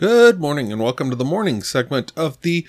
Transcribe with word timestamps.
Good 0.00 0.40
morning 0.40 0.72
and 0.72 0.80
welcome 0.80 1.10
to 1.10 1.16
the 1.16 1.26
morning 1.26 1.62
segment 1.62 2.10
of 2.16 2.40
the 2.40 2.66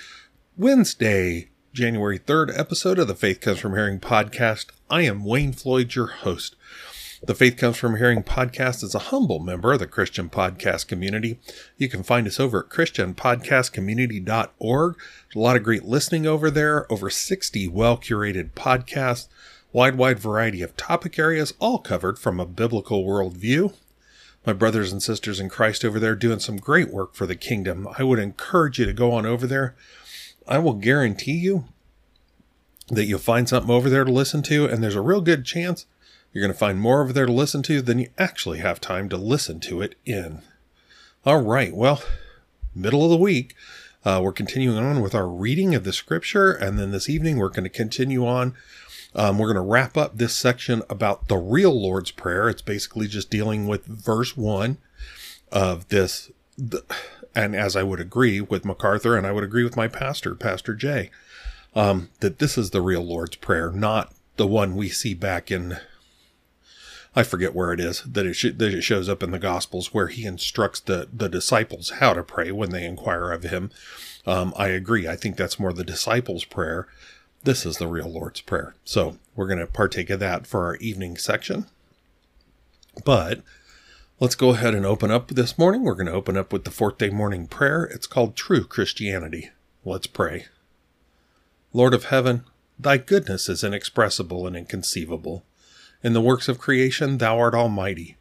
Wednesday, 0.58 1.48
January 1.72 2.20
3rd 2.20 2.60
episode 2.60 3.00
of 3.00 3.08
the 3.08 3.16
Faith 3.16 3.40
Comes 3.40 3.60
From 3.60 3.72
Hearing 3.72 4.02
podcast. 4.02 4.66
I 4.90 5.04
am 5.04 5.24
Wayne 5.24 5.54
Floyd, 5.54 5.96
your 5.96 6.08
host. 6.08 6.58
The 7.24 7.34
Faith 7.34 7.55
Comes 7.55 7.78
From 7.78 7.96
Hearing 7.96 8.22
podcast 8.22 8.84
is 8.84 8.94
a 8.94 9.00
humble 9.00 9.40
member 9.40 9.72
of 9.72 9.80
the 9.80 9.88
Christian 9.88 10.30
podcast 10.30 10.88
community. 10.88 11.40
You 11.78 11.88
can 11.88 12.04
find 12.04 12.28
us 12.28 12.38
over 12.38 12.66
at 12.66 12.70
christianpodcastcommunity.org. 12.70 15.00
a 15.34 15.40
lot 15.40 15.55
of 15.55 15.63
great 15.63 15.86
listening 15.86 16.27
over 16.27 16.52
there, 16.52 16.91
over 16.91 17.10
60 17.10 17.70
well 17.70 17.98
curated 17.98 18.52
podcasts, 18.55 19.30
wide, 19.72 19.96
wide 19.96 20.20
variety 20.20 20.62
of 20.62 20.76
topic 20.76 21.18
areas, 21.18 21.54
all 21.60 21.80
covered 21.80 22.20
from 22.20 22.41
a 22.41 22.46
biblical 22.46 23.05
worldview 23.05 23.74
my 24.45 24.54
brothers 24.54 24.91
and 24.91 25.02
sisters 25.04 25.40
in 25.40 25.50
Christ 25.50 25.86
over 25.86 26.00
there 26.00 26.16
doing 26.16 26.40
some 26.40 26.58
great 26.58 26.90
work 26.90 27.13
for 27.13 27.26
the 27.26 27.36
kingdom. 27.36 27.88
I 27.98 28.04
would 28.04 28.20
encourage 28.20 28.80
you 28.80 28.86
to 28.86 28.94
go 28.94 29.12
on 29.13 29.26
over 29.26 29.45
there. 29.45 29.76
I 30.48 30.58
will 30.58 30.73
guarantee 30.73 31.38
you 31.38 31.66
that 32.88 33.05
you'll 33.05 33.20
find 33.20 33.48
something 33.48 33.71
over 33.71 33.90
there 33.90 34.04
to 34.04 34.12
listen 34.12 34.41
to, 34.43 34.66
and 34.66 34.84
there's 34.84 34.96
a 34.96 35.01
real 35.01 35.21
good 35.21 35.46
chance 35.46 35.85
you're 36.34 36.41
going 36.41 36.54
to 36.54 36.57
find 36.57 36.79
more 36.79 37.01
over 37.01 37.13
there 37.13 37.26
to 37.26 37.32
listen 37.32 37.62
to 37.63 37.82
than 37.82 37.99
you 37.99 38.10
actually 38.18 38.60
have 38.60 38.79
time 38.82 39.10
to 39.10 39.18
listen 39.18 39.60
to 39.62 39.82
it 39.82 39.96
in. 40.05 40.41
All 41.26 41.41
right, 41.41 41.76
well, 41.76 42.01
middle 42.73 43.04
of 43.04 43.12
the 43.12 43.18
week. 43.18 43.55
Uh, 44.04 44.20
we're 44.23 44.32
continuing 44.32 44.79
on 44.79 45.01
with 45.01 45.13
our 45.13 45.27
reading 45.27 45.76
of 45.76 45.84
the 45.84 45.94
scripture, 45.94 46.51
and 46.51 46.79
then 46.79 46.91
this 46.91 47.07
evening 47.07 47.38
we're 47.38 47.49
going 47.49 47.63
to 47.63 47.70
continue 47.70 48.26
on 48.26 48.55
um, 49.13 49.37
we're 49.37 49.51
going 49.51 49.63
to 49.63 49.71
wrap 49.71 49.98
up 49.98 50.17
this 50.17 50.35
section 50.35 50.84
about 50.90 51.27
the 51.27 51.37
real 51.37 51.79
Lord's 51.79 52.12
Prayer. 52.12 52.48
It's 52.49 52.62
basically 52.62 53.07
just 53.07 53.29
dealing 53.29 53.67
with 53.67 53.85
verse 53.85 54.37
one 54.37 54.77
of 55.51 55.90
this. 55.90 56.31
The, 56.57 56.84
and 57.35 57.55
as 57.55 57.76
I 57.76 57.84
would 57.84 57.99
agree 57.99 58.41
with 58.41 58.65
MacArthur, 58.65 59.17
and 59.17 59.26
I 59.26 59.32
would 59.32 59.43
agree 59.43 59.63
with 59.63 59.76
my 59.76 59.87
pastor, 59.87 60.35
Pastor 60.35 60.73
Jay, 60.73 61.09
um, 61.76 62.09
that 62.20 62.39
this 62.39 62.57
is 62.57 62.71
the 62.71 62.82
real 62.82 63.01
Lord's 63.01 63.37
Prayer, 63.37 63.71
not 63.71 64.13
the 64.38 64.47
one 64.47 64.75
we 64.75 64.89
see 64.89 65.13
back 65.13 65.51
in. 65.51 65.78
I 67.13 67.23
forget 67.23 67.53
where 67.53 67.73
it 67.73 67.81
is 67.81 68.03
that 68.03 68.25
it, 68.25 68.34
sh- 68.35 68.56
that 68.56 68.73
it 68.73 68.81
shows 68.81 69.09
up 69.09 69.22
in 69.22 69.31
the 69.31 69.39
Gospels 69.39 69.94
where 69.94 70.07
he 70.07 70.25
instructs 70.25 70.79
the, 70.79 71.09
the 71.12 71.28
disciples 71.28 71.89
how 72.00 72.13
to 72.13 72.23
pray 72.23 72.53
when 72.53 72.69
they 72.69 72.85
inquire 72.85 73.31
of 73.31 73.44
him. 73.44 73.69
Um, 74.25 74.53
I 74.56 74.69
agree. 74.69 75.07
I 75.07 75.17
think 75.17 75.35
that's 75.35 75.59
more 75.59 75.73
the 75.73 75.84
disciples' 75.84 76.45
prayer 76.45 76.88
this 77.44 77.66
is 77.66 77.78
the 77.78 77.88
real 77.88 78.08
Lord's 78.08 78.42
Prayer. 78.42 78.75
So 78.84 79.18
we're 79.36 79.47
going 79.47 79.59
to 79.59 79.68
partake 79.68 80.09
of 80.09 80.20
that 80.20 80.46
for 80.46 80.66
our 80.66 80.75
evening 80.78 81.18
section. 81.18 81.66
But 83.03 83.42
let's 84.20 84.36
go 84.36 84.50
ahead 84.50 84.75
and 84.75 84.86
open 84.86 85.12
up 85.12 85.30
this 85.30 85.58
morning. 85.58 85.84
We're 85.84 85.96
going 85.96 86.08
to 86.08 86.14
open 86.14 86.38
up 86.38 86.53
with 86.53 86.66
the 86.66 86.72
fourth 86.72 86.97
day 86.97 87.09
morning 87.09 87.47
prayer. 87.47 87.84
It's 87.86 88.08
called 88.08 88.36
True 88.36 88.64
Christianity. 88.64 89.50
Let's 89.84 90.08
pray. 90.08 90.46
Lord 91.74 91.94
of 91.94 92.06
heaven, 92.06 92.44
thy 92.78 92.97
goodness 92.97 93.50
is 93.50 93.64
inexpressible 93.64 94.46
and 94.46 94.56
inconceivable. 94.56 95.44
In 96.03 96.13
the 96.13 96.22
works 96.22 96.47
of 96.47 96.59
creation, 96.59 97.18
thou 97.18 97.40
art 97.40 97.56
almighty. 97.56 98.18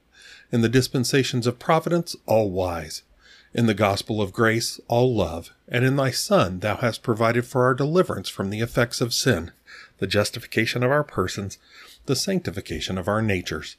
In 0.52 0.60
the 0.60 0.68
dispensations 0.68 1.46
of 1.46 1.58
providence, 1.58 2.16
all 2.26 2.50
wise 2.50 3.02
in 3.52 3.66
the 3.66 3.74
gospel 3.74 4.22
of 4.22 4.32
grace, 4.32 4.80
all 4.88 5.14
love, 5.14 5.52
and 5.68 5.84
in 5.84 5.96
thy 5.96 6.10
Son 6.10 6.60
thou 6.60 6.76
hast 6.76 7.02
provided 7.02 7.44
for 7.44 7.64
our 7.64 7.74
deliverance 7.74 8.28
from 8.28 8.50
the 8.50 8.60
effects 8.60 9.00
of 9.00 9.12
sin, 9.12 9.50
the 9.98 10.06
justification 10.06 10.82
of 10.82 10.90
our 10.90 11.04
persons, 11.04 11.58
the 12.06 12.16
sanctification 12.16 12.96
of 12.96 13.08
our 13.08 13.20
natures, 13.20 13.76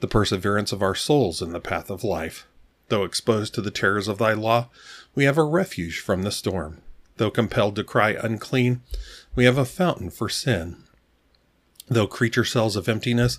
the 0.00 0.08
perseverance 0.08 0.72
of 0.72 0.82
our 0.82 0.94
souls 0.94 1.42
in 1.42 1.52
the 1.52 1.60
path 1.60 1.90
of 1.90 2.02
life. 2.02 2.46
Though 2.88 3.04
exposed 3.04 3.54
to 3.54 3.60
the 3.60 3.70
terrors 3.70 4.08
of 4.08 4.18
thy 4.18 4.32
law, 4.32 4.68
we 5.14 5.24
have 5.24 5.38
a 5.38 5.44
refuge 5.44 6.00
from 6.00 6.22
the 6.22 6.32
storm. 6.32 6.82
Though 7.18 7.30
compelled 7.30 7.76
to 7.76 7.84
cry 7.84 8.10
unclean, 8.10 8.80
we 9.34 9.44
have 9.44 9.58
a 9.58 9.64
fountain 9.64 10.10
for 10.10 10.28
sin. 10.28 10.78
Though 11.88 12.06
creature 12.06 12.44
cells 12.44 12.76
of 12.76 12.88
emptiness, 12.88 13.38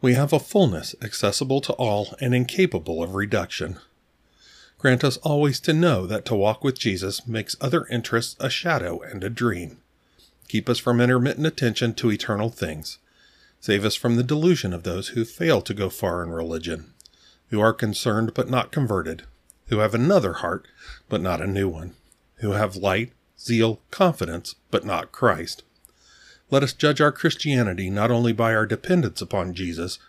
we 0.00 0.14
have 0.14 0.32
a 0.32 0.38
fullness 0.38 0.94
accessible 1.00 1.60
to 1.62 1.72
all 1.74 2.14
and 2.20 2.34
incapable 2.34 3.02
of 3.02 3.14
reduction. 3.14 3.78
Grant 4.82 5.04
us 5.04 5.16
always 5.18 5.60
to 5.60 5.72
know 5.72 6.08
that 6.08 6.24
to 6.24 6.34
walk 6.34 6.64
with 6.64 6.76
Jesus 6.76 7.24
makes 7.24 7.54
other 7.60 7.86
interests 7.86 8.34
a 8.40 8.50
shadow 8.50 9.00
and 9.00 9.22
a 9.22 9.30
dream. 9.30 9.78
Keep 10.48 10.68
us 10.68 10.80
from 10.80 11.00
intermittent 11.00 11.46
attention 11.46 11.94
to 11.94 12.10
eternal 12.10 12.50
things. 12.50 12.98
Save 13.60 13.84
us 13.84 13.94
from 13.94 14.16
the 14.16 14.24
delusion 14.24 14.72
of 14.72 14.82
those 14.82 15.10
who 15.10 15.24
fail 15.24 15.62
to 15.62 15.72
go 15.72 15.88
far 15.88 16.20
in 16.24 16.30
religion, 16.30 16.94
who 17.50 17.60
are 17.60 17.72
concerned 17.72 18.34
but 18.34 18.50
not 18.50 18.72
converted, 18.72 19.22
who 19.68 19.78
have 19.78 19.94
another 19.94 20.32
heart 20.32 20.66
but 21.08 21.20
not 21.20 21.40
a 21.40 21.46
new 21.46 21.68
one, 21.68 21.94
who 22.38 22.50
have 22.50 22.74
light, 22.74 23.12
zeal, 23.38 23.80
confidence, 23.92 24.56
but 24.72 24.84
not 24.84 25.12
Christ. 25.12 25.62
Let 26.50 26.64
us 26.64 26.72
judge 26.72 27.00
our 27.00 27.12
Christianity 27.12 27.88
not 27.88 28.10
only 28.10 28.32
by 28.32 28.52
our 28.52 28.66
dependence 28.66 29.22
upon 29.22 29.54
Jesus, 29.54 30.00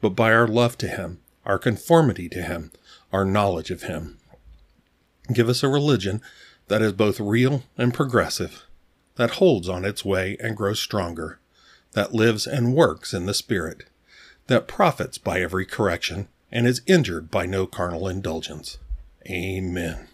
but 0.00 0.10
by 0.10 0.32
our 0.32 0.46
love 0.46 0.78
to 0.78 0.86
Him, 0.86 1.18
our 1.44 1.58
conformity 1.58 2.28
to 2.28 2.42
Him, 2.42 2.70
our 3.12 3.24
knowledge 3.24 3.72
of 3.72 3.82
Him. 3.82 4.18
Give 5.32 5.48
us 5.48 5.62
a 5.62 5.68
religion 5.68 6.22
that 6.68 6.82
is 6.82 6.92
both 6.92 7.20
real 7.20 7.64
and 7.76 7.92
progressive, 7.94 8.64
that 9.16 9.32
holds 9.32 9.68
on 9.68 9.84
its 9.84 10.04
way 10.04 10.36
and 10.40 10.56
grows 10.56 10.80
stronger, 10.80 11.38
that 11.92 12.14
lives 12.14 12.46
and 12.46 12.74
works 12.74 13.12
in 13.12 13.26
the 13.26 13.34
Spirit, 13.34 13.84
that 14.46 14.68
profits 14.68 15.18
by 15.18 15.40
every 15.40 15.66
correction 15.66 16.28
and 16.50 16.66
is 16.66 16.82
injured 16.86 17.30
by 17.30 17.46
no 17.46 17.66
carnal 17.66 18.08
indulgence. 18.08 18.78
Amen. 19.28 20.08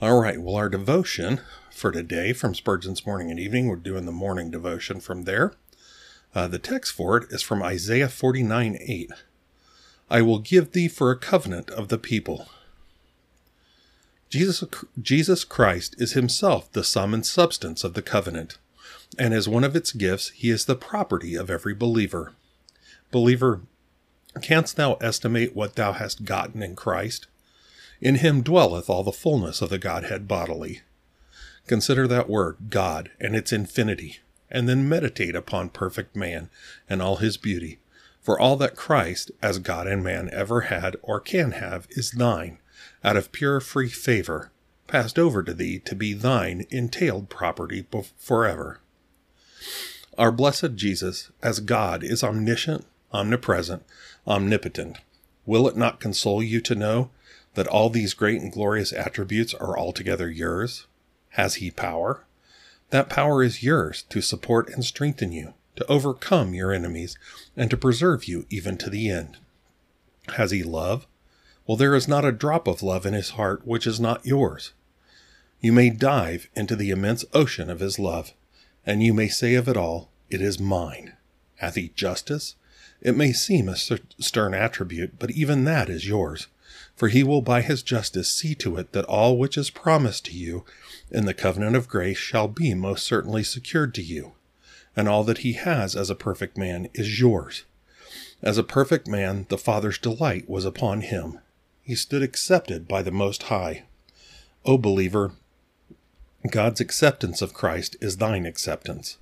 All 0.00 0.20
right, 0.20 0.40
well, 0.40 0.56
our 0.56 0.68
devotion 0.68 1.40
for 1.70 1.90
today 1.90 2.32
from 2.32 2.54
Spurgeon's 2.54 3.06
Morning 3.06 3.30
and 3.30 3.40
Evening, 3.40 3.68
we're 3.68 3.76
doing 3.76 4.04
the 4.04 4.12
morning 4.12 4.50
devotion 4.50 5.00
from 5.00 5.22
there. 5.22 5.54
Uh, 6.34 6.48
the 6.48 6.58
text 6.58 6.92
for 6.92 7.16
it 7.16 7.30
is 7.30 7.42
from 7.42 7.62
Isaiah 7.62 8.08
49 8.08 8.76
8. 8.80 9.10
I 10.10 10.20
will 10.20 10.40
give 10.40 10.72
thee 10.72 10.88
for 10.88 11.10
a 11.10 11.18
covenant 11.18 11.70
of 11.70 11.88
the 11.88 11.98
people 11.98 12.48
Jesus, 14.34 14.64
Jesus 15.00 15.44
Christ 15.44 15.94
is 15.96 16.14
himself 16.14 16.72
the 16.72 16.82
sum 16.82 17.14
and 17.14 17.24
substance 17.24 17.84
of 17.84 17.94
the 17.94 18.02
covenant, 18.02 18.58
and 19.16 19.32
as 19.32 19.48
one 19.48 19.62
of 19.62 19.76
its 19.76 19.92
gifts, 19.92 20.30
he 20.30 20.50
is 20.50 20.64
the 20.64 20.74
property 20.74 21.36
of 21.36 21.50
every 21.50 21.72
believer. 21.72 22.32
Believer, 23.12 23.60
canst 24.42 24.74
thou 24.74 24.94
estimate 24.94 25.54
what 25.54 25.76
thou 25.76 25.92
hast 25.92 26.24
gotten 26.24 26.64
in 26.64 26.74
Christ? 26.74 27.28
In 28.00 28.16
him 28.16 28.42
dwelleth 28.42 28.90
all 28.90 29.04
the 29.04 29.12
fullness 29.12 29.62
of 29.62 29.70
the 29.70 29.78
Godhead 29.78 30.26
bodily. 30.26 30.80
Consider 31.68 32.08
that 32.08 32.28
word, 32.28 32.56
God, 32.70 33.12
and 33.20 33.36
its 33.36 33.52
infinity, 33.52 34.18
and 34.50 34.68
then 34.68 34.88
meditate 34.88 35.36
upon 35.36 35.68
perfect 35.68 36.16
man 36.16 36.50
and 36.90 37.00
all 37.00 37.18
his 37.18 37.36
beauty. 37.36 37.78
For 38.20 38.40
all 38.40 38.56
that 38.56 38.74
Christ, 38.74 39.30
as 39.40 39.60
God 39.60 39.86
and 39.86 40.02
man, 40.02 40.28
ever 40.32 40.62
had 40.62 40.96
or 41.02 41.20
can 41.20 41.52
have, 41.52 41.86
is 41.90 42.10
thine, 42.10 42.58
out 43.04 43.16
of 43.16 43.32
pure 43.32 43.60
free 43.60 43.88
favor, 43.88 44.50
passed 44.86 45.18
over 45.18 45.42
to 45.42 45.52
thee 45.52 45.78
to 45.80 45.94
be 45.94 46.14
thine 46.14 46.66
entailed 46.70 47.28
property 47.28 47.86
forever. 48.16 48.80
Our 50.16 50.32
blessed 50.32 50.74
Jesus, 50.74 51.30
as 51.42 51.60
God, 51.60 52.02
is 52.02 52.24
omniscient, 52.24 52.86
omnipresent, 53.12 53.82
omnipotent. 54.26 54.98
Will 55.44 55.68
it 55.68 55.76
not 55.76 56.00
console 56.00 56.42
you 56.42 56.60
to 56.62 56.74
know 56.74 57.10
that 57.54 57.66
all 57.66 57.90
these 57.90 58.14
great 58.14 58.40
and 58.40 58.52
glorious 58.52 58.92
attributes 58.92 59.54
are 59.54 59.78
altogether 59.78 60.30
yours? 60.30 60.86
Has 61.30 61.56
he 61.56 61.70
power? 61.70 62.24
That 62.90 63.10
power 63.10 63.42
is 63.42 63.62
yours 63.62 64.04
to 64.10 64.20
support 64.20 64.68
and 64.68 64.84
strengthen 64.84 65.32
you, 65.32 65.54
to 65.76 65.86
overcome 65.86 66.54
your 66.54 66.72
enemies, 66.72 67.18
and 67.56 67.68
to 67.70 67.76
preserve 67.76 68.24
you 68.24 68.46
even 68.50 68.76
to 68.78 68.90
the 68.90 69.10
end. 69.10 69.38
Has 70.36 70.52
he 70.52 70.62
love? 70.62 71.06
Well, 71.66 71.78
there 71.78 71.94
is 71.94 72.06
not 72.06 72.26
a 72.26 72.32
drop 72.32 72.68
of 72.68 72.82
love 72.82 73.06
in 73.06 73.14
his 73.14 73.30
heart 73.30 73.66
which 73.66 73.86
is 73.86 73.98
not 73.98 74.26
yours. 74.26 74.72
You 75.60 75.72
may 75.72 75.88
dive 75.88 76.50
into 76.54 76.76
the 76.76 76.90
immense 76.90 77.24
ocean 77.32 77.70
of 77.70 77.80
his 77.80 77.98
love, 77.98 78.34
and 78.84 79.02
you 79.02 79.14
may 79.14 79.28
say 79.28 79.54
of 79.54 79.66
it 79.66 79.76
all, 79.76 80.10
It 80.28 80.42
is 80.42 80.60
mine. 80.60 81.14
Hath 81.56 81.76
he 81.76 81.90
justice? 81.94 82.56
It 83.00 83.16
may 83.16 83.32
seem 83.32 83.70
a 83.70 83.76
stern 83.76 84.52
attribute, 84.52 85.18
but 85.18 85.30
even 85.30 85.64
that 85.64 85.88
is 85.88 86.06
yours, 86.06 86.48
for 86.96 87.08
he 87.08 87.22
will 87.22 87.40
by 87.40 87.62
his 87.62 87.82
justice 87.82 88.30
see 88.30 88.54
to 88.56 88.76
it 88.76 88.92
that 88.92 89.06
all 89.06 89.38
which 89.38 89.56
is 89.56 89.70
promised 89.70 90.26
to 90.26 90.32
you 90.32 90.66
in 91.10 91.24
the 91.24 91.32
covenant 91.32 91.76
of 91.76 91.88
grace 91.88 92.18
shall 92.18 92.48
be 92.48 92.74
most 92.74 93.04
certainly 93.06 93.42
secured 93.42 93.94
to 93.94 94.02
you, 94.02 94.32
and 94.94 95.08
all 95.08 95.24
that 95.24 95.38
he 95.38 95.54
has 95.54 95.96
as 95.96 96.10
a 96.10 96.14
perfect 96.14 96.58
man 96.58 96.90
is 96.92 97.18
yours. 97.20 97.64
As 98.42 98.58
a 98.58 98.62
perfect 98.62 99.08
man, 99.08 99.46
the 99.48 99.56
Father's 99.56 99.98
delight 99.98 100.48
was 100.48 100.66
upon 100.66 101.00
him, 101.00 101.38
he 101.84 101.94
stood 101.94 102.22
accepted 102.22 102.88
by 102.88 103.02
the 103.02 103.10
Most 103.12 103.44
High. 103.44 103.84
O 104.64 104.76
believer, 104.78 105.32
God's 106.50 106.80
acceptance 106.80 107.42
of 107.42 107.54
Christ 107.54 107.96
is 108.00 108.16
thine 108.16 108.46
acceptance. 108.46 109.18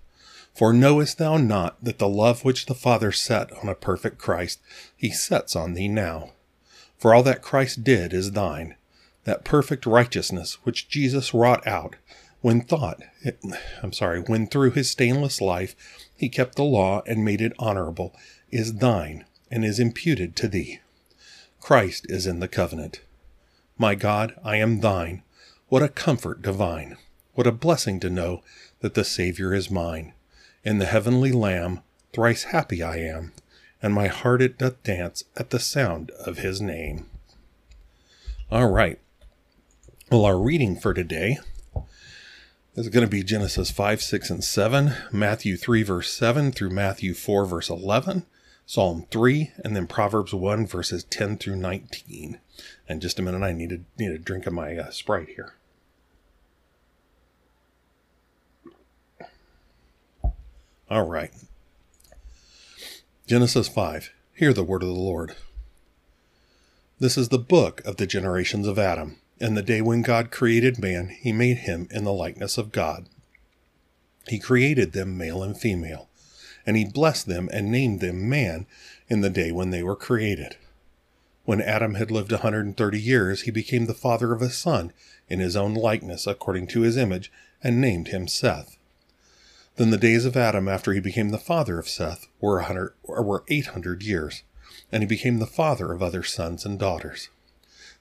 For 0.55 0.73
knowest 0.73 1.19
thou 1.19 1.37
not 1.39 1.83
that 1.83 1.99
the 1.99 2.09
love 2.09 2.45
which 2.45 2.67
the 2.67 2.75
Father 2.75 3.11
set 3.11 3.53
on 3.53 3.69
a 3.69 3.75
perfect 3.75 4.19
Christ, 4.19 4.61
he 4.97 5.11
sets 5.11 5.57
on 5.57 5.75
thee 5.75 5.89
now? 5.89 6.31
For 6.99 7.15
all 7.15 7.23
that 7.25 7.43
Christ 7.43 7.83
did 7.83 8.13
is 8.13 8.33
thine. 8.33 8.77
that 9.25 9.45
perfect 9.45 9.87
righteousness 9.87 10.59
which 10.65 10.89
Jesus 10.89 11.33
wrought 11.33 11.67
out 11.67 11.97
when 12.41 12.61
thought, 12.61 13.03
I'm 13.83 13.93
sorry, 13.93 14.21
when 14.21 14.47
through 14.49 14.73
his 14.73 14.91
stainless 14.91 15.41
life 15.41 15.77
he 16.17 16.29
kept 16.29 16.57
the 16.57 16.65
law 16.65 17.03
and 17.07 17.25
made 17.25 17.41
it 17.41 17.53
honorable, 17.59 18.15
is 18.51 18.75
thine 18.75 19.25
and 19.51 19.65
is 19.65 19.79
imputed 19.79 20.35
to 20.37 20.49
thee. 20.49 20.81
Christ 21.63 22.07
is 22.09 22.27
in 22.27 22.41
the 22.41 22.49
covenant. 22.49 23.03
My 23.79 23.95
God, 23.95 24.35
I 24.43 24.57
am 24.57 24.81
thine. 24.81 25.23
What 25.69 25.81
a 25.81 25.89
comfort 25.89 26.43
divine! 26.43 26.97
What 27.35 27.47
a 27.47 27.53
blessing 27.53 28.01
to 28.01 28.11
know 28.11 28.43
that 28.81 28.95
the 28.95 29.05
Savior 29.05 29.55
is 29.55 29.71
mine. 29.71 30.13
In 30.65 30.79
the 30.79 30.87
heavenly 30.87 31.31
Lamb, 31.31 31.83
thrice 32.13 32.43
happy 32.43 32.83
I 32.83 32.97
am, 32.97 33.33
and 33.81 33.95
my 33.95 34.09
heart 34.09 34.43
it 34.43 34.59
doth 34.59 34.83
dance 34.83 35.23
at 35.37 35.51
the 35.51 35.61
sound 35.61 36.11
of 36.27 36.39
his 36.39 36.61
name. 36.61 37.07
All 38.51 38.69
right. 38.69 38.99
Well, 40.11 40.25
our 40.25 40.41
reading 40.41 40.75
for 40.75 40.93
today 40.93 41.39
is 42.75 42.89
going 42.89 43.07
to 43.07 43.11
be 43.11 43.23
Genesis 43.23 43.71
5, 43.71 44.03
6, 44.03 44.31
and 44.31 44.43
7, 44.43 44.95
Matthew 45.13 45.57
3, 45.57 45.85
verse 45.85 46.13
7 46.13 46.51
through 46.51 46.71
Matthew 46.71 47.15
4, 47.15 47.47
verse 47.47 47.71
11, 47.71 48.27
Psalm 48.67 49.07
3, 49.11 49.53
and 49.65 49.77
then 49.77 49.87
Proverbs 49.87 50.33
1, 50.33 50.67
verses 50.67 51.05
10 51.05 51.39
through 51.39 51.57
19. 51.57 52.39
And 52.89 53.03
just 53.03 53.19
a 53.19 53.23
minute, 53.23 53.43
I 53.43 53.53
need 53.53 53.71
to, 53.71 53.81
need 53.99 54.13
a 54.13 54.19
drink 54.19 54.47
of 54.47 54.53
my 54.53 54.77
uh, 54.77 54.91
Sprite 54.91 55.31
here. 55.31 55.55
All 60.91 61.07
right. 61.07 61.33
Genesis 63.27 63.69
5. 63.69 64.11
Hear 64.35 64.53
the 64.53 64.63
word 64.63 64.83
of 64.83 64.89
the 64.89 64.95
Lord. 64.95 65.37
This 66.99 67.17
is 67.17 67.31
the 67.31 67.39
book 67.39 67.81
of 67.85 67.97
the 67.97 68.07
generations 68.07 68.67
of 68.67 68.79
Adam. 68.79 69.17
In 69.41 69.55
the 69.55 69.63
day 69.63 69.81
when 69.81 70.03
God 70.03 70.31
created 70.31 70.79
man, 70.79 71.09
he 71.09 71.33
made 71.33 71.59
him 71.59 71.89
in 71.91 72.05
the 72.05 72.13
likeness 72.13 72.59
of 72.59 72.73
God. 72.73 73.09
He 74.29 74.39
created 74.39 74.93
them 74.93 75.19
male 75.19 75.43
and 75.43 75.59
female, 75.59 76.09
and 76.67 76.77
he 76.77 76.85
blessed 76.85 77.27
them 77.27 77.49
and 77.53 77.71
named 77.71 78.01
them 78.01 78.29
man 78.29 78.67
in 79.09 79.21
the 79.21 79.31
day 79.31 79.53
when 79.53 79.71
they 79.71 79.83
were 79.83 79.97
created. 79.97 80.57
When 81.45 81.61
Adam 81.61 81.95
had 81.95 82.11
lived 82.11 82.31
a 82.31 82.37
130 82.37 83.01
years, 83.01 83.43
he 83.43 83.51
became 83.51 83.87
the 83.87 83.95
father 83.95 84.33
of 84.33 84.43
a 84.43 84.51
son 84.51 84.93
in 85.29 85.41
his 85.41 85.57
own 85.57 85.75
likeness 85.75 86.27
according 86.27 86.69
to 86.69 86.83
his 86.83 86.97
image, 86.97 87.33
and 87.65 87.81
named 87.81 88.09
him 88.09 88.29
Seth. 88.29 88.77
Then 89.77 89.91
the 89.91 89.97
days 89.97 90.25
of 90.25 90.37
Adam 90.37 90.69
after 90.69 90.93
he 90.93 91.01
became 91.01 91.31
the 91.31 91.39
father 91.39 91.79
of 91.79 91.89
Seth 91.89 92.27
were, 92.41 92.57
100, 92.57 92.95
were 93.05 93.45
800 93.49 94.03
years, 94.03 94.43
and 94.91 95.03
he 95.03 95.07
became 95.07 95.39
the 95.39 95.47
father 95.47 95.93
of 95.93 96.03
other 96.03 96.23
sons 96.23 96.65
and 96.65 96.79
daughters. 96.79 97.29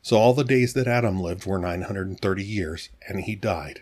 So 0.01 0.17
all 0.17 0.33
the 0.33 0.43
days 0.43 0.73
that 0.73 0.87
Adam 0.87 1.19
lived 1.19 1.45
were 1.45 1.59
930 1.59 2.43
years, 2.43 2.89
and 3.07 3.21
he 3.21 3.35
died. 3.35 3.81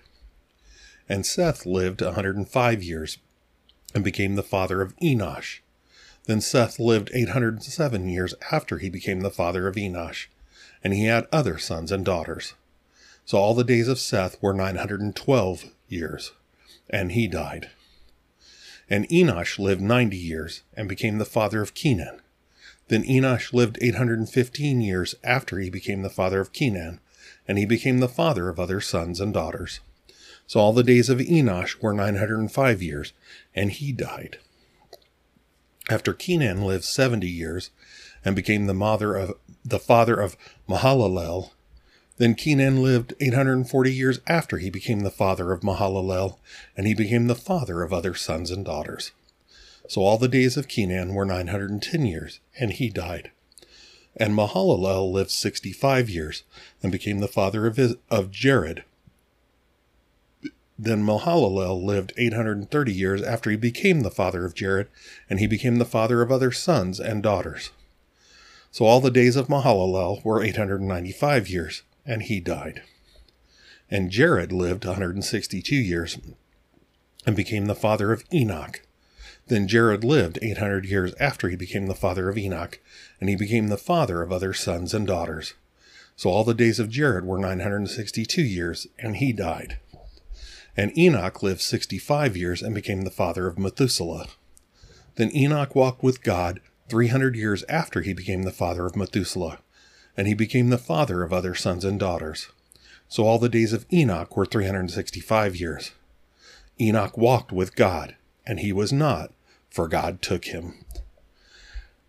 And 1.08 1.26
Seth 1.26 1.66
lived 1.66 2.02
a 2.02 2.08
105 2.08 2.84
years, 2.84 3.18
and 3.94 4.04
became 4.04 4.36
the 4.36 4.44
father 4.44 4.82
of 4.82 4.96
Enosh. 4.98 5.60
Then 6.26 6.42
Seth 6.42 6.80
lived 6.80 7.10
807 7.14 8.08
years 8.08 8.36
after 8.52 8.78
he 8.78 8.90
became 8.90 9.22
the 9.22 9.32
father 9.32 9.68
of 9.68 9.76
Enosh, 9.76 10.28
and 10.84 10.94
he 10.94 11.06
had 11.06 11.28
other 11.32 11.58
sons 11.58 11.92
and 11.92 12.06
daughters. 12.06 12.54
So 13.26 13.38
all 13.38 13.54
the 13.54 13.64
days 13.64 13.88
of 13.88 14.00
Seth 14.00 14.42
were 14.42 14.54
912 14.54 15.66
years, 15.88 16.32
and 16.90 17.12
he 17.12 17.28
died. 17.28 17.70
And 18.90 19.08
Enosh 19.10 19.60
lived 19.60 19.82
ninety 19.82 20.18
years, 20.18 20.64
and 20.76 20.90
became 20.90 21.18
the 21.20 21.26
father 21.26 21.62
of 21.62 21.74
Kenan. 21.76 22.22
Then 22.88 23.04
Enosh 23.04 23.54
lived 23.54 23.78
815 23.82 24.82
years 24.82 25.14
after 25.24 25.60
he 25.60 25.70
became 25.70 26.02
the 26.02 26.10
father 26.10 26.40
of 26.40 26.54
Kenan, 26.54 27.00
and 27.48 27.58
he 27.58 27.66
became 27.66 28.00
the 28.00 28.08
father 28.08 28.50
of 28.50 28.60
other 28.60 28.82
sons 28.82 29.20
and 29.20 29.34
daughters. 29.34 29.80
So 30.50 30.60
all 30.60 30.74
the 30.74 30.82
days 30.82 31.10
of 31.10 31.20
Enosh 31.20 31.80
were 31.80 31.94
905 31.94 32.82
years, 32.82 33.14
and 33.54 33.70
he 33.70 33.92
died. 33.92 34.40
After 35.92 36.12
Kenan 36.12 36.64
lived 36.64 36.86
70 36.86 37.30
years, 37.30 37.70
and 38.26 38.36
became 38.36 38.66
the 38.66 38.74
mother 38.74 39.16
of 39.16 39.36
the 39.64 39.78
father 39.78 40.20
of 40.20 40.36
Mahalalel, 40.68 41.52
then 42.18 42.34
Kenan 42.34 42.82
lived 42.82 43.14
840 43.20 43.94
years 43.94 44.22
after 44.26 44.58
he 44.58 44.72
became 44.72 45.02
the 45.02 45.12
father 45.12 45.52
of 45.52 45.62
Mahalalel, 45.62 46.40
and 46.76 46.88
he 46.88 46.96
became 46.96 47.28
the 47.28 47.36
father 47.36 47.84
of 47.84 47.94
other 47.94 48.16
sons 48.16 48.50
and 48.50 48.66
daughters. 48.66 49.12
So 49.88 50.02
all 50.02 50.18
the 50.18 50.28
days 50.28 50.58
of 50.58 50.68
Kenan 50.68 51.14
were 51.14 51.26
910 51.26 52.08
years, 52.08 52.40
and 52.60 52.72
he 52.74 52.90
died. 52.90 53.30
And 54.18 54.34
Mahalalel 54.34 55.12
lived 55.12 55.30
65 55.30 56.10
years, 56.10 56.42
and 56.82 56.92
became 56.92 57.20
the 57.20 57.28
father 57.28 57.68
of, 57.68 57.78
his, 57.78 57.98
of 58.10 58.32
Jared. 58.32 58.84
Then 60.82 61.04
Mahalalel 61.04 61.84
lived 61.84 62.14
830 62.16 62.94
years 62.94 63.22
after 63.22 63.52
he 63.52 63.58
became 63.58 64.00
the 64.00 64.10
father 64.10 64.46
of 64.46 64.56
Jared, 64.56 64.88
and 65.30 65.38
he 65.38 65.46
became 65.46 65.78
the 65.78 65.84
father 65.84 66.22
of 66.22 66.32
other 66.32 66.54
sons 66.54 67.02
and 67.02 67.22
daughters. 67.22 67.72
So 68.72 68.86
all 68.86 69.02
the 69.02 69.12
days 69.12 69.36
of 69.36 69.50
Mahalalel 69.50 70.24
were 70.24 70.42
895 70.42 71.50
years, 71.50 71.82
and 72.06 72.24
he 72.24 72.40
died. 72.40 72.82
And 73.92 74.10
Jared 74.10 74.54
lived 74.54 74.86
162 74.86 75.76
years 75.76 76.18
and 77.26 77.36
became 77.36 77.66
the 77.66 77.76
father 77.76 78.14
of 78.14 78.24
Enoch. 78.34 78.82
Then 79.48 79.68
Jared 79.68 80.06
lived 80.06 80.40
800 80.42 80.86
years 80.86 81.14
after 81.20 81.50
he 81.50 81.58
became 81.58 81.88
the 81.88 81.94
father 81.94 82.30
of 82.30 82.38
Enoch, 82.38 82.80
and 83.20 83.30
he 83.30 83.36
became 83.36 83.68
the 83.68 83.78
father 83.78 84.22
of 84.22 84.32
other 84.32 84.54
sons 84.54 84.94
and 84.94 85.06
daughters. 85.06 85.56
So 86.16 86.30
all 86.30 86.46
the 86.46 86.54
days 86.54 86.80
of 86.80 86.90
Jared 86.90 87.26
were 87.26 87.38
962 87.38 88.42
years, 88.42 88.88
and 88.98 89.18
he 89.18 89.34
died. 89.34 89.80
And 90.78 90.98
Enoch 90.98 91.44
lived 91.44 91.62
65 91.62 92.38
years 92.38 92.62
and 92.62 92.74
became 92.76 93.02
the 93.02 93.12
father 93.12 93.48
of 93.48 93.60
Methuselah. 93.60 94.28
Then 95.16 95.36
Enoch 95.36 95.76
walked 95.76 96.04
with 96.04 96.24
God 96.24 96.62
300 96.88 97.36
years 97.36 97.64
after 97.68 98.02
he 98.02 98.14
became 98.14 98.44
the 98.44 98.52
father 98.52 98.86
of 98.86 98.96
Methuselah 98.96 99.60
and 100.20 100.28
he 100.28 100.34
became 100.34 100.70
the 100.70 100.78
father 100.78 101.24
of 101.24 101.32
other 101.32 101.56
sons 101.56 101.86
and 101.86 101.98
daughters. 101.98 102.50
So 103.08 103.26
all 103.26 103.40
the 103.40 103.48
days 103.48 103.72
of 103.72 103.86
Enoch 103.92 104.36
were 104.36 104.46
365 104.46 105.56
years. 105.56 105.92
Enoch 106.78 107.18
walked 107.18 107.54
with 107.54 107.74
God, 107.74 108.18
and 108.46 108.60
he 108.60 108.74
was 108.74 108.92
not, 108.92 109.32
for 109.70 109.88
God 109.88 110.22
took 110.22 110.44
him. 110.44 110.84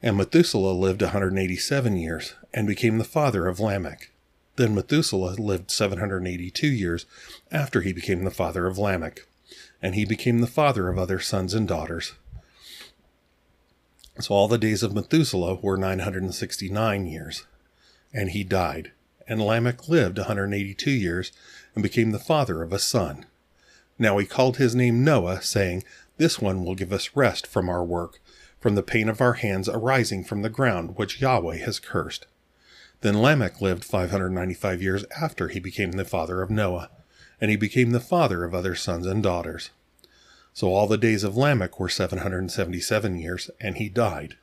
And 0.02 0.16
Methuselah 0.16 0.72
lived 0.72 1.02
187 1.02 1.96
years, 1.96 2.34
and 2.52 2.66
became 2.66 2.98
the 2.98 3.04
father 3.04 3.46
of 3.46 3.60
Lamech. 3.60 4.10
Then 4.56 4.74
Methuselah 4.74 5.36
lived 5.38 5.70
782 5.70 6.66
years 6.66 7.06
after 7.52 7.80
he 7.80 7.92
became 7.92 8.24
the 8.24 8.30
father 8.30 8.66
of 8.66 8.78
Lamech, 8.78 9.26
and 9.82 9.94
he 9.94 10.04
became 10.04 10.40
the 10.40 10.46
father 10.46 10.88
of 10.88 10.98
other 10.98 11.18
sons 11.18 11.54
and 11.54 11.66
daughters. 11.66 12.12
So 14.18 14.34
all 14.34 14.48
the 14.48 14.58
days 14.58 14.82
of 14.82 14.94
Methuselah 14.94 15.56
were 15.62 15.76
969 15.76 17.06
years 17.06 17.46
and 18.12 18.30
he 18.30 18.44
died. 18.44 18.92
And 19.26 19.40
Lamech 19.40 19.88
lived 19.88 20.18
182 20.18 20.90
years 20.90 21.32
and 21.74 21.82
became 21.82 22.10
the 22.10 22.18
father 22.18 22.62
of 22.62 22.72
a 22.72 22.78
son. 22.78 23.26
Now 23.98 24.18
he 24.18 24.26
called 24.26 24.56
his 24.56 24.74
name 24.74 25.04
Noah, 25.04 25.42
saying, 25.42 25.84
This 26.16 26.40
one 26.40 26.64
will 26.64 26.74
give 26.74 26.92
us 26.92 27.14
rest 27.14 27.46
from 27.46 27.68
our 27.68 27.84
work, 27.84 28.20
from 28.58 28.74
the 28.74 28.82
pain 28.82 29.08
of 29.08 29.20
our 29.20 29.34
hands 29.34 29.68
arising 29.68 30.24
from 30.24 30.42
the 30.42 30.48
ground 30.48 30.96
which 30.96 31.20
Yahweh 31.20 31.58
has 31.58 31.78
cursed. 31.78 32.26
Then 33.02 33.22
Lamech 33.22 33.60
lived 33.60 33.84
595 33.84 34.82
years 34.82 35.04
after 35.20 35.48
he 35.48 35.60
became 35.60 35.92
the 35.92 36.04
father 36.04 36.42
of 36.42 36.50
Noah, 36.50 36.90
and 37.40 37.50
he 37.50 37.56
became 37.56 37.90
the 37.90 38.00
father 38.00 38.44
of 38.44 38.54
other 38.54 38.74
sons 38.74 39.06
and 39.06 39.22
daughters. 39.22 39.70
So 40.52 40.74
all 40.74 40.86
the 40.86 40.98
days 40.98 41.24
of 41.24 41.36
Lamech 41.36 41.78
were 41.78 41.88
777 41.88 43.18
years, 43.18 43.50
and 43.60 43.76
he 43.76 43.88
died. 43.88 44.36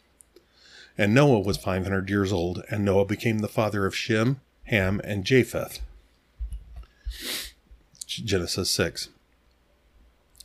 And 0.98 1.14
Noah 1.14 1.42
was 1.42 1.58
500 1.58 2.10
years 2.10 2.34
old, 2.34 2.64
and 2.70 2.84
Noah 2.84 3.06
became 3.06 3.40
the 3.40 3.48
father 3.48 3.86
of 3.86 3.96
Shem, 3.96 4.40
Ham, 4.64 5.00
and 5.04 5.26
Japheth. 5.26 5.80
Genesis 8.06 8.72
6. 8.72 9.10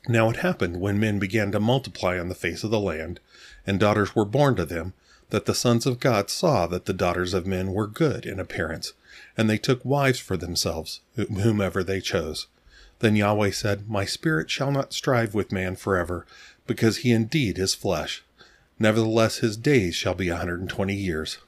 Now 0.08 0.28
it 0.30 0.36
happened 0.36 0.80
when 0.80 0.98
men 0.98 1.18
began 1.18 1.52
to 1.52 1.60
multiply 1.60 2.18
on 2.18 2.28
the 2.28 2.34
face 2.34 2.64
of 2.64 2.70
the 2.70 2.80
land, 2.80 3.20
and 3.66 3.78
daughters 3.78 4.14
were 4.14 4.24
born 4.24 4.56
to 4.56 4.64
them, 4.64 4.94
that 5.30 5.46
the 5.46 5.54
sons 5.54 5.86
of 5.86 6.00
God 6.00 6.28
saw 6.28 6.66
that 6.66 6.84
the 6.84 6.92
daughters 6.92 7.32
of 7.32 7.46
men 7.46 7.72
were 7.72 7.86
good 7.86 8.26
in 8.26 8.38
appearance, 8.38 8.92
and 9.36 9.48
they 9.48 9.58
took 9.58 9.84
wives 9.84 10.18
for 10.18 10.36
themselves, 10.36 11.00
whomever 11.16 11.82
they 11.82 12.00
chose. 12.00 12.46
Then 12.98 13.16
Yahweh 13.16 13.50
said, 13.50 13.88
My 13.88 14.04
spirit 14.04 14.50
shall 14.50 14.70
not 14.70 14.92
strive 14.92 15.34
with 15.34 15.52
man 15.52 15.76
forever, 15.76 16.26
because 16.66 16.98
he 16.98 17.12
indeed 17.12 17.58
is 17.58 17.74
flesh 17.74 18.22
Nevertheless, 18.82 19.38
his 19.38 19.56
days 19.56 19.94
shall 19.94 20.14
be 20.14 20.28
a 20.28 20.32
120 20.32 20.92
years. 20.92 21.38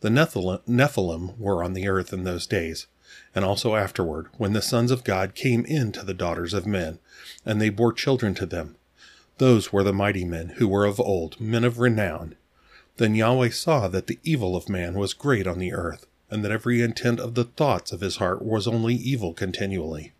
The 0.00 0.10
Nephilim 0.10 1.38
were 1.38 1.64
on 1.64 1.72
the 1.72 1.88
earth 1.88 2.12
in 2.12 2.24
those 2.24 2.46
days, 2.46 2.88
and 3.34 3.42
also 3.42 3.74
afterward, 3.74 4.28
when 4.36 4.52
the 4.52 4.60
sons 4.60 4.90
of 4.90 5.02
God 5.02 5.34
came 5.34 5.64
in 5.64 5.92
to 5.92 6.02
the 6.04 6.12
daughters 6.12 6.52
of 6.52 6.66
men, 6.66 6.98
and 7.46 7.58
they 7.58 7.70
bore 7.70 7.94
children 7.94 8.34
to 8.34 8.44
them. 8.44 8.76
Those 9.38 9.72
were 9.72 9.82
the 9.82 9.94
mighty 9.94 10.26
men 10.26 10.50
who 10.58 10.68
were 10.68 10.84
of 10.84 11.00
old, 11.00 11.40
men 11.40 11.64
of 11.64 11.78
renown. 11.78 12.36
Then 12.98 13.14
Yahweh 13.14 13.48
saw 13.48 13.88
that 13.88 14.06
the 14.06 14.18
evil 14.22 14.54
of 14.54 14.68
man 14.68 14.92
was 14.92 15.14
great 15.14 15.46
on 15.46 15.58
the 15.58 15.72
earth, 15.72 16.06
and 16.32 16.42
that 16.42 16.50
every 16.50 16.80
intent 16.80 17.20
of 17.20 17.34
the 17.34 17.44
thoughts 17.44 17.92
of 17.92 18.00
his 18.00 18.16
heart 18.16 18.42
was 18.42 18.66
only 18.66 18.94
evil 18.94 19.34
continually. 19.34 20.12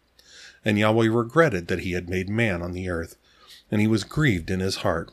And 0.62 0.78
Yahweh 0.78 1.08
regretted 1.08 1.68
that 1.68 1.80
he 1.80 1.92
had 1.92 2.10
made 2.10 2.28
man 2.28 2.60
on 2.60 2.72
the 2.72 2.90
earth, 2.90 3.16
and 3.70 3.80
he 3.80 3.86
was 3.86 4.04
grieved 4.04 4.50
in 4.50 4.60
his 4.60 4.76
heart. 4.76 5.10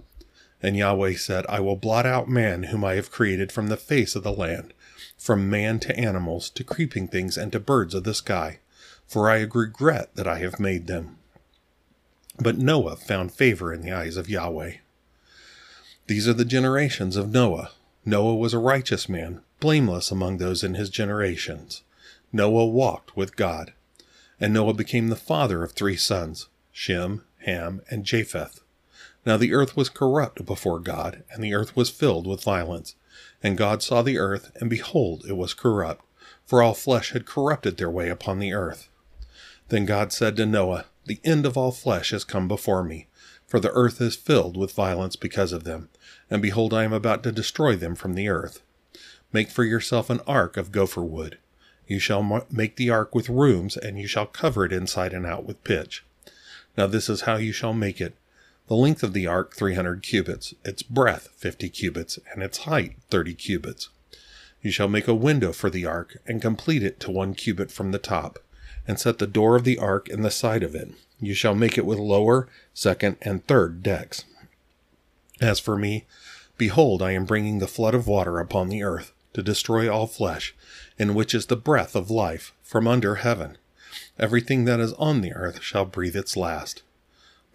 And 0.62 0.75
Yahweh 0.75 1.13
said, 1.13 1.46
I 1.48 1.62
will 1.62 1.77
blot 1.77 2.06
out 2.06 2.27
man 2.27 2.63
whom 2.63 2.84
I 2.84 2.96
have 2.96 3.12
created 3.12 3.50
from 3.50 3.68
the 3.70 3.77
face 3.77 4.13
of 4.13 4.24
the 4.24 4.34
land, 4.34 4.74
from 5.18 5.50
man 5.50 5.79
to 5.79 5.98
animals, 5.98 6.50
to 6.50 6.65
creeping 6.65 7.08
things, 7.08 7.38
and 7.38 7.53
to 7.53 7.62
birds 7.62 7.94
of 7.94 8.03
the 8.03 8.13
sky, 8.13 8.60
for 9.08 9.29
I 9.29 9.39
regret 9.39 10.13
that 10.15 10.27
I 10.27 10.39
have 10.39 10.60
made 10.60 10.88
them. 10.88 11.15
But 12.38 12.58
Noah 12.58 12.98
found 12.98 13.32
favor 13.32 13.74
in 13.74 13.82
the 13.82 13.94
eyes 13.94 14.18
of 14.18 14.29
Yahweh. 14.29 14.74
These 16.08 16.27
are 16.27 16.34
the 16.34 16.44
generations 16.44 17.15
of 17.15 17.32
Noah. 17.32 17.72
Noah 18.03 18.36
was 18.36 18.53
a 18.53 18.60
righteous 18.60 19.08
man, 19.08 19.41
blameless 19.59 20.11
among 20.11 20.37
those 20.37 20.63
in 20.63 20.75
his 20.75 20.89
generations. 20.89 21.83
Noah 22.31 22.67
walked 22.67 23.15
with 23.17 23.35
God. 23.35 23.73
And 24.39 24.53
Noah 24.53 24.73
became 24.73 25.09
the 25.09 25.15
father 25.15 25.63
of 25.63 25.73
three 25.73 25.97
sons, 25.97 26.47
Shem, 26.71 27.23
Ham, 27.39 27.81
and 27.89 28.05
Japheth. 28.05 28.61
Now 29.25 29.37
the 29.37 29.53
earth 29.53 29.75
was 29.75 29.89
corrupt 29.89 30.45
before 30.45 30.79
God, 30.79 31.23
and 31.31 31.43
the 31.43 31.53
earth 31.53 31.75
was 31.75 31.89
filled 31.89 32.25
with 32.25 32.43
violence. 32.43 32.95
And 33.43 33.57
God 33.57 33.83
saw 33.83 34.01
the 34.01 34.17
earth, 34.17 34.51
and 34.61 34.69
behold, 34.69 35.25
it 35.27 35.35
was 35.35 35.53
corrupt, 35.53 36.05
for 36.45 36.63
all 36.63 36.73
flesh 36.73 37.11
had 37.11 37.25
corrupted 37.25 37.77
their 37.77 37.89
way 37.89 38.09
upon 38.09 38.39
the 38.39 38.53
earth. 38.53 38.87
Then 39.67 39.85
God 39.85 40.13
said 40.13 40.35
to 40.37 40.45
Noah, 40.45 40.85
The 41.05 41.19
end 41.23 41.45
of 41.45 41.57
all 41.57 41.71
flesh 41.71 42.11
has 42.11 42.23
come 42.23 42.47
before 42.47 42.83
me, 42.83 43.07
for 43.45 43.59
the 43.59 43.71
earth 43.71 43.99
is 43.99 44.15
filled 44.15 44.55
with 44.55 44.71
violence 44.71 45.15
because 45.15 45.51
of 45.51 45.63
them, 45.63 45.89
and 46.29 46.41
behold, 46.41 46.73
I 46.73 46.83
am 46.83 46.93
about 46.93 47.23
to 47.23 47.31
destroy 47.31 47.75
them 47.75 47.95
from 47.95 48.13
the 48.15 48.29
earth. 48.29 48.61
Make 49.31 49.50
for 49.50 49.63
yourself 49.63 50.09
an 50.09 50.21
ark 50.25 50.57
of 50.57 50.71
gopher 50.71 51.03
wood. 51.03 51.38
You 51.88 52.00
shall 52.00 52.45
make 52.51 52.75
the 52.75 52.89
ark 52.89 53.13
with 53.13 53.29
rooms, 53.29 53.77
and 53.77 54.00
you 54.00 54.07
shall 54.07 54.25
cover 54.25 54.65
it 54.65 54.74
inside 54.74 55.13
and 55.13 55.25
out 55.25 55.45
with 55.45 55.63
pitch. 55.63 56.03
Now 56.77 56.88
this 56.88 57.09
is 57.09 57.21
how 57.21 57.36
you 57.36 57.51
shall 57.51 57.74
make 57.74 58.00
it. 58.00 58.15
The 58.67 58.75
length 58.75 59.01
of 59.01 59.13
the 59.13 59.25
ark 59.27 59.55
300 59.55 60.03
cubits, 60.03 60.53
its 60.63 60.83
breadth 60.83 61.29
50 61.38 61.69
cubits, 61.69 62.19
and 62.31 62.43
its 62.43 62.59
height 62.59 62.98
30 63.09 63.33
cubits. 63.33 63.89
You 64.62 64.71
shall 64.71 64.88
make 64.88 65.07
a 65.07 65.15
window 65.15 65.51
for 65.51 65.69
the 65.69 65.86
ark, 65.86 66.17
and 66.27 66.41
complete 66.41 66.83
it 66.83 67.00
to 67.01 67.12
one 67.12 67.33
cubit 67.33 67.71
from 67.71 67.91
the 67.91 68.00
top, 68.00 68.39
and 68.88 69.00
set 69.00 69.17
the 69.17 69.27
door 69.27 69.55
of 69.55 69.63
the 69.63 69.77
ark 69.77 70.09
in 70.09 70.21
the 70.21 70.31
side 70.31 70.63
of 70.63 70.75
it. 70.75 70.91
You 71.19 71.33
shall 71.33 71.55
make 71.55 71.77
it 71.77 71.86
with 71.86 71.98
lower, 71.98 72.48
second, 72.74 73.17
and 73.21 73.45
third 73.45 73.81
decks. 73.83 74.25
As 75.41 75.59
for 75.59 75.77
me, 75.77 76.05
behold, 76.57 77.01
I 77.01 77.12
am 77.12 77.25
bringing 77.25 77.59
the 77.59 77.67
flood 77.67 77.95
of 77.95 78.07
water 78.07 78.39
upon 78.39 78.69
the 78.69 78.83
earth, 78.83 79.13
to 79.33 79.43
destroy 79.43 79.91
all 79.91 80.07
flesh, 80.07 80.55
in 80.98 81.13
which 81.13 81.33
is 81.33 81.45
the 81.45 81.55
breath 81.55 81.95
of 81.95 82.09
life, 82.09 82.53
from 82.62 82.88
under 82.88 83.15
heaven. 83.15 83.57
Everything 84.17 84.65
that 84.65 84.79
is 84.79 84.93
on 84.93 85.21
the 85.21 85.33
earth 85.33 85.62
shall 85.62 85.86
breathe 85.86 86.15
its 86.15 86.36
last. 86.36 86.83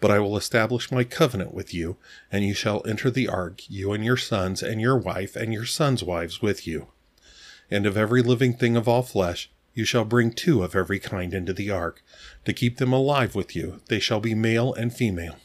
But 0.01 0.11
I 0.11 0.19
will 0.19 0.35
establish 0.35 0.91
my 0.91 1.03
covenant 1.03 1.53
with 1.53 1.73
you, 1.73 1.97
and 2.31 2.43
you 2.43 2.53
shall 2.53 2.85
enter 2.85 3.09
the 3.09 3.27
ark, 3.27 3.69
you 3.69 3.93
and 3.93 4.03
your 4.03 4.17
sons, 4.17 4.61
and 4.61 4.81
your 4.81 4.97
wife, 4.97 5.35
and 5.35 5.53
your 5.53 5.65
sons' 5.65 6.03
wives 6.03 6.41
with 6.41 6.67
you. 6.67 6.87
And 7.71 7.85
of 7.85 7.97
every 7.97 8.21
living 8.21 8.53
thing 8.53 8.75
of 8.75 8.87
all 8.87 9.03
flesh, 9.03 9.49
you 9.73 9.85
shall 9.85 10.05
bring 10.05 10.31
two 10.31 10.63
of 10.63 10.75
every 10.75 10.99
kind 10.99 11.33
into 11.33 11.53
the 11.53 11.71
ark, 11.71 12.03
to 12.45 12.53
keep 12.53 12.77
them 12.77 12.93
alive 12.93 13.35
with 13.35 13.55
you. 13.55 13.81
They 13.87 13.99
shall 13.99 14.19
be 14.19 14.35
male 14.35 14.73
and 14.73 14.93
female. 14.93 15.35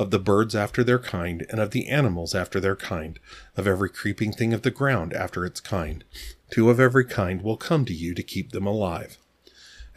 Of 0.00 0.10
the 0.10 0.18
birds 0.18 0.54
after 0.54 0.82
their 0.82 0.98
kind, 0.98 1.44
and 1.50 1.60
of 1.60 1.72
the 1.72 1.86
animals 1.90 2.34
after 2.34 2.58
their 2.58 2.74
kind, 2.74 3.20
of 3.54 3.66
every 3.66 3.90
creeping 3.90 4.32
thing 4.32 4.54
of 4.54 4.62
the 4.62 4.70
ground 4.70 5.12
after 5.12 5.44
its 5.44 5.60
kind, 5.60 6.04
two 6.50 6.70
of 6.70 6.80
every 6.80 7.04
kind 7.04 7.42
will 7.42 7.58
come 7.58 7.84
to 7.84 7.92
you 7.92 8.14
to 8.14 8.22
keep 8.22 8.52
them 8.52 8.66
alive. 8.66 9.18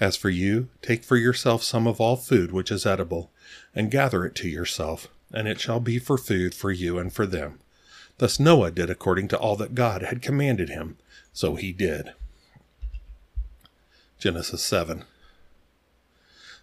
As 0.02 0.18
for 0.18 0.30
you, 0.30 0.68
take 0.82 1.06
for 1.06 1.16
yourself 1.16 1.64
some 1.64 1.88
of 1.88 2.02
all 2.02 2.18
food 2.18 2.52
which 2.52 2.70
is 2.70 2.86
edible, 2.86 3.32
and 3.74 3.90
gather 3.90 4.26
it 4.26 4.36
to 4.36 4.50
yourself, 4.50 5.08
and 5.32 5.48
it 5.48 5.62
shall 5.62 5.80
be 5.80 6.00
for 6.00 6.18
food 6.18 6.54
for 6.54 6.70
you 6.70 7.00
and 7.00 7.14
for 7.14 7.26
them. 7.26 7.60
Thus 8.18 8.42
Noah 8.42 8.72
did 8.72 8.90
according 8.90 9.30
to 9.30 9.38
all 9.38 9.56
that 9.56 9.74
God 9.74 10.02
had 10.02 10.22
commanded 10.22 10.68
him, 10.68 10.98
so 11.32 11.56
he 11.56 11.72
did. 11.72 12.12
Genesis 14.20 14.66
7. 14.66 15.06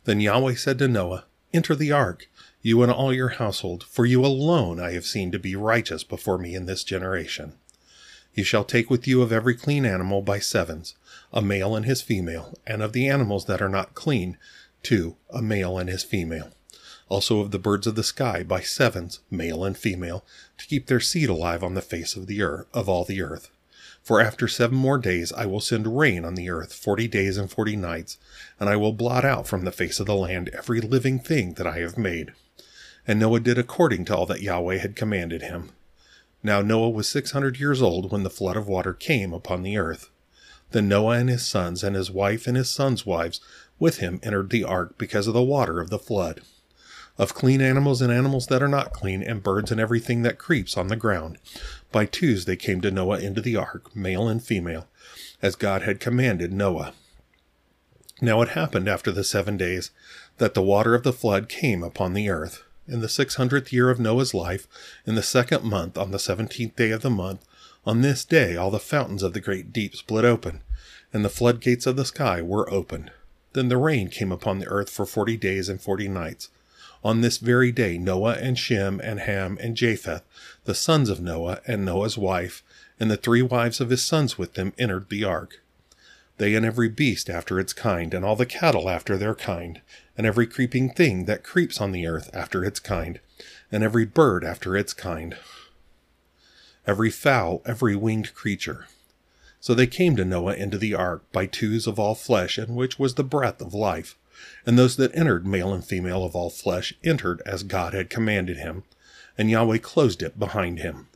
Then 0.04 0.20
Yahweh 0.20 0.56
said 0.56 0.78
to 0.80 0.88
Noah, 0.88 1.25
Enter 1.54 1.75
the 1.75 1.90
ark, 1.90 2.28
you 2.62 2.83
and 2.83 2.93
all 2.93 3.12
your 3.12 3.31
household, 3.31 3.85
for 3.85 4.05
you 4.05 4.25
alone 4.25 4.79
I 4.79 4.93
have 4.93 5.07
seen 5.07 5.33
to 5.33 5.38
be 5.38 5.57
righteous 5.57 6.05
before 6.05 6.38
me 6.38 6.55
in 6.55 6.67
this 6.67 6.85
generation. 6.85 7.55
You 8.35 8.45
shall 8.45 8.64
take 8.64 8.90
with 8.90 9.07
you 9.07 9.23
of 9.23 9.33
every 9.33 9.55
clean 9.55 9.85
animal 9.85 10.23
by 10.23 10.38
sevens, 10.38 10.95
a 11.33 11.43
male 11.43 11.75
and 11.75 11.87
his 11.87 12.02
female, 12.02 12.59
and 12.67 12.83
of 12.83 12.93
the 12.93 13.09
animals 13.09 13.47
that 13.47 13.62
are 13.62 13.69
not 13.69 13.95
clean, 13.95 14.37
two, 14.83 15.17
a 15.31 15.43
male 15.43 15.79
and 15.79 15.88
his 15.88 16.05
female 16.05 16.52
also 17.11 17.40
of 17.40 17.50
the 17.50 17.59
birds 17.59 17.87
of 17.87 17.97
the 17.97 18.05
sky 18.05 18.43
by 18.43 18.61
sevens, 18.61 19.19
male 19.31 19.64
and 19.64 19.76
female, 19.76 20.25
to 20.57 20.67
keep 20.67 20.87
their 20.87 21.00
seed 21.00 21.29
alive 21.29 21.62
on 21.62 21.75
the 21.75 21.83
face 21.83 22.17
of 22.17 22.26
the 22.26 22.40
earth 22.40 22.67
of 22.73 22.88
all 22.88 23.05
the 23.05 23.21
earth. 23.21 23.50
For 24.02 24.21
after 24.21 24.49
seven 24.49 24.79
more 24.79 24.97
days 24.97 25.33
I 25.33 25.45
will 25.45 25.61
send 25.61 25.99
rain 25.99 26.25
on 26.25 26.37
the 26.37 26.49
earth 26.49 26.73
forty 26.73 27.09
days 27.09 27.37
and 27.37 27.50
forty 27.50 27.76
nights, 27.76 28.17
and 28.59 28.71
I 28.71 28.76
will 28.76 28.93
blot 28.93 29.25
out 29.25 29.47
from 29.47 29.64
the 29.64 29.73
face 29.73 30.00
of 30.00 30.07
the 30.07 30.14
land 30.14 30.49
every 30.50 30.81
living 30.81 31.19
thing 31.19 31.55
that 31.55 31.67
I 31.67 31.81
have 31.81 31.99
made. 31.99 32.33
And 33.07 33.19
Noah 33.19 33.40
did 33.40 33.59
according 33.59 34.04
to 34.07 34.16
all 34.16 34.26
that 34.26 34.42
Yahweh 34.42 34.78
had 34.78 34.97
commanded 34.97 35.42
him. 35.42 35.71
Now 36.42 36.62
Noah 36.62 36.90
was 36.90 37.09
six 37.09 37.33
hundred 37.33 37.59
years 37.59 37.83
old 37.83 38.11
when 38.11 38.23
the 38.23 38.30
flood 38.30 38.57
of 38.57 38.69
water 38.69 38.92
came 38.92 39.33
upon 39.33 39.62
the 39.62 39.76
earth. 39.76 40.11
Then 40.71 40.88
Noah 40.88 41.19
and 41.19 41.28
his 41.28 41.47
sons 41.47 41.83
and 41.83 41.97
his 41.97 42.11
wife 42.11 42.47
and 42.47 42.57
his 42.57 42.71
sons' 42.71 43.04
wives 43.04 43.40
with 43.78 43.99
him 43.99 44.21
entered 44.23 44.50
the 44.50 44.64
ark 44.64 44.97
because 44.99 45.26
of 45.26 45.35
the 45.35 45.42
water 45.42 45.80
of 45.80 45.90
the 45.90 45.99
flood 45.99 46.42
of 47.21 47.35
clean 47.35 47.61
animals 47.61 48.00
and 48.00 48.11
animals 48.11 48.47
that 48.47 48.62
are 48.62 48.69
not 48.69 48.95
clean, 48.95 49.23
and 49.23 49.42
birds 49.42 49.71
and 49.71 49.78
everything 49.78 50.23
that 50.23 50.38
creeps 50.38 50.78
on 50.78 50.88
the 50.88 50.97
ground. 50.97 51.37
By 51.92 52.07
twos 52.07 52.47
they 52.47 52.57
came 52.57 52.80
to 52.80 52.90
Noah 52.90 53.21
into 53.21 53.42
the 53.42 53.57
ark, 53.57 53.95
male 53.95 54.26
and 54.26 54.42
female, 54.42 54.88
as 55.42 55.54
God 55.54 55.83
had 55.83 56.00
commanded 56.00 56.50
Noah. 56.50 56.95
Now 58.23 58.40
it 58.40 58.50
happened 58.50 58.88
after 58.88 59.12
the 59.12 59.23
seven 59.23 59.59
days 59.59 59.90
that 60.38 60.54
the 60.54 60.62
water 60.62 60.95
of 60.95 61.02
the 61.02 61.12
flood 61.12 61.50
came 61.50 61.83
upon 61.83 62.14
the 62.14 62.30
earth. 62.30 62.62
In 62.90 62.99
the 62.99 63.09
six 63.09 63.37
hundredth 63.37 63.73
year 63.73 63.88
of 63.88 64.00
Noah's 64.00 64.35
life, 64.35 64.66
in 65.06 65.14
the 65.14 65.23
second 65.23 65.62
month, 65.62 65.97
on 65.97 66.11
the 66.11 66.18
seventeenth 66.18 66.75
day 66.75 66.90
of 66.90 67.02
the 67.02 67.09
month, 67.09 67.44
on 67.87 68.00
this 68.00 68.25
day 68.25 68.56
all 68.56 68.73
the 68.73 68.80
fountains 68.80 69.23
of 69.23 69.32
the 69.32 69.40
great 69.40 69.73
deep 69.73 69.94
split 69.94 70.25
open, 70.25 70.64
and 71.12 71.25
the 71.25 71.28
floodgates 71.28 71.87
of 71.87 71.94
the 71.94 72.04
sky 72.04 72.42
were 72.42 72.68
opened. 72.68 73.12
Then 73.52 73.68
the 73.68 73.76
rain 73.76 74.09
came 74.09 74.32
upon 74.32 74.59
the 74.59 74.66
earth 74.66 74.90
for 74.90 75.06
forty 75.06 75.37
days 75.37 75.68
and 75.68 75.80
forty 75.80 76.09
nights. 76.09 76.49
On 77.04 77.20
this 77.20 77.38
very 77.38 77.70
day, 77.70 77.97
Noah 77.97 78.35
and 78.35 78.59
Shem 78.59 79.00
and 79.04 79.20
Ham 79.20 79.56
and 79.61 79.76
Japheth, 79.76 80.25
the 80.64 80.75
sons 80.75 81.09
of 81.09 81.20
Noah 81.20 81.61
and 81.68 81.85
Noah's 81.85 82.18
wife, 82.18 82.64
and 82.99 83.09
the 83.09 83.16
three 83.16 83.40
wives 83.40 83.80
of 83.80 83.90
his 83.90 84.04
sons 84.04 84.37
with 84.37 84.54
them 84.54 84.73
entered 84.78 85.11
the 85.11 85.23
ark. 85.23 85.62
They 86.38 86.56
and 86.56 86.66
every 86.66 86.88
beast 86.88 87.30
after 87.30 87.61
its 87.61 87.73
kind, 87.73 88.14
and 88.14 88.25
all 88.25 88.35
the 88.35 88.47
cattle 88.47 88.90
after 88.90 89.16
their 89.16 89.35
kind, 89.37 89.80
and 90.20 90.26
every 90.26 90.46
creeping 90.46 90.90
thing 90.90 91.24
that 91.24 91.42
creeps 91.42 91.80
on 91.80 91.92
the 91.92 92.06
earth 92.06 92.28
after 92.34 92.62
its 92.62 92.78
kind, 92.78 93.20
and 93.72 93.82
every 93.82 94.04
bird 94.04 94.44
after 94.44 94.76
its 94.76 94.92
kind, 94.92 95.38
every 96.86 97.08
fowl, 97.08 97.62
every 97.64 97.96
winged 97.96 98.34
creature. 98.34 98.86
So 99.60 99.72
they 99.72 99.86
came 99.86 100.16
to 100.16 100.24
Noah 100.26 100.56
into 100.56 100.76
the 100.76 100.94
ark 100.94 101.24
by 101.32 101.46
twos 101.46 101.86
of 101.86 101.98
all 101.98 102.14
flesh, 102.14 102.58
in 102.58 102.74
which 102.74 102.98
was 102.98 103.14
the 103.14 103.24
breath 103.24 103.62
of 103.62 103.72
life 103.72 104.18
and 104.66 104.78
those 104.78 104.96
that 104.96 105.16
entered, 105.16 105.46
male 105.46 105.72
and 105.72 105.82
female 105.82 106.22
of 106.22 106.36
all 106.36 106.50
flesh, 106.50 106.92
entered 107.02 107.40
as 107.46 107.62
God 107.62 107.94
had 107.94 108.10
commanded 108.10 108.58
him, 108.58 108.82
and 109.38 109.50
Yahweh 109.50 109.78
closed 109.78 110.22
it 110.22 110.38
behind 110.38 110.80
him. 110.80 111.08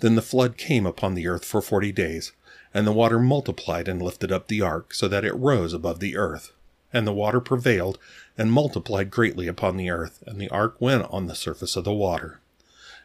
Then 0.00 0.14
the 0.14 0.20
flood 0.20 0.58
came 0.58 0.84
upon 0.84 1.14
the 1.14 1.26
earth 1.26 1.46
for 1.46 1.62
forty 1.62 1.90
days, 1.90 2.32
and 2.74 2.86
the 2.86 2.92
water 2.92 3.18
multiplied 3.18 3.88
and 3.88 4.02
lifted 4.02 4.30
up 4.30 4.48
the 4.48 4.60
ark, 4.60 4.92
so 4.92 5.08
that 5.08 5.24
it 5.24 5.34
rose 5.36 5.72
above 5.72 6.00
the 6.00 6.18
earth. 6.18 6.52
And 6.92 7.06
the 7.06 7.12
water 7.12 7.40
prevailed 7.40 7.98
and 8.36 8.52
multiplied 8.52 9.10
greatly 9.10 9.46
upon 9.46 9.76
the 9.76 9.90
earth, 9.90 10.22
and 10.26 10.40
the 10.40 10.50
ark 10.50 10.76
went 10.80 11.04
on 11.10 11.26
the 11.26 11.34
surface 11.34 11.76
of 11.76 11.84
the 11.84 11.92
water. 11.92 12.40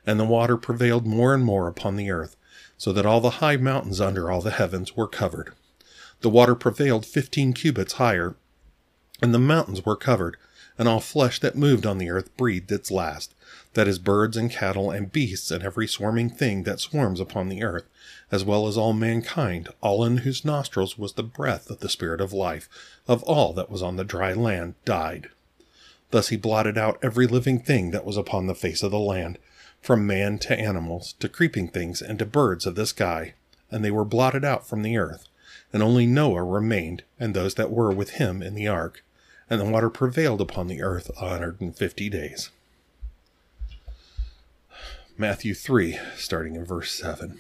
And 0.06 0.20
the 0.20 0.26
water 0.26 0.58
prevailed 0.58 1.06
more 1.06 1.34
and 1.34 1.44
more 1.44 1.68
upon 1.68 1.96
the 1.96 2.12
earth, 2.12 2.36
so 2.78 2.92
that 2.94 3.06
all 3.06 3.22
the 3.22 3.42
high 3.42 3.58
mountains 3.58 4.02
under 4.02 4.32
all 4.32 4.42
the 4.42 4.52
heavens 4.52 4.96
were 4.96 5.08
covered. 5.08 5.54
The 6.22 6.30
water 6.30 6.56
prevailed 6.56 7.06
fifteen 7.06 7.54
cubits 7.54 7.94
higher 7.94 8.36
and 9.22 9.34
the 9.34 9.40
mountains 9.40 9.86
were 9.86 9.96
covered, 9.96 10.38
and 10.78 10.88
all 10.88 11.00
flesh 11.00 11.40
that 11.40 11.56
moved 11.56 11.86
on 11.86 11.98
the 11.98 12.10
earth 12.10 12.36
breathed 12.38 12.72
its 12.72 12.92
last, 12.92 13.34
that 13.74 13.88
is, 13.88 14.00
birds 14.00 14.38
and 14.38 14.52
cattle 14.52 14.92
and 14.92 15.12
beasts 15.12 15.52
and 15.52 15.64
every 15.64 15.88
swarming 15.88 16.30
thing 16.30 16.64
that 16.64 16.80
swarms 16.80 17.20
upon 17.20 17.50
the 17.50 17.64
earth, 17.64 17.86
as 18.32 18.44
well 18.44 18.68
as 18.68 18.78
all 18.78 18.94
mankind, 18.94 19.70
all 19.82 20.04
in 20.04 20.18
whose 20.18 20.46
nostrils 20.46 20.98
was 20.98 21.14
the 21.14 21.24
breath 21.24 21.70
of 21.70 21.80
the 21.80 21.90
Spirit 21.90 22.22
of 22.22 22.34
life, 22.34 22.70
of 23.08 23.24
all 23.24 23.54
that 23.54 23.70
was 23.70 23.82
on 23.82 23.96
the 23.96 24.04
dry 24.04 24.34
land, 24.34 24.76
died. 24.86 25.30
Thus 26.12 26.30
he 26.30 26.38
blotted 26.38 26.78
out 26.78 27.00
every 27.02 27.28
living 27.28 27.60
thing 27.60 27.92
that 27.92 28.06
was 28.06 28.18
upon 28.18 28.48
the 28.48 28.56
face 28.56 28.84
of 28.84 28.92
the 28.92 29.00
land, 29.00 29.38
from 29.82 30.08
man 30.08 30.38
to 30.40 30.58
animals, 30.58 31.14
to 31.20 31.30
creeping 31.30 31.68
things, 31.68 32.02
and 32.02 32.18
to 32.20 32.26
birds 32.26 32.66
of 32.66 32.76
the 32.76 32.86
sky, 32.86 33.34
and 33.70 33.84
they 33.84 33.92
were 33.92 34.06
blotted 34.06 34.46
out 34.46 34.68
from 34.68 34.82
the 34.82 34.98
earth 34.98 35.28
and 35.74 35.84
only 35.84 36.06
Noah 36.06 36.44
remained, 36.44 37.04
and 37.20 37.34
those 37.34 37.56
that 37.56 37.72
were 37.72 37.92
with 37.92 38.12
him 38.12 38.42
in 38.42 38.56
the 38.56 38.68
ark, 38.68 39.04
and 39.50 39.60
the 39.60 39.66
water 39.66 39.90
prevailed 39.90 40.42
upon 40.42 40.68
the 40.68 40.82
earth 40.82 41.12
a 41.18 41.30
hundred 41.30 41.60
and 41.62 41.76
fifty 41.76 42.10
days. 42.10 42.50
Matthew 45.20 45.56
3, 45.56 45.98
starting 46.16 46.56
in 46.56 46.64
verse 46.64 46.92
7. 46.92 47.40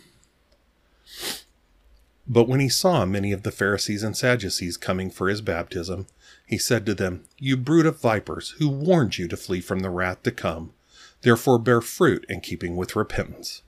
But 2.27 2.47
when 2.47 2.59
he 2.59 2.69
saw 2.69 3.05
many 3.05 3.31
of 3.31 3.43
the 3.43 3.51
Pharisees 3.51 4.01
and 4.01 4.17
Sadducees 4.17 4.77
coming 4.77 5.11
for 5.11 5.29
his 5.29 5.41
baptism, 5.41 6.07
he 6.47 6.57
said 6.57 6.87
to 6.87 6.95
them, 6.95 7.25
You 7.37 7.55
brood 7.55 7.85
of 7.85 8.01
vipers, 8.01 8.55
who 8.57 8.67
warned 8.67 9.19
you 9.19 9.27
to 9.27 9.37
flee 9.37 9.61
from 9.61 9.81
the 9.81 9.91
wrath 9.91 10.23
to 10.23 10.31
come? 10.31 10.73
Therefore 11.21 11.59
bear 11.59 11.79
fruit 11.81 12.25
in 12.27 12.41
keeping 12.41 12.75
with 12.75 12.95
repentance. 12.95 13.61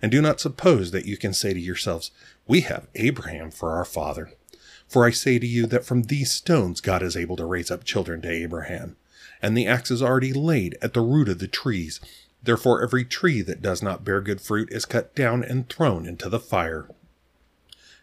And 0.00 0.10
do 0.10 0.22
not 0.22 0.40
suppose 0.40 0.90
that 0.92 1.04
you 1.04 1.18
can 1.18 1.34
say 1.34 1.52
to 1.52 1.60
yourselves, 1.60 2.12
We 2.46 2.62
have 2.62 2.88
Abraham 2.94 3.50
for 3.50 3.72
our 3.72 3.84
father. 3.84 4.32
For 4.88 5.04
I 5.04 5.10
say 5.10 5.38
to 5.38 5.46
you 5.46 5.66
that 5.66 5.84
from 5.84 6.04
these 6.04 6.32
stones 6.32 6.80
God 6.80 7.02
is 7.02 7.14
able 7.14 7.36
to 7.36 7.44
raise 7.44 7.70
up 7.70 7.84
children 7.84 8.22
to 8.22 8.30
Abraham. 8.30 8.96
And 9.42 9.54
the 9.54 9.66
axe 9.66 9.90
is 9.90 10.02
already 10.02 10.32
laid 10.32 10.78
at 10.80 10.94
the 10.94 11.02
root 11.02 11.28
of 11.28 11.40
the 11.40 11.46
trees. 11.46 12.00
Therefore 12.42 12.82
every 12.82 13.04
tree 13.04 13.42
that 13.42 13.62
does 13.62 13.82
not 13.82 14.04
bear 14.04 14.20
good 14.20 14.40
fruit 14.40 14.70
is 14.72 14.84
cut 14.84 15.14
down 15.14 15.44
and 15.44 15.68
thrown 15.68 16.06
into 16.06 16.28
the 16.28 16.40
fire. 16.40 16.88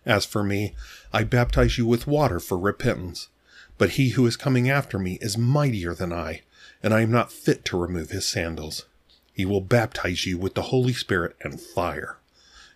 As 0.06 0.26
for 0.26 0.44
me, 0.44 0.76
I 1.12 1.24
baptize 1.24 1.78
you 1.78 1.86
with 1.86 2.08
water 2.08 2.40
for 2.40 2.58
repentance. 2.58 3.30
But 3.78 3.92
he 3.92 4.10
who 4.10 4.26
is 4.26 4.38
coming 4.38 4.70
after 4.70 4.98
me 4.98 5.20
is 5.22 5.38
mightier 5.38 5.94
than 5.94 6.12
I, 6.12 6.42
and 6.82 6.94
I 6.94 7.02
am 7.02 7.12
not 7.12 7.32
fit 7.32 7.64
to 7.66 7.80
remove 7.80 8.10
his 8.10 8.26
sandals. 8.26 8.86
He 9.34 9.46
will 9.46 9.62
baptize 9.62 10.26
you 10.26 10.38
with 10.38 10.56
the 10.56 10.64
Holy 10.64 10.94
Spirit 10.94 11.36
and 11.42 11.62
fire. 11.62 12.18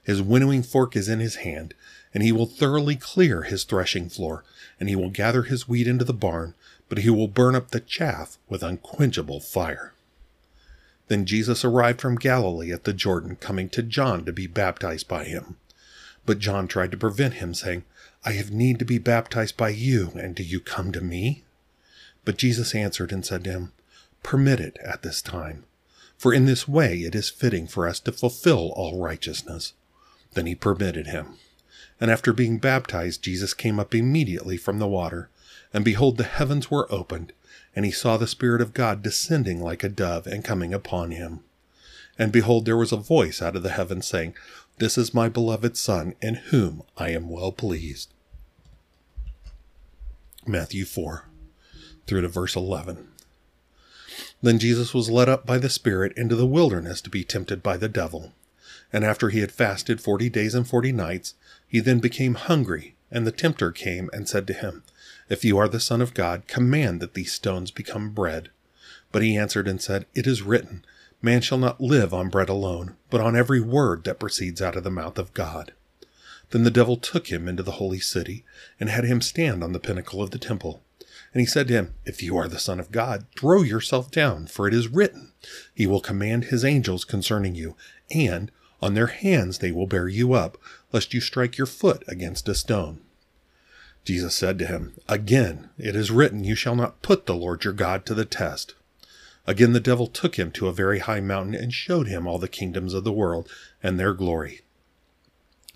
His 0.03 0.21
winnowing 0.21 0.61
fork 0.63 0.95
is 0.95 1.09
in 1.09 1.19
his 1.19 1.37
hand, 1.37 1.73
and 2.13 2.21
he 2.21 2.31
will 2.31 2.45
thoroughly 2.45 2.95
clear 2.95 3.43
his 3.43 3.63
threshing 3.63 4.09
floor, 4.09 4.43
and 4.79 4.89
he 4.89 4.95
will 4.95 5.09
gather 5.09 5.43
his 5.43 5.67
wheat 5.67 5.87
into 5.87 6.05
the 6.05 6.13
barn, 6.13 6.53
but 6.89 6.99
he 6.99 7.09
will 7.09 7.27
burn 7.27 7.55
up 7.55 7.71
the 7.71 7.79
chaff 7.79 8.37
with 8.49 8.61
unquenchable 8.61 9.39
fire. 9.39 9.93
Then 11.11 11.25
Jesus 11.25 11.65
arrived 11.65 11.99
from 11.99 12.15
Galilee 12.15 12.71
at 12.71 12.85
the 12.85 12.93
Jordan, 12.93 13.35
coming 13.35 13.67
to 13.71 13.83
John 13.83 14.23
to 14.23 14.31
be 14.31 14.47
baptized 14.47 15.09
by 15.09 15.25
him. 15.25 15.57
But 16.25 16.39
John 16.39 16.69
tried 16.69 16.91
to 16.91 16.97
prevent 16.97 17.33
him, 17.33 17.53
saying, 17.53 17.83
I 18.23 18.31
have 18.31 18.49
need 18.49 18.79
to 18.79 18.85
be 18.85 18.97
baptized 18.97 19.57
by 19.57 19.71
you, 19.71 20.13
and 20.15 20.33
do 20.33 20.41
you 20.41 20.61
come 20.61 20.93
to 20.93 21.01
me? 21.01 21.43
But 22.23 22.37
Jesus 22.37 22.73
answered 22.73 23.11
and 23.11 23.25
said 23.25 23.43
to 23.43 23.51
him, 23.51 23.73
Permit 24.23 24.61
it 24.61 24.77
at 24.81 25.01
this 25.01 25.21
time, 25.21 25.65
for 26.17 26.33
in 26.33 26.45
this 26.45 26.65
way 26.65 26.99
it 26.99 27.13
is 27.13 27.29
fitting 27.29 27.67
for 27.67 27.89
us 27.89 27.99
to 27.99 28.13
fulfill 28.13 28.71
all 28.77 28.97
righteousness. 29.03 29.73
Then 30.33 30.45
he 30.45 30.55
permitted 30.55 31.07
him. 31.07 31.33
And 31.99 32.09
after 32.09 32.31
being 32.31 32.57
baptized, 32.57 33.21
Jesus 33.21 33.53
came 33.53 33.81
up 33.81 33.93
immediately 33.93 34.55
from 34.55 34.79
the 34.79 34.87
water, 34.87 35.29
and 35.73 35.83
behold, 35.83 36.15
the 36.15 36.23
heavens 36.23 36.71
were 36.71 36.89
opened, 36.89 37.33
and 37.75 37.85
he 37.85 37.91
saw 37.91 38.17
the 38.17 38.27
Spirit 38.27 38.61
of 38.61 38.73
God 38.73 39.01
descending 39.01 39.61
like 39.61 39.83
a 39.83 39.89
dove 39.89 40.27
and 40.27 40.43
coming 40.43 40.73
upon 40.73 41.11
him. 41.11 41.41
And 42.17 42.31
behold, 42.31 42.65
there 42.65 42.77
was 42.77 42.91
a 42.91 42.97
voice 42.97 43.41
out 43.41 43.55
of 43.55 43.63
the 43.63 43.69
heaven 43.69 44.01
saying, 44.01 44.35
this 44.81 44.97
is 44.97 45.13
my 45.13 45.29
beloved 45.29 45.77
Son, 45.77 46.15
in 46.23 46.35
whom 46.35 46.81
I 46.97 47.09
am 47.09 47.29
well 47.29 47.51
pleased. 47.51 48.11
Matthew 50.47 50.85
4, 50.85 51.25
through 52.07 52.21
to 52.21 52.27
verse 52.27 52.55
11. 52.55 53.07
Then 54.41 54.57
Jesus 54.57 54.91
was 54.91 55.11
led 55.11 55.29
up 55.29 55.45
by 55.45 55.59
the 55.59 55.69
Spirit 55.69 56.13
into 56.17 56.35
the 56.35 56.47
wilderness 56.47 56.99
to 57.01 57.11
be 57.11 57.23
tempted 57.23 57.61
by 57.61 57.77
the 57.77 57.87
devil. 57.87 58.33
And 58.91 59.05
after 59.05 59.29
he 59.29 59.41
had 59.41 59.51
fasted 59.51 60.01
forty 60.01 60.31
days 60.31 60.55
and 60.55 60.67
forty 60.67 60.91
nights, 60.91 61.35
he 61.67 61.79
then 61.79 61.99
became 61.99 62.33
hungry. 62.33 62.95
And 63.11 63.27
the 63.27 63.31
tempter 63.31 63.71
came 63.71 64.09
and 64.13 64.27
said 64.27 64.47
to 64.47 64.53
him, 64.53 64.83
If 65.29 65.43
you 65.43 65.57
are 65.57 65.67
the 65.67 65.79
Son 65.79 66.01
of 66.01 66.13
God, 66.13 66.47
command 66.47 67.01
that 67.01 67.13
these 67.13 67.33
stones 67.33 67.69
become 67.69 68.11
bread. 68.11 68.49
But 69.11 69.21
he 69.21 69.35
answered 69.35 69.67
and 69.67 69.81
said, 69.81 70.05
It 70.15 70.25
is 70.25 70.41
written, 70.41 70.85
Man 71.21 71.41
shall 71.41 71.57
not 71.57 71.81
live 71.81 72.13
on 72.13 72.29
bread 72.29 72.49
alone, 72.49 72.95
but 73.09 73.21
on 73.21 73.35
every 73.35 73.59
word 73.59 74.05
that 74.05 74.19
proceeds 74.19 74.61
out 74.61 74.75
of 74.75 74.83
the 74.83 74.89
mouth 74.89 75.19
of 75.19 75.33
God. 75.33 75.73
Then 76.51 76.63
the 76.63 76.71
devil 76.71 76.97
took 76.97 77.27
him 77.27 77.47
into 77.47 77.63
the 77.63 77.73
holy 77.73 77.99
city, 77.99 78.43
and 78.79 78.89
had 78.89 79.03
him 79.03 79.21
stand 79.21 79.63
on 79.63 79.73
the 79.73 79.79
pinnacle 79.79 80.21
of 80.21 80.31
the 80.31 80.39
temple. 80.39 80.81
And 81.33 81.39
he 81.39 81.45
said 81.45 81.67
to 81.67 81.73
him, 81.73 81.93
If 82.05 82.21
you 82.21 82.37
are 82.37 82.47
the 82.47 82.59
Son 82.59 82.79
of 82.79 82.91
God, 82.91 83.25
throw 83.37 83.61
yourself 83.61 84.11
down, 84.11 84.47
for 84.47 84.67
it 84.67 84.73
is 84.73 84.89
written, 84.89 85.31
He 85.73 85.87
will 85.87 86.01
command 86.01 86.45
His 86.45 86.65
angels 86.65 87.05
concerning 87.05 87.55
you, 87.55 87.75
and 88.13 88.51
on 88.81 88.93
their 88.93 89.07
hands 89.07 89.59
they 89.59 89.71
will 89.71 89.87
bear 89.87 90.07
you 90.07 90.33
up, 90.33 90.57
lest 90.91 91.13
you 91.13 91.21
strike 91.21 91.57
your 91.57 91.67
foot 91.67 92.03
against 92.07 92.49
a 92.49 92.55
stone. 92.55 92.99
Jesus 94.03 94.35
said 94.35 94.57
to 94.59 94.65
him, 94.65 94.93
Again, 95.07 95.69
it 95.77 95.95
is 95.95 96.09
written, 96.09 96.43
You 96.43 96.55
shall 96.55 96.75
not 96.75 97.01
put 97.01 97.25
the 97.25 97.35
Lord 97.35 97.63
your 97.63 97.73
God 97.73 98.05
to 98.07 98.13
the 98.13 98.25
test. 98.25 98.73
Again 99.47 99.73
the 99.73 99.79
devil 99.79 100.07
took 100.07 100.37
him 100.37 100.51
to 100.51 100.67
a 100.67 100.73
very 100.73 100.99
high 100.99 101.19
mountain 101.19 101.55
and 101.55 101.73
showed 101.73 102.07
him 102.07 102.27
all 102.27 102.39
the 102.39 102.47
kingdoms 102.47 102.93
of 102.93 103.03
the 103.03 103.11
world 103.11 103.49
and 103.81 103.99
their 103.99 104.13
glory. 104.13 104.61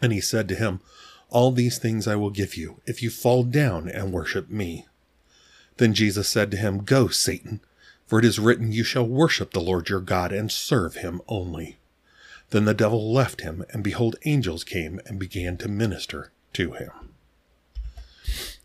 And 0.01 0.11
he 0.11 0.21
said 0.21 0.47
to 0.49 0.55
him, 0.55 0.81
All 1.29 1.51
these 1.51 1.77
things 1.77 2.07
I 2.07 2.15
will 2.15 2.29
give 2.29 2.55
you, 2.55 2.81
if 2.85 3.01
you 3.01 3.09
fall 3.09 3.43
down 3.43 3.89
and 3.89 4.11
worship 4.11 4.49
me. 4.49 4.85
Then 5.77 5.93
Jesus 5.93 6.27
said 6.27 6.51
to 6.51 6.57
him, 6.57 6.83
Go, 6.83 7.07
Satan, 7.07 7.59
for 8.05 8.19
it 8.19 8.25
is 8.25 8.39
written, 8.39 8.71
You 8.71 8.83
shall 8.83 9.07
worship 9.07 9.51
the 9.51 9.59
Lord 9.59 9.89
your 9.89 9.99
God 9.99 10.31
and 10.31 10.51
serve 10.51 10.95
him 10.95 11.21
only. 11.27 11.77
Then 12.51 12.65
the 12.65 12.73
devil 12.73 13.11
left 13.11 13.41
him, 13.41 13.65
and 13.71 13.83
behold, 13.83 14.15
angels 14.25 14.63
came 14.63 14.99
and 15.05 15.19
began 15.19 15.57
to 15.57 15.67
minister 15.67 16.31
to 16.53 16.73
him. 16.73 16.91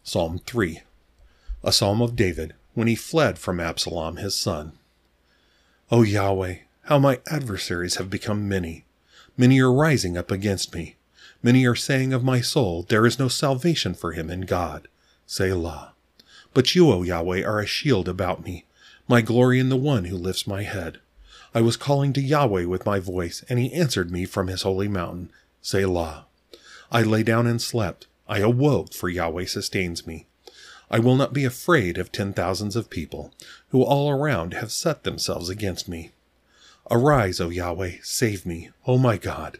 Psalm 0.03 0.40
3 0.47 0.81
A 1.62 1.73
psalm 1.73 2.01
of 2.03 2.16
David 2.16 2.55
when 2.75 2.88
he 2.88 2.95
fled 2.95 3.38
from 3.38 3.61
Absalom 3.61 4.16
his 4.16 4.35
son. 4.35 4.73
O 5.90 6.03
Yahweh, 6.03 6.57
how 6.85 6.99
my 6.99 7.21
adversaries 7.31 7.97
have 7.97 8.11
become 8.11 8.49
many. 8.49 8.85
Many 9.37 9.61
are 9.61 9.73
rising 9.73 10.16
up 10.16 10.31
against 10.31 10.75
me. 10.75 10.97
Many 11.43 11.66
are 11.66 11.75
saying 11.75 12.12
of 12.12 12.23
my 12.23 12.40
soul, 12.40 12.83
There 12.83 13.07
is 13.07 13.19
no 13.19 13.29
salvation 13.29 13.95
for 13.95 14.12
him 14.12 14.31
in 14.31 14.43
God. 14.43 14.88
Selah. 15.27 15.95
But 16.53 16.75
you, 16.75 16.90
O 16.90 17.03
Yahweh, 17.03 17.45
are 17.45 17.61
a 17.61 17.66
shield 17.66 18.09
about 18.09 18.45
me, 18.45 18.66
my 19.09 19.21
glory 19.21 19.59
in 19.59 19.69
the 19.69 19.77
one 19.77 20.07
who 20.07 20.16
lifts 20.16 20.47
my 20.47 20.62
head. 20.62 21.01
I 21.52 21.60
was 21.62 21.76
calling 21.76 22.12
to 22.12 22.20
Yahweh 22.20 22.66
with 22.66 22.86
my 22.86 23.00
voice, 23.00 23.44
and 23.48 23.58
he 23.58 23.72
answered 23.72 24.12
me 24.12 24.24
from 24.24 24.46
his 24.46 24.62
holy 24.62 24.86
mountain. 24.86 25.32
Selah. 25.60 26.26
I 26.92 27.02
lay 27.02 27.24
down 27.24 27.46
and 27.48 27.60
slept. 27.60 28.06
I 28.28 28.38
awoke, 28.38 28.94
for 28.94 29.08
Yahweh 29.08 29.46
sustains 29.46 30.06
me. 30.06 30.26
I 30.92 31.00
will 31.00 31.16
not 31.16 31.32
be 31.32 31.44
afraid 31.44 31.98
of 31.98 32.12
ten 32.12 32.32
thousands 32.32 32.76
of 32.76 32.88
people, 32.88 33.32
who 33.70 33.82
all 33.82 34.10
around 34.10 34.54
have 34.54 34.70
set 34.70 35.02
themselves 35.02 35.48
against 35.48 35.88
me. 35.88 36.12
Arise, 36.88 37.40
O 37.40 37.48
Yahweh, 37.48 37.96
save 38.02 38.46
me, 38.46 38.70
O 38.86 38.96
my 38.96 39.16
God, 39.16 39.58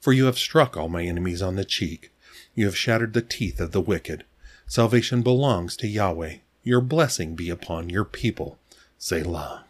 for 0.00 0.12
you 0.12 0.26
have 0.26 0.38
struck 0.38 0.76
all 0.76 0.88
my 0.88 1.04
enemies 1.04 1.42
on 1.42 1.54
the 1.54 1.64
cheek. 1.64 2.12
You 2.54 2.64
have 2.66 2.76
shattered 2.76 3.12
the 3.12 3.22
teeth 3.22 3.60
of 3.60 3.70
the 3.70 3.80
wicked. 3.80 4.24
Salvation 4.66 5.22
belongs 5.22 5.76
to 5.76 5.86
Yahweh. 5.86 6.38
Your 6.64 6.80
blessing 6.80 7.36
be 7.36 7.48
upon 7.48 7.90
your 7.90 8.04
people. 8.04 8.58
Selah. 8.98 9.64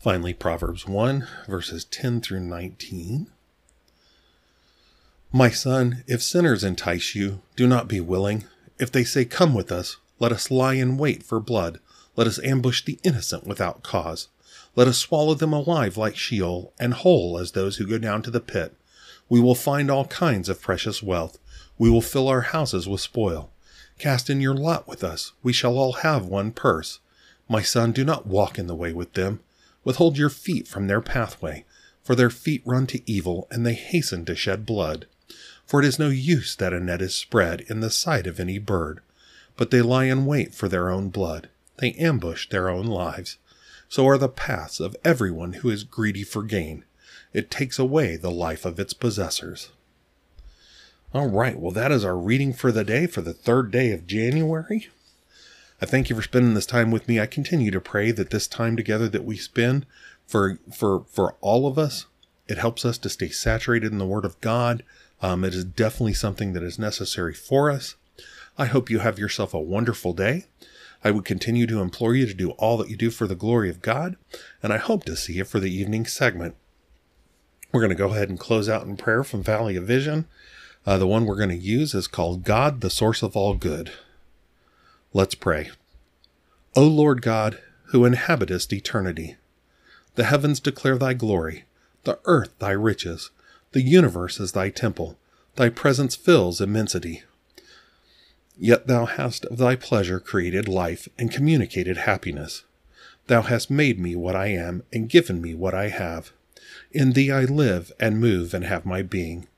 Finally, 0.00 0.32
Proverbs 0.32 0.88
1, 0.88 1.28
verses 1.46 1.84
10 1.84 2.22
through 2.22 2.40
19. 2.40 3.26
My 5.30 5.50
son, 5.50 6.02
if 6.06 6.22
sinners 6.22 6.64
entice 6.64 7.14
you, 7.14 7.42
do 7.54 7.66
not 7.66 7.86
be 7.86 8.00
willing. 8.00 8.44
If 8.78 8.90
they 8.90 9.04
say, 9.04 9.26
Come 9.26 9.52
with 9.52 9.70
us, 9.70 9.98
let 10.18 10.32
us 10.32 10.50
lie 10.50 10.72
in 10.72 10.96
wait 10.96 11.22
for 11.22 11.38
blood. 11.38 11.80
Let 12.16 12.26
us 12.26 12.42
ambush 12.42 12.82
the 12.82 12.98
innocent 13.02 13.46
without 13.46 13.82
cause. 13.82 14.28
Let 14.74 14.88
us 14.88 14.96
swallow 14.96 15.34
them 15.34 15.52
alive 15.52 15.98
like 15.98 16.16
Sheol, 16.16 16.72
and 16.80 16.94
whole 16.94 17.38
as 17.38 17.52
those 17.52 17.76
who 17.76 17.86
go 17.86 17.98
down 17.98 18.22
to 18.22 18.30
the 18.30 18.40
pit. 18.40 18.74
We 19.28 19.38
will 19.38 19.54
find 19.54 19.90
all 19.90 20.06
kinds 20.06 20.48
of 20.48 20.62
precious 20.62 21.02
wealth. 21.02 21.38
We 21.76 21.90
will 21.90 22.00
fill 22.00 22.26
our 22.26 22.40
houses 22.40 22.88
with 22.88 23.02
spoil. 23.02 23.50
Cast 23.98 24.30
in 24.30 24.40
your 24.40 24.54
lot 24.54 24.88
with 24.88 25.04
us. 25.04 25.32
We 25.42 25.52
shall 25.52 25.76
all 25.76 25.92
have 25.92 26.24
one 26.24 26.52
purse. 26.52 27.00
My 27.50 27.60
son, 27.60 27.92
do 27.92 28.02
not 28.02 28.26
walk 28.26 28.58
in 28.58 28.66
the 28.66 28.74
way 28.74 28.94
with 28.94 29.12
them. 29.12 29.40
Withhold 29.84 30.18
your 30.18 30.30
feet 30.30 30.68
from 30.68 30.86
their 30.86 31.00
pathway, 31.00 31.64
for 32.02 32.14
their 32.14 32.30
feet 32.30 32.62
run 32.64 32.86
to 32.88 33.10
evil, 33.10 33.46
and 33.50 33.64
they 33.64 33.74
hasten 33.74 34.24
to 34.26 34.34
shed 34.34 34.66
blood. 34.66 35.06
For 35.64 35.80
it 35.80 35.86
is 35.86 35.98
no 35.98 36.08
use 36.08 36.56
that 36.56 36.72
a 36.72 36.80
net 36.80 37.00
is 37.00 37.14
spread 37.14 37.62
in 37.62 37.80
the 37.80 37.90
sight 37.90 38.26
of 38.26 38.40
any 38.40 38.58
bird, 38.58 39.00
but 39.56 39.70
they 39.70 39.82
lie 39.82 40.06
in 40.06 40.26
wait 40.26 40.54
for 40.54 40.68
their 40.68 40.90
own 40.90 41.08
blood. 41.10 41.48
They 41.78 41.92
ambush 41.92 42.48
their 42.48 42.68
own 42.68 42.86
lives. 42.86 43.38
So 43.88 44.06
are 44.08 44.18
the 44.18 44.28
paths 44.28 44.80
of 44.80 44.96
everyone 45.04 45.54
who 45.54 45.70
is 45.70 45.84
greedy 45.84 46.24
for 46.24 46.42
gain. 46.42 46.84
It 47.32 47.50
takes 47.50 47.78
away 47.78 48.16
the 48.16 48.30
life 48.30 48.64
of 48.64 48.78
its 48.78 48.92
possessors. 48.92 49.70
All 51.12 51.28
right, 51.28 51.58
well, 51.58 51.72
that 51.72 51.90
is 51.90 52.04
our 52.04 52.16
reading 52.16 52.52
for 52.52 52.70
the 52.70 52.84
day 52.84 53.06
for 53.06 53.20
the 53.20 53.34
third 53.34 53.70
day 53.70 53.92
of 53.92 54.06
January. 54.06 54.88
I 55.82 55.86
thank 55.86 56.10
you 56.10 56.16
for 56.16 56.22
spending 56.22 56.54
this 56.54 56.66
time 56.66 56.90
with 56.90 57.08
me. 57.08 57.18
I 57.18 57.26
continue 57.26 57.70
to 57.70 57.80
pray 57.80 58.10
that 58.12 58.30
this 58.30 58.46
time 58.46 58.76
together 58.76 59.08
that 59.08 59.24
we 59.24 59.36
spend 59.36 59.86
for 60.26 60.58
for 60.72 61.04
for 61.08 61.36
all 61.40 61.66
of 61.66 61.78
us, 61.78 62.06
it 62.48 62.58
helps 62.58 62.84
us 62.84 62.98
to 62.98 63.08
stay 63.08 63.28
saturated 63.28 63.90
in 63.92 63.98
the 63.98 64.06
Word 64.06 64.24
of 64.24 64.40
God, 64.40 64.82
Um, 65.22 65.44
it 65.44 65.54
is 65.54 65.64
definitely 65.64 66.14
something 66.14 66.52
that 66.54 66.62
is 66.62 66.78
necessary 66.78 67.34
for 67.34 67.70
us. 67.70 67.96
I 68.56 68.66
hope 68.66 68.90
you 68.90 69.00
have 69.00 69.18
yourself 69.18 69.54
a 69.54 69.60
wonderful 69.60 70.12
day. 70.12 70.46
I 71.04 71.10
would 71.10 71.24
continue 71.24 71.66
to 71.66 71.80
implore 71.80 72.14
you 72.14 72.26
to 72.26 72.34
do 72.34 72.50
all 72.52 72.76
that 72.78 72.90
you 72.90 72.96
do 72.96 73.10
for 73.10 73.26
the 73.26 73.34
glory 73.34 73.70
of 73.70 73.82
God, 73.82 74.16
and 74.62 74.72
I 74.72 74.78
hope 74.78 75.04
to 75.04 75.16
see 75.16 75.34
you 75.34 75.44
for 75.44 75.60
the 75.60 75.74
evening 75.74 76.06
segment. 76.06 76.56
We're 77.72 77.80
going 77.80 77.90
to 77.90 77.94
go 77.94 78.10
ahead 78.10 78.28
and 78.28 78.38
close 78.38 78.68
out 78.68 78.86
in 78.86 78.96
prayer 78.96 79.24
from 79.24 79.42
Valley 79.42 79.76
of 79.76 79.84
Vision. 79.84 80.26
Uh, 80.84 80.98
the 80.98 81.06
one 81.06 81.24
we're 81.24 81.36
going 81.36 81.50
to 81.50 81.56
use 81.56 81.94
is 81.94 82.06
called 82.06 82.44
God, 82.44 82.80
the 82.80 82.90
source 82.90 83.22
of 83.22 83.36
all 83.36 83.54
good. 83.54 83.92
Let's 85.12 85.34
pray. 85.34 85.70
O 86.76 86.86
Lord 86.86 87.20
God, 87.20 87.58
who 87.86 88.04
inhabitest 88.04 88.72
eternity, 88.72 89.36
the 90.14 90.22
heavens 90.22 90.60
declare 90.60 90.96
thy 90.96 91.14
glory, 91.14 91.64
the 92.04 92.20
earth 92.26 92.56
thy 92.60 92.70
riches, 92.70 93.30
the 93.72 93.82
universe 93.82 94.38
is 94.38 94.52
thy 94.52 94.70
temple, 94.70 95.18
thy 95.56 95.68
presence 95.68 96.14
fills 96.14 96.60
immensity. 96.60 97.24
Yet 98.56 98.86
thou 98.86 99.06
hast 99.06 99.44
of 99.46 99.58
thy 99.58 99.74
pleasure 99.74 100.20
created 100.20 100.68
life 100.68 101.08
and 101.18 101.32
communicated 101.32 101.96
happiness. 101.96 102.62
Thou 103.26 103.42
hast 103.42 103.68
made 103.68 103.98
me 103.98 104.14
what 104.14 104.36
I 104.36 104.46
am 104.48 104.84
and 104.92 105.08
given 105.08 105.40
me 105.42 105.54
what 105.54 105.74
I 105.74 105.88
have. 105.88 106.30
In 106.92 107.14
thee 107.14 107.32
I 107.32 107.46
live 107.46 107.90
and 107.98 108.20
move 108.20 108.54
and 108.54 108.64
have 108.64 108.86
my 108.86 109.02
being. 109.02 109.48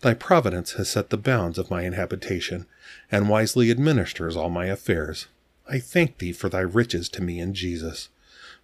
Thy 0.00 0.14
providence 0.14 0.72
has 0.72 0.88
set 0.88 1.10
the 1.10 1.18
bounds 1.18 1.58
of 1.58 1.70
my 1.70 1.82
inhabitation, 1.82 2.66
and 3.12 3.28
wisely 3.28 3.70
administers 3.70 4.34
all 4.34 4.48
my 4.48 4.66
affairs. 4.66 5.26
I 5.68 5.78
thank 5.78 6.18
thee 6.18 6.32
for 6.32 6.48
thy 6.48 6.60
riches 6.60 7.08
to 7.10 7.22
me 7.22 7.38
in 7.38 7.52
Jesus, 7.52 8.08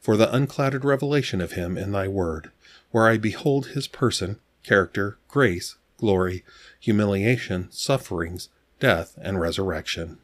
for 0.01 0.16
the 0.16 0.35
unclouded 0.35 0.85
revelation 0.85 1.40
of 1.40 1.53
him 1.53 1.77
in 1.77 1.92
thy 1.92 2.09
word, 2.09 2.51
where 2.90 3.07
I 3.07 3.18
behold 3.18 3.68
his 3.68 3.87
person, 3.87 4.38
character, 4.62 5.18
grace, 5.29 5.77
glory, 5.99 6.42
humiliation, 6.81 7.68
sufferings, 7.70 8.49
death, 8.81 9.18
and 9.20 9.40
resurrection. 9.40 10.18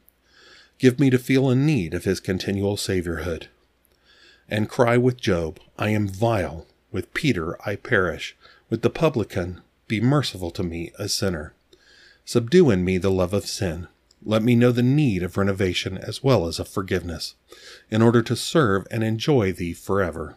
Give 0.79 0.99
me 0.99 1.11
to 1.11 1.19
feel 1.19 1.51
in 1.51 1.67
need 1.67 1.95
of 1.95 2.05
his 2.05 2.21
continual 2.21 2.77
Saviourhood. 2.77 3.49
And 4.49 4.69
cry 4.69 4.97
with 4.97 5.21
Job, 5.21 5.61
I 5.79 5.91
am 5.91 6.09
vile, 6.09 6.67
with 6.91 7.15
Peter 7.15 7.57
I 7.67 7.77
perish, 7.77 8.35
with 8.69 8.83
the 8.83 8.91
publican, 8.91 9.61
be 9.93 10.01
merciful 10.01 10.51
to 10.51 10.63
me, 10.63 10.91
a 10.99 11.07
sinner. 11.07 11.53
Subdue 12.25 12.71
in 12.71 12.83
me 12.83 12.97
the 12.97 13.11
love 13.11 13.35
of 13.35 13.47
sin. 13.47 13.89
Let 14.25 14.43
me 14.43 14.55
know 14.55 14.73
the 14.73 14.83
need 14.83 15.23
of 15.23 15.37
renovation 15.37 15.99
as 15.99 16.25
well 16.25 16.47
as 16.47 16.59
of 16.59 16.67
forgiveness, 16.67 17.35
in 17.91 18.01
order 18.01 18.23
to 18.23 18.35
serve 18.35 18.87
and 18.91 19.05
enjoy 19.05 19.53
thee 19.53 19.75
forever. 19.75 20.37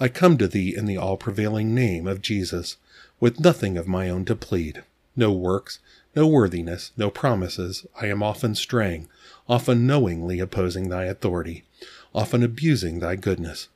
I 0.00 0.08
come 0.08 0.36
to 0.38 0.48
thee 0.48 0.74
in 0.76 0.86
the 0.86 0.96
all 0.96 1.16
prevailing 1.16 1.72
name 1.72 2.08
of 2.08 2.22
Jesus, 2.22 2.76
with 3.20 3.38
nothing 3.38 3.78
of 3.78 3.86
my 3.86 4.10
own 4.10 4.24
to 4.24 4.34
plead, 4.34 4.82
no 5.14 5.30
works, 5.30 5.78
no 6.16 6.26
worthiness, 6.26 6.90
no 6.96 7.08
promises, 7.08 7.86
I 8.00 8.06
am 8.06 8.20
often 8.20 8.56
straying, 8.56 9.06
often 9.48 9.86
knowingly 9.86 10.40
opposing 10.40 10.88
thy 10.88 11.04
authority, 11.04 11.62
often 12.12 12.42
abusing 12.42 12.98
thy 12.98 13.14
goodness. 13.14 13.68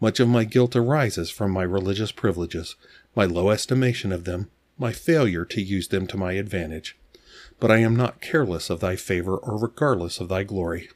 Much 0.00 0.18
of 0.18 0.28
my 0.28 0.44
guilt 0.44 0.74
arises 0.74 1.30
from 1.30 1.50
my 1.50 1.62
religious 1.62 2.10
privileges, 2.10 2.76
my 3.14 3.24
low 3.24 3.50
estimation 3.50 4.12
of 4.12 4.24
them, 4.24 4.50
my 4.78 4.92
failure 4.92 5.44
to 5.44 5.60
use 5.60 5.88
them 5.88 6.06
to 6.06 6.16
my 6.16 6.32
advantage. 6.32 6.96
But 7.58 7.70
I 7.70 7.78
am 7.78 7.94
not 7.94 8.22
careless 8.22 8.70
of 8.70 8.80
thy 8.80 8.96
favor 8.96 9.36
or 9.36 9.58
regardless 9.58 10.18
of 10.18 10.28
thy 10.28 10.42
glory. 10.42 10.88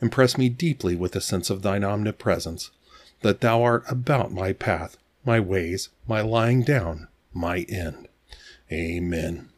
Impress 0.00 0.36
me 0.36 0.48
deeply 0.48 0.96
with 0.96 1.14
a 1.14 1.20
sense 1.20 1.48
of 1.48 1.62
thine 1.62 1.84
omnipresence, 1.84 2.72
that 3.20 3.40
thou 3.40 3.62
art 3.62 3.84
about 3.88 4.32
my 4.32 4.52
path, 4.52 4.96
my 5.24 5.38
ways, 5.38 5.90
my 6.08 6.20
lying 6.20 6.64
down, 6.64 7.06
my 7.32 7.60
end. 7.68 8.08
Amen. 8.72 9.50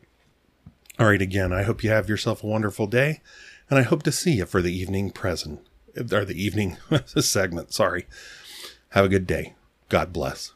All 0.99 1.07
right, 1.07 1.23
again, 1.23 1.53
I 1.53 1.63
hope 1.63 1.83
you 1.83 1.91
have 1.91 2.11
yourself 2.11 2.45
a 2.45 2.47
wonderful 2.47 2.87
day, 2.87 3.23
and 3.71 3.79
I 3.79 3.83
hope 3.83 4.03
to 4.03 4.13
see 4.13 4.33
you 4.33 4.47
for 4.47 4.61
the 4.61 4.73
evening 4.73 5.11
present, 5.11 5.67
or 5.97 6.25
the 6.27 6.41
evening 6.41 6.77
segment. 7.07 7.73
Sorry. 7.73 8.07
Have 8.95 9.07
a 9.07 9.09
good 9.09 9.27
day. 9.27 9.55
God 9.89 10.13
bless. 10.13 10.53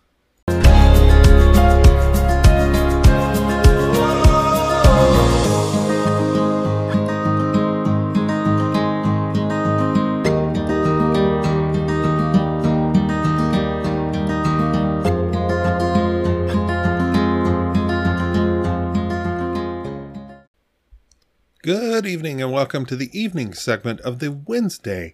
Good 21.61 22.07
evening 22.07 22.40
and 22.40 22.53
welcome 22.53 22.87
to 22.87 22.94
the 22.94 23.11
evening 23.12 23.53
segment 23.53 24.01
of 24.03 24.20
the 24.20 24.31
Wednesday, 24.31 25.12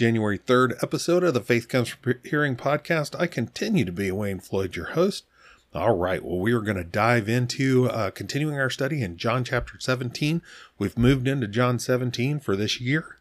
January 0.00 0.38
3rd 0.38 0.82
episode 0.82 1.22
of 1.22 1.34
the 1.34 1.42
Faith 1.42 1.68
Comes 1.68 1.90
from 1.90 2.14
Hearing 2.24 2.56
podcast. 2.56 3.14
I 3.20 3.26
continue 3.26 3.84
to 3.84 3.92
be 3.92 4.10
Wayne 4.10 4.40
Floyd, 4.40 4.74
your 4.74 4.92
host. 4.92 5.26
All 5.74 5.94
right, 5.94 6.24
well, 6.24 6.38
we 6.38 6.54
are 6.54 6.62
going 6.62 6.78
to 6.78 6.84
dive 6.84 7.28
into 7.28 7.86
uh, 7.90 8.10
continuing 8.10 8.58
our 8.58 8.70
study 8.70 9.02
in 9.02 9.18
John 9.18 9.44
chapter 9.44 9.78
17. 9.78 10.40
We've 10.78 10.96
moved 10.96 11.28
into 11.28 11.46
John 11.46 11.78
17 11.78 12.40
for 12.40 12.56
this 12.56 12.80
year, 12.80 13.18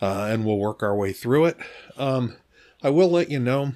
uh, 0.00 0.28
and 0.30 0.46
we'll 0.46 0.56
work 0.56 0.82
our 0.82 0.96
way 0.96 1.12
through 1.12 1.44
it. 1.44 1.58
Um, 1.98 2.36
I 2.82 2.88
will 2.88 3.10
let 3.10 3.30
you 3.30 3.38
know 3.38 3.74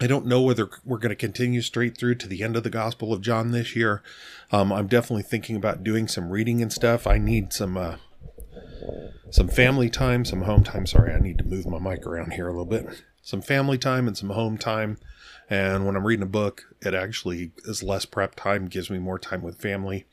I 0.00 0.06
don't 0.06 0.24
know 0.24 0.40
whether 0.40 0.70
we're 0.86 0.96
going 0.96 1.10
to 1.10 1.16
continue 1.16 1.60
straight 1.60 1.98
through 1.98 2.14
to 2.14 2.28
the 2.28 2.42
end 2.42 2.56
of 2.56 2.62
the 2.62 2.70
Gospel 2.70 3.12
of 3.12 3.20
John 3.20 3.50
this 3.50 3.76
year. 3.76 4.02
Um, 4.50 4.72
I'm 4.72 4.86
definitely 4.86 5.24
thinking 5.24 5.56
about 5.56 5.84
doing 5.84 6.08
some 6.08 6.30
reading 6.30 6.62
and 6.62 6.72
stuff. 6.72 7.06
I 7.06 7.18
need 7.18 7.52
some 7.52 7.76
uh, 7.76 7.96
some 9.30 9.48
family 9.48 9.90
time, 9.90 10.24
some 10.24 10.42
home 10.42 10.64
time. 10.64 10.86
Sorry, 10.86 11.12
I 11.12 11.18
need 11.18 11.38
to 11.38 11.44
move 11.44 11.66
my 11.66 11.78
mic 11.78 12.06
around 12.06 12.32
here 12.32 12.48
a 12.48 12.50
little 12.50 12.64
bit. 12.64 13.02
Some 13.22 13.42
family 13.42 13.78
time 13.78 14.06
and 14.06 14.16
some 14.16 14.30
home 14.30 14.58
time. 14.58 14.98
And 15.48 15.84
when 15.84 15.96
I'm 15.96 16.06
reading 16.06 16.22
a 16.22 16.26
book, 16.26 16.74
it 16.80 16.94
actually 16.94 17.50
is 17.64 17.82
less 17.82 18.04
prep 18.04 18.34
time, 18.36 18.66
gives 18.66 18.90
me 18.90 18.98
more 18.98 19.18
time 19.18 19.42
with 19.42 19.60
family. 19.60 20.06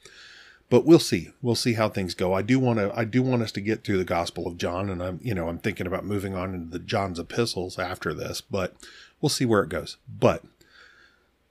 But 0.70 0.84
we'll 0.84 1.00
see. 1.00 1.30
We'll 1.42 1.56
see 1.56 1.74
how 1.74 1.90
things 1.90 2.14
go. 2.14 2.34
I 2.34 2.42
do 2.42 2.60
want 2.60 2.80
to. 2.80 2.92
I 2.94 3.06
do 3.06 3.22
want 3.24 3.42
us 3.42 3.54
to 3.54 3.62
get 3.62 3.84
through 3.84 4.00
the 4.00 4.04
Gospel 4.04 4.48
of 4.48 4.58
John, 4.58 4.90
and 4.90 5.02
I'm, 5.02 5.20
you 5.24 5.34
know, 5.34 5.48
I'm 5.48 5.60
thinking 5.60 5.88
about 5.88 6.04
moving 6.04 6.36
on 6.36 6.54
into 6.54 6.72
the 6.72 6.84
John's 6.84 7.20
epistles 7.20 7.80
after 7.80 8.14
this. 8.14 8.42
But 8.42 8.76
we'll 9.22 9.30
see 9.30 9.46
where 9.46 9.64
it 9.64 9.70
goes. 9.70 9.98
But 10.10 10.44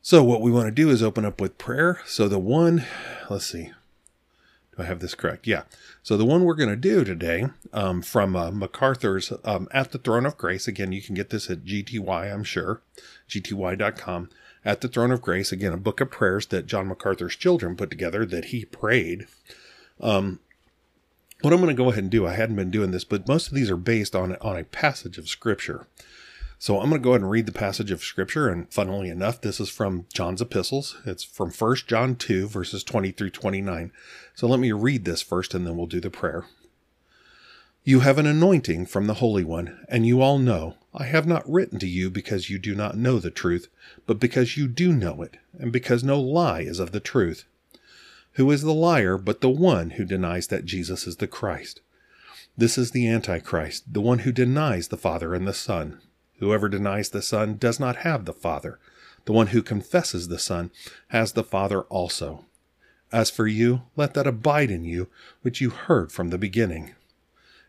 so 0.02 0.22
what 0.22 0.42
we 0.42 0.50
want 0.50 0.66
to 0.66 0.70
do 0.70 0.90
is 0.90 1.02
open 1.02 1.24
up 1.24 1.40
with 1.40 1.58
prayer. 1.58 2.00
So 2.06 2.28
the 2.28 2.38
one, 2.38 2.84
let's 3.30 3.46
see, 3.46 3.72
do 4.76 4.82
I 4.82 4.86
have 4.86 5.00
this 5.00 5.14
correct? 5.14 5.46
Yeah. 5.46 5.62
So 6.02 6.16
the 6.16 6.24
one 6.24 6.44
we're 6.44 6.54
going 6.54 6.70
to 6.70 6.76
do 6.76 7.04
today 7.04 7.46
um, 7.72 8.02
from 8.02 8.36
uh, 8.36 8.50
MacArthur's 8.50 9.32
um, 9.44 9.68
At 9.70 9.92
the 9.92 9.98
Throne 9.98 10.26
of 10.26 10.36
Grace. 10.36 10.68
Again, 10.68 10.92
you 10.92 11.02
can 11.02 11.14
get 11.14 11.30
this 11.30 11.50
at 11.50 11.64
GTY, 11.64 12.32
I'm 12.32 12.44
sure, 12.44 12.82
gty.com. 13.28 14.30
At 14.64 14.80
the 14.80 14.88
Throne 14.88 15.12
of 15.12 15.22
Grace, 15.22 15.52
again, 15.52 15.72
a 15.72 15.78
book 15.78 16.00
of 16.00 16.10
prayers 16.10 16.46
that 16.46 16.66
John 16.66 16.88
MacArthur's 16.88 17.36
children 17.36 17.76
put 17.76 17.90
together 17.90 18.26
that 18.26 18.46
he 18.46 18.64
prayed. 18.64 19.26
Um, 20.00 20.40
what 21.42 21.52
I'm 21.52 21.60
going 21.60 21.74
to 21.74 21.82
go 21.82 21.90
ahead 21.90 22.02
and 22.02 22.10
do, 22.10 22.26
I 22.26 22.34
hadn't 22.34 22.56
been 22.56 22.70
doing 22.70 22.90
this, 22.90 23.04
but 23.04 23.28
most 23.28 23.48
of 23.48 23.54
these 23.54 23.70
are 23.70 23.76
based 23.76 24.16
on, 24.16 24.36
on 24.40 24.56
a 24.56 24.64
passage 24.64 25.18
of 25.18 25.28
Scripture. 25.28 25.86
So 26.58 26.80
I'm 26.80 26.88
going 26.88 27.00
to 27.00 27.04
go 27.04 27.10
ahead 27.10 27.20
and 27.20 27.30
read 27.30 27.46
the 27.46 27.52
passage 27.52 27.90
of 27.90 28.02
scripture. 28.02 28.48
And 28.48 28.72
funnily 28.72 29.10
enough, 29.10 29.40
this 29.40 29.60
is 29.60 29.68
from 29.68 30.06
John's 30.12 30.40
epistles. 30.40 30.96
It's 31.04 31.22
from 31.22 31.50
1 31.50 31.76
John 31.86 32.16
2, 32.16 32.48
verses 32.48 32.82
20 32.82 33.12
through 33.12 33.30
29. 33.30 33.92
So 34.34 34.46
let 34.46 34.60
me 34.60 34.72
read 34.72 35.04
this 35.04 35.22
first 35.22 35.54
and 35.54 35.66
then 35.66 35.76
we'll 35.76 35.86
do 35.86 36.00
the 36.00 36.10
prayer. 36.10 36.46
You 37.88 38.00
have 38.00 38.18
an 38.18 38.26
anointing 38.26 38.86
from 38.86 39.06
the 39.06 39.14
Holy 39.14 39.44
One, 39.44 39.86
and 39.88 40.04
you 40.04 40.20
all 40.20 40.40
know 40.40 40.74
I 40.92 41.04
have 41.04 41.24
not 41.24 41.48
written 41.48 41.78
to 41.78 41.86
you 41.86 42.10
because 42.10 42.50
you 42.50 42.58
do 42.58 42.74
not 42.74 42.96
know 42.96 43.20
the 43.20 43.30
truth, 43.30 43.68
but 44.06 44.18
because 44.18 44.56
you 44.56 44.66
do 44.66 44.92
know 44.92 45.22
it, 45.22 45.36
and 45.56 45.70
because 45.70 46.02
no 46.02 46.20
lie 46.20 46.62
is 46.62 46.80
of 46.80 46.90
the 46.90 46.98
truth. 46.98 47.44
Who 48.32 48.50
is 48.50 48.62
the 48.62 48.74
liar 48.74 49.16
but 49.16 49.40
the 49.40 49.48
one 49.48 49.90
who 49.90 50.04
denies 50.04 50.48
that 50.48 50.64
Jesus 50.64 51.06
is 51.06 51.18
the 51.18 51.28
Christ? 51.28 51.80
This 52.56 52.76
is 52.76 52.90
the 52.90 53.06
Antichrist, 53.06 53.92
the 53.92 54.00
one 54.00 54.20
who 54.20 54.32
denies 54.32 54.88
the 54.88 54.96
Father 54.96 55.32
and 55.32 55.46
the 55.46 55.54
Son. 55.54 56.00
Whoever 56.38 56.68
denies 56.68 57.10
the 57.10 57.22
Son 57.22 57.56
does 57.56 57.80
not 57.80 57.96
have 57.96 58.24
the 58.24 58.32
Father. 58.32 58.78
The 59.24 59.32
one 59.32 59.48
who 59.48 59.62
confesses 59.62 60.28
the 60.28 60.38
Son 60.38 60.70
has 61.08 61.32
the 61.32 61.44
Father 61.44 61.82
also. 61.82 62.44
As 63.12 63.30
for 63.30 63.46
you, 63.46 63.82
let 63.96 64.14
that 64.14 64.26
abide 64.26 64.70
in 64.70 64.84
you 64.84 65.08
which 65.42 65.60
you 65.60 65.70
heard 65.70 66.12
from 66.12 66.30
the 66.30 66.38
beginning. 66.38 66.94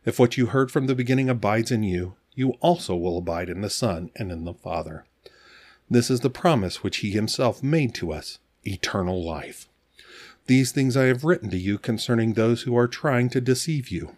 If 0.05 0.19
what 0.19 0.37
you 0.37 0.47
heard 0.47 0.71
from 0.71 0.87
the 0.87 0.95
beginning 0.95 1.29
abides 1.29 1.71
in 1.71 1.83
you, 1.83 2.15
you 2.33 2.51
also 2.59 2.95
will 2.95 3.17
abide 3.17 3.49
in 3.49 3.61
the 3.61 3.69
Son 3.69 4.11
and 4.15 4.31
in 4.31 4.45
the 4.45 4.53
Father. 4.53 5.05
This 5.89 6.09
is 6.09 6.19
the 6.19 6.29
promise 6.29 6.83
which 6.83 6.97
he 6.97 7.11
himself 7.11 7.63
made 7.63 7.95
to 7.95 8.11
us 8.11 8.39
eternal 8.65 9.23
life. 9.23 9.67
These 10.47 10.71
things 10.71 10.95
I 10.95 11.05
have 11.05 11.23
written 11.23 11.49
to 11.51 11.57
you 11.57 11.77
concerning 11.77 12.33
those 12.33 12.63
who 12.63 12.77
are 12.77 12.87
trying 12.87 13.29
to 13.31 13.41
deceive 13.41 13.89
you. 13.89 14.15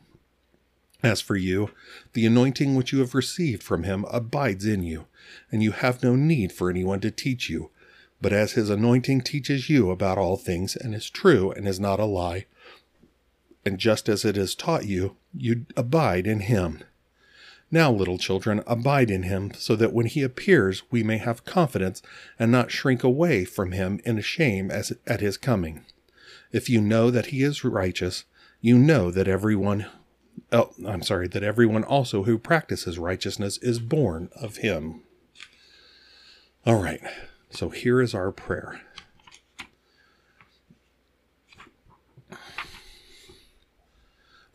As 1.01 1.21
for 1.21 1.37
you, 1.37 1.71
the 2.13 2.25
anointing 2.25 2.75
which 2.75 2.91
you 2.91 2.99
have 2.99 3.15
received 3.15 3.63
from 3.63 3.83
him 3.83 4.05
abides 4.11 4.65
in 4.65 4.83
you, 4.83 5.05
and 5.51 5.63
you 5.63 5.71
have 5.71 6.03
no 6.03 6.15
need 6.15 6.51
for 6.51 6.69
anyone 6.69 6.99
to 6.99 7.11
teach 7.11 7.49
you, 7.49 7.69
But 8.21 8.33
as 8.33 8.53
his 8.53 8.69
anointing 8.69 9.21
teaches 9.21 9.69
you 9.69 9.91
about 9.91 10.17
all 10.17 10.37
things 10.37 10.75
and 10.75 10.93
is 10.93 11.09
true 11.09 11.51
and 11.51 11.67
is 11.67 11.79
not 11.79 11.99
a 11.99 12.05
lie, 12.05 12.45
and 13.65 13.77
just 13.77 14.09
as 14.09 14.25
it 14.25 14.35
has 14.35 14.55
taught 14.55 14.85
you, 14.85 15.15
you 15.33 15.65
abide 15.77 16.27
in 16.27 16.41
him. 16.41 16.83
Now, 17.71 17.91
little 17.91 18.17
children, 18.17 18.63
abide 18.65 19.11
in 19.11 19.23
him, 19.23 19.53
so 19.53 19.75
that 19.75 19.93
when 19.93 20.07
he 20.07 20.23
appears, 20.23 20.81
we 20.89 21.03
may 21.03 21.17
have 21.17 21.45
confidence 21.45 22.01
and 22.39 22.51
not 22.51 22.71
shrink 22.71 23.03
away 23.03 23.45
from 23.45 23.71
him 23.71 24.01
in 24.03 24.19
shame 24.21 24.71
as 24.71 24.91
at 25.05 25.21
his 25.21 25.37
coming. 25.37 25.85
If 26.51 26.67
you 26.67 26.81
know 26.81 27.11
that 27.11 27.27
he 27.27 27.43
is 27.43 27.63
righteous, 27.63 28.25
you 28.59 28.77
know 28.77 29.11
that 29.11 29.27
everyone 29.27 29.85
oh, 30.51 30.71
I'm 30.85 31.01
sorry, 31.01 31.27
that 31.29 31.43
everyone 31.43 31.83
also 31.83 32.23
who 32.23 32.37
practices 32.37 32.99
righteousness 32.99 33.57
is 33.59 33.79
born 33.79 34.29
of 34.35 34.57
him. 34.57 35.01
All 36.65 36.81
right. 36.81 37.01
So 37.49 37.69
here 37.69 38.01
is 38.01 38.13
our 38.13 38.31
prayer. 38.31 38.81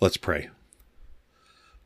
Let's 0.01 0.17
pray. 0.17 0.51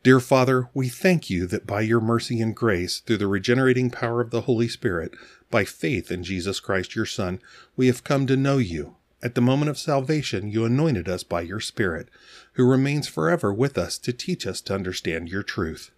Dear 0.02 0.20
Father, 0.20 0.68
we 0.74 0.88
thank 0.88 1.28
you 1.28 1.46
that 1.46 1.66
by 1.66 1.80
your 1.82 2.00
mercy 2.00 2.40
and 2.40 2.54
grace, 2.54 3.00
through 3.00 3.18
the 3.18 3.26
regenerating 3.26 3.90
power 3.90 4.20
of 4.20 4.30
the 4.30 4.42
Holy 4.42 4.68
Spirit, 4.68 5.12
by 5.50 5.64
faith 5.64 6.10
in 6.10 6.22
Jesus 6.22 6.60
Christ 6.60 6.94
your 6.94 7.06
Son, 7.06 7.40
we 7.76 7.86
have 7.86 8.04
come 8.04 8.26
to 8.26 8.36
know 8.36 8.58
you. 8.58 8.96
At 9.20 9.34
the 9.34 9.40
moment 9.40 9.68
of 9.68 9.78
salvation, 9.78 10.48
you 10.48 10.64
anointed 10.64 11.08
us 11.08 11.24
by 11.24 11.40
your 11.40 11.58
Spirit, 11.58 12.08
who 12.52 12.64
remains 12.64 13.08
forever 13.08 13.52
with 13.52 13.76
us 13.76 13.98
to 13.98 14.12
teach 14.12 14.46
us 14.46 14.60
to 14.62 14.74
understand 14.74 15.28
your 15.28 15.42
truth. 15.42 15.90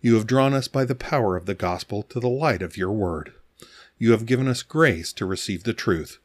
You 0.00 0.14
have 0.16 0.26
drawn 0.26 0.52
us 0.52 0.66
by 0.66 0.84
the 0.84 0.96
power 0.96 1.36
of 1.36 1.46
the 1.46 1.54
gospel 1.54 2.02
to 2.04 2.18
the 2.18 2.28
light 2.28 2.60
of 2.60 2.76
your 2.76 2.90
word. 2.90 3.32
You 3.96 4.10
have 4.10 4.26
given 4.26 4.48
us 4.48 4.64
grace 4.64 5.12
to 5.12 5.24
receive 5.26 5.62
the 5.62 5.72
truth. 5.72 6.18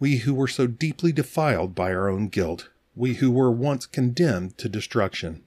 We 0.00 0.18
who 0.18 0.34
were 0.34 0.48
so 0.48 0.66
deeply 0.66 1.12
defiled 1.12 1.76
by 1.76 1.94
our 1.94 2.08
own 2.08 2.26
guilt, 2.26 2.68
we 2.96 3.14
who 3.14 3.30
were 3.30 3.52
once 3.52 3.86
condemned 3.86 4.58
to 4.58 4.68
destruction, 4.68 5.44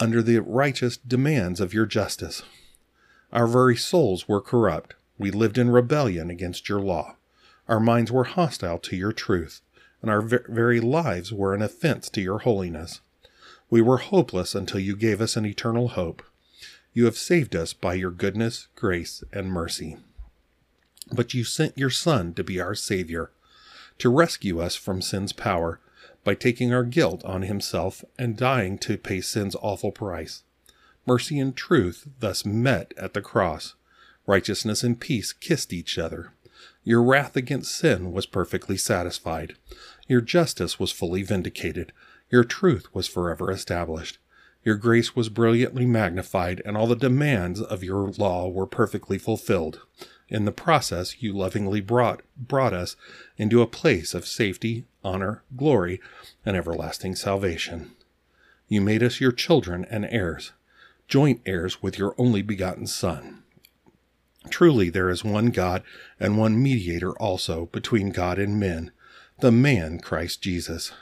under 0.00 0.22
the 0.22 0.38
righteous 0.38 0.96
demands 0.96 1.60
of 1.60 1.72
your 1.72 1.86
justice. 1.86 2.42
Our 3.32 3.46
very 3.46 3.76
souls 3.76 4.26
were 4.26 4.40
corrupt. 4.40 4.94
We 5.16 5.30
lived 5.30 5.56
in 5.56 5.70
rebellion 5.70 6.30
against 6.30 6.68
your 6.68 6.80
law. 6.80 7.14
Our 7.70 7.78
minds 7.78 8.10
were 8.10 8.24
hostile 8.24 8.80
to 8.80 8.96
your 8.96 9.12
truth, 9.12 9.60
and 10.02 10.10
our 10.10 10.20
very 10.20 10.80
lives 10.80 11.32
were 11.32 11.54
an 11.54 11.62
offense 11.62 12.10
to 12.10 12.20
your 12.20 12.40
holiness. 12.40 13.00
We 13.70 13.80
were 13.80 13.98
hopeless 13.98 14.56
until 14.56 14.80
you 14.80 14.96
gave 14.96 15.20
us 15.20 15.36
an 15.36 15.46
eternal 15.46 15.90
hope. 15.90 16.24
You 16.94 17.04
have 17.04 17.16
saved 17.16 17.54
us 17.54 17.72
by 17.72 17.94
your 17.94 18.10
goodness, 18.10 18.66
grace, 18.74 19.22
and 19.32 19.52
mercy. 19.52 19.98
But 21.12 21.32
you 21.32 21.44
sent 21.44 21.78
your 21.78 21.90
Son 21.90 22.34
to 22.34 22.42
be 22.42 22.60
our 22.60 22.74
Savior, 22.74 23.30
to 23.98 24.08
rescue 24.08 24.60
us 24.60 24.74
from 24.74 25.00
sin's 25.00 25.32
power 25.32 25.78
by 26.24 26.34
taking 26.34 26.74
our 26.74 26.82
guilt 26.82 27.24
on 27.24 27.42
himself 27.42 28.04
and 28.18 28.36
dying 28.36 28.78
to 28.78 28.98
pay 28.98 29.20
sin's 29.20 29.54
awful 29.62 29.92
price. 29.92 30.42
Mercy 31.06 31.38
and 31.38 31.54
truth 31.54 32.08
thus 32.18 32.44
met 32.44 32.92
at 32.96 33.14
the 33.14 33.22
cross. 33.22 33.74
Righteousness 34.26 34.82
and 34.82 34.98
peace 34.98 35.32
kissed 35.32 35.72
each 35.72 35.98
other. 35.98 36.32
Your 36.82 37.02
wrath 37.02 37.36
against 37.36 37.76
sin 37.76 38.12
was 38.12 38.26
perfectly 38.26 38.76
satisfied. 38.76 39.54
Your 40.08 40.20
justice 40.20 40.80
was 40.80 40.90
fully 40.90 41.22
vindicated. 41.22 41.92
Your 42.30 42.44
truth 42.44 42.86
was 42.94 43.06
forever 43.06 43.50
established. 43.50 44.18
Your 44.64 44.76
grace 44.76 45.16
was 45.16 45.28
brilliantly 45.28 45.86
magnified, 45.86 46.60
and 46.64 46.76
all 46.76 46.86
the 46.86 46.96
demands 46.96 47.60
of 47.60 47.84
your 47.84 48.10
law 48.10 48.48
were 48.48 48.66
perfectly 48.66 49.18
fulfilled. 49.18 49.80
In 50.28 50.44
the 50.44 50.52
process, 50.52 51.22
you 51.22 51.32
lovingly 51.32 51.80
brought, 51.80 52.22
brought 52.36 52.72
us 52.72 52.96
into 53.36 53.62
a 53.62 53.66
place 53.66 54.14
of 54.14 54.26
safety, 54.26 54.84
honor, 55.02 55.42
glory, 55.56 56.00
and 56.46 56.56
everlasting 56.56 57.16
salvation. 57.16 57.92
You 58.68 58.80
made 58.80 59.02
us 59.02 59.20
your 59.20 59.32
children 59.32 59.84
and 59.90 60.04
heirs, 60.04 60.52
joint 61.08 61.40
heirs 61.44 61.82
with 61.82 61.98
your 61.98 62.14
only 62.16 62.42
begotten 62.42 62.86
Son. 62.86 63.39
Truly, 64.48 64.88
there 64.88 65.10
is 65.10 65.22
one 65.22 65.50
God 65.50 65.82
and 66.18 66.38
one 66.38 66.62
mediator 66.62 67.12
also 67.12 67.66
between 67.66 68.10
God 68.10 68.38
and 68.38 68.58
men, 68.58 68.90
the 69.40 69.52
man 69.52 69.98
Christ 69.98 70.40
Jesus. 70.40 70.92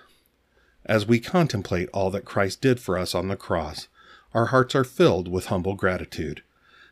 As 0.85 1.07
we 1.07 1.21
contemplate 1.21 1.89
all 1.93 2.11
that 2.11 2.25
Christ 2.25 2.61
did 2.61 2.81
for 2.81 2.99
us 2.99 3.15
on 3.15 3.29
the 3.29 3.37
cross, 3.37 3.89
our 4.35 4.47
hearts 4.47 4.75
are 4.75 4.85
filled 4.85 5.29
with 5.29 5.47
humble 5.47 5.75
gratitude. 5.75 6.43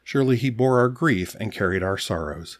Surely 0.04 0.36
he 0.36 0.50
bore 0.50 0.78
our 0.78 0.88
grief 0.88 1.34
and 1.40 1.52
carried 1.52 1.82
our 1.82 1.98
sorrows. 1.98 2.58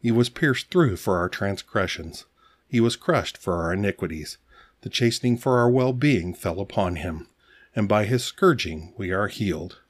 He 0.00 0.10
was 0.10 0.28
pierced 0.28 0.70
through 0.70 0.96
for 0.96 1.18
our 1.18 1.28
transgressions. 1.28 2.24
He 2.68 2.80
was 2.80 2.96
crushed 2.96 3.36
for 3.36 3.62
our 3.62 3.72
iniquities. 3.72 4.38
The 4.80 4.88
chastening 4.88 5.36
for 5.36 5.58
our 5.58 5.68
well 5.68 5.92
being 5.92 6.32
fell 6.32 6.60
upon 6.60 6.96
him, 6.96 7.28
and 7.74 7.88
by 7.88 8.04
his 8.04 8.24
scourging 8.24 8.94
we 8.96 9.10
are 9.10 9.28
healed. 9.28 9.80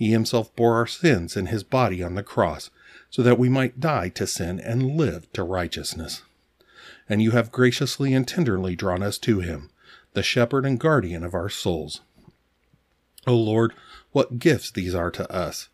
He 0.00 0.12
himself 0.12 0.56
bore 0.56 0.76
our 0.76 0.86
sins 0.86 1.36
in 1.36 1.44
his 1.44 1.62
body 1.62 2.02
on 2.02 2.14
the 2.14 2.22
cross, 2.22 2.70
so 3.10 3.22
that 3.22 3.38
we 3.38 3.50
might 3.50 3.80
die 3.80 4.08
to 4.08 4.26
sin 4.26 4.58
and 4.58 4.96
live 4.96 5.30
to 5.34 5.42
righteousness. 5.42 6.22
And 7.06 7.20
you 7.20 7.32
have 7.32 7.52
graciously 7.52 8.14
and 8.14 8.26
tenderly 8.26 8.74
drawn 8.74 9.02
us 9.02 9.18
to 9.18 9.40
him, 9.40 9.68
the 10.14 10.22
shepherd 10.22 10.64
and 10.64 10.80
guardian 10.80 11.22
of 11.22 11.34
our 11.34 11.50
souls. 11.50 12.00
O 13.26 13.36
Lord, 13.36 13.74
what 14.12 14.38
gifts 14.38 14.70
these 14.70 14.94
are 14.94 15.10
to 15.10 15.30
us! 15.30 15.68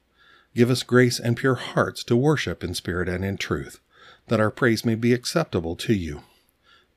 Give 0.57 0.71
us 0.71 0.83
grace 0.83 1.21
and 1.21 1.37
pure 1.37 1.55
hearts 1.55 2.03
to 2.03 2.17
worship 2.17 2.65
in 2.65 2.75
spirit 2.75 3.09
and 3.09 3.25
in 3.25 3.37
truth, 3.37 3.79
that 4.27 4.41
our 4.41 4.51
praise 4.51 4.85
may 4.85 4.97
be 4.97 5.12
acceptable 5.12 5.77
to 5.77 5.95
you. 5.95 6.23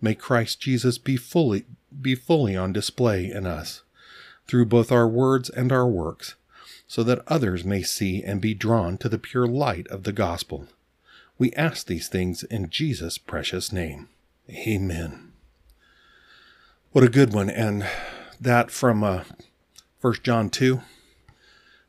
May 0.02 0.16
Christ 0.16 0.62
Jesus 0.62 0.98
be 0.98 1.16
fully 1.16 1.66
be 2.02 2.16
fully 2.16 2.58
on 2.58 2.74
display 2.74 3.32
in 3.32 3.46
us, 3.46 3.84
through 4.48 4.66
both 4.66 4.92
our 4.92 5.08
words 5.08 5.52
and 5.52 5.72
our 5.72 5.88
works, 5.88 6.34
so 6.90 7.04
that 7.04 7.22
others 7.28 7.64
may 7.64 7.84
see 7.84 8.24
and 8.24 8.42
be 8.42 8.56
drawn 8.56 8.98
to 8.98 9.08
the 9.08 9.20
pure 9.20 9.46
light 9.46 9.88
of 9.90 10.04
the 10.04 10.12
gospel. 10.12 10.68
We 11.38 11.54
ask 11.54 11.86
these 11.86 12.10
things 12.10 12.42
in 12.44 12.72
Jesus' 12.72 13.20
precious 13.20 13.72
name. 13.72 14.10
Amen. 14.50 15.32
What 16.92 17.04
a 17.04 17.10
good 17.10 17.32
one. 17.32 17.48
And 17.48 17.88
that 18.42 18.72
from 18.72 19.04
uh, 19.04 19.24
1 20.02 20.16
John 20.24 20.50
2 20.50 20.82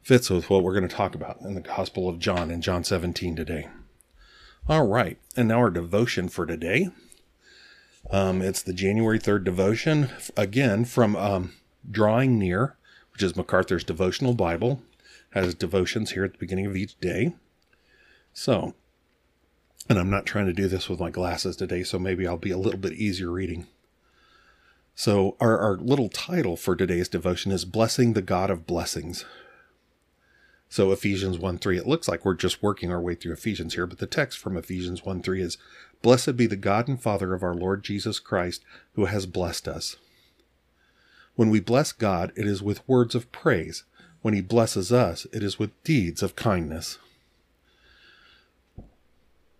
fits 0.03 0.29
with 0.29 0.51
what 0.51 0.63
we're 0.63 0.75
going 0.75 0.89
to 0.89 0.95
talk 0.95 1.15
about 1.15 1.41
in 1.41 1.55
the 1.55 1.63
Gospel 1.63 2.07
of 2.07 2.19
John 2.19 2.51
in 2.51 2.61
John 2.61 2.85
17 2.85 3.35
today. 3.35 3.69
All 4.69 4.87
right, 4.87 5.17
and 5.35 5.49
now 5.49 5.61
our 5.61 5.71
devotion 5.71 6.29
for 6.29 6.45
today. 6.45 6.91
Um, 8.11 8.43
it's 8.43 8.63
the 8.63 8.75
January 8.75 9.19
3rd 9.19 9.45
devotion, 9.45 10.11
again 10.37 10.85
from 10.85 11.17
um, 11.17 11.53
Drawing 11.91 12.39
Near, 12.39 12.77
which 13.13 13.23
is 13.23 13.35
MacArthur's 13.35 13.85
devotional 13.85 14.35
Bible, 14.35 14.83
has 15.31 15.55
devotions 15.55 16.13
here 16.13 16.25
at 16.25 16.33
the 16.33 16.39
beginning 16.39 16.67
of 16.67 16.77
each 16.77 16.99
day. 17.01 17.35
So, 18.33 18.75
and 19.89 19.99
I'm 19.99 20.11
not 20.11 20.27
trying 20.27 20.47
to 20.47 20.53
do 20.53 20.69
this 20.69 20.89
with 20.89 21.01
my 21.01 21.11
glasses 21.11 21.57
today, 21.57 21.83
so 21.83 21.99
maybe 21.99 22.27
I'll 22.27 22.37
be 22.37 22.51
a 22.51 22.59
little 22.59 22.79
bit 22.79 22.93
easier 22.93 23.31
reading. 23.31 23.67
So, 24.95 25.37
our, 25.41 25.59
our 25.59 25.77
little 25.77 26.09
title 26.09 26.57
for 26.57 26.77
today's 26.77 27.09
devotion 27.09 27.53
is 27.53 27.65
Blessing 27.65 28.13
the 28.13 28.23
God 28.23 28.51
of 28.51 28.67
Blessings. 28.67 29.25
So 30.73 30.93
Ephesians 30.93 31.37
1 31.37 31.59
3, 31.59 31.79
it 31.79 31.87
looks 31.89 32.07
like 32.07 32.25
we're 32.25 32.35
just 32.35 32.63
working 32.63 32.93
our 32.93 33.01
way 33.01 33.17
through 33.17 33.33
Ephesians 33.33 33.75
here, 33.75 33.87
but 33.87 33.99
the 33.99 34.07
text 34.07 34.39
from 34.39 34.57
Ephesians 34.57 35.05
1 35.05 35.21
3 35.21 35.43
is 35.43 35.59
Blessed 36.01 36.37
be 36.37 36.47
the 36.47 36.55
God 36.55 36.87
and 36.87 37.03
Father 37.03 37.35
of 37.35 37.43
our 37.43 37.57
Lord 37.57 37.83
Jesus 37.83 38.21
Christ, 38.21 38.65
who 38.95 39.07
has 39.07 39.27
blessed 39.27 39.67
us. 39.67 39.97
When 41.35 41.51
we 41.51 41.59
bless 41.59 41.91
God, 41.91 42.33
it 42.37 42.47
is 42.47 42.63
with 42.63 42.89
words 42.89 43.17
of 43.17 43.33
praise. 43.33 43.83
When 44.23 44.35
he 44.35 44.41
blesses 44.41 44.93
us, 44.93 45.27
it 45.33 45.43
is 45.43 45.59
with 45.59 45.83
deeds 45.83 46.23
of 46.23 46.37
kindness. 46.37 46.99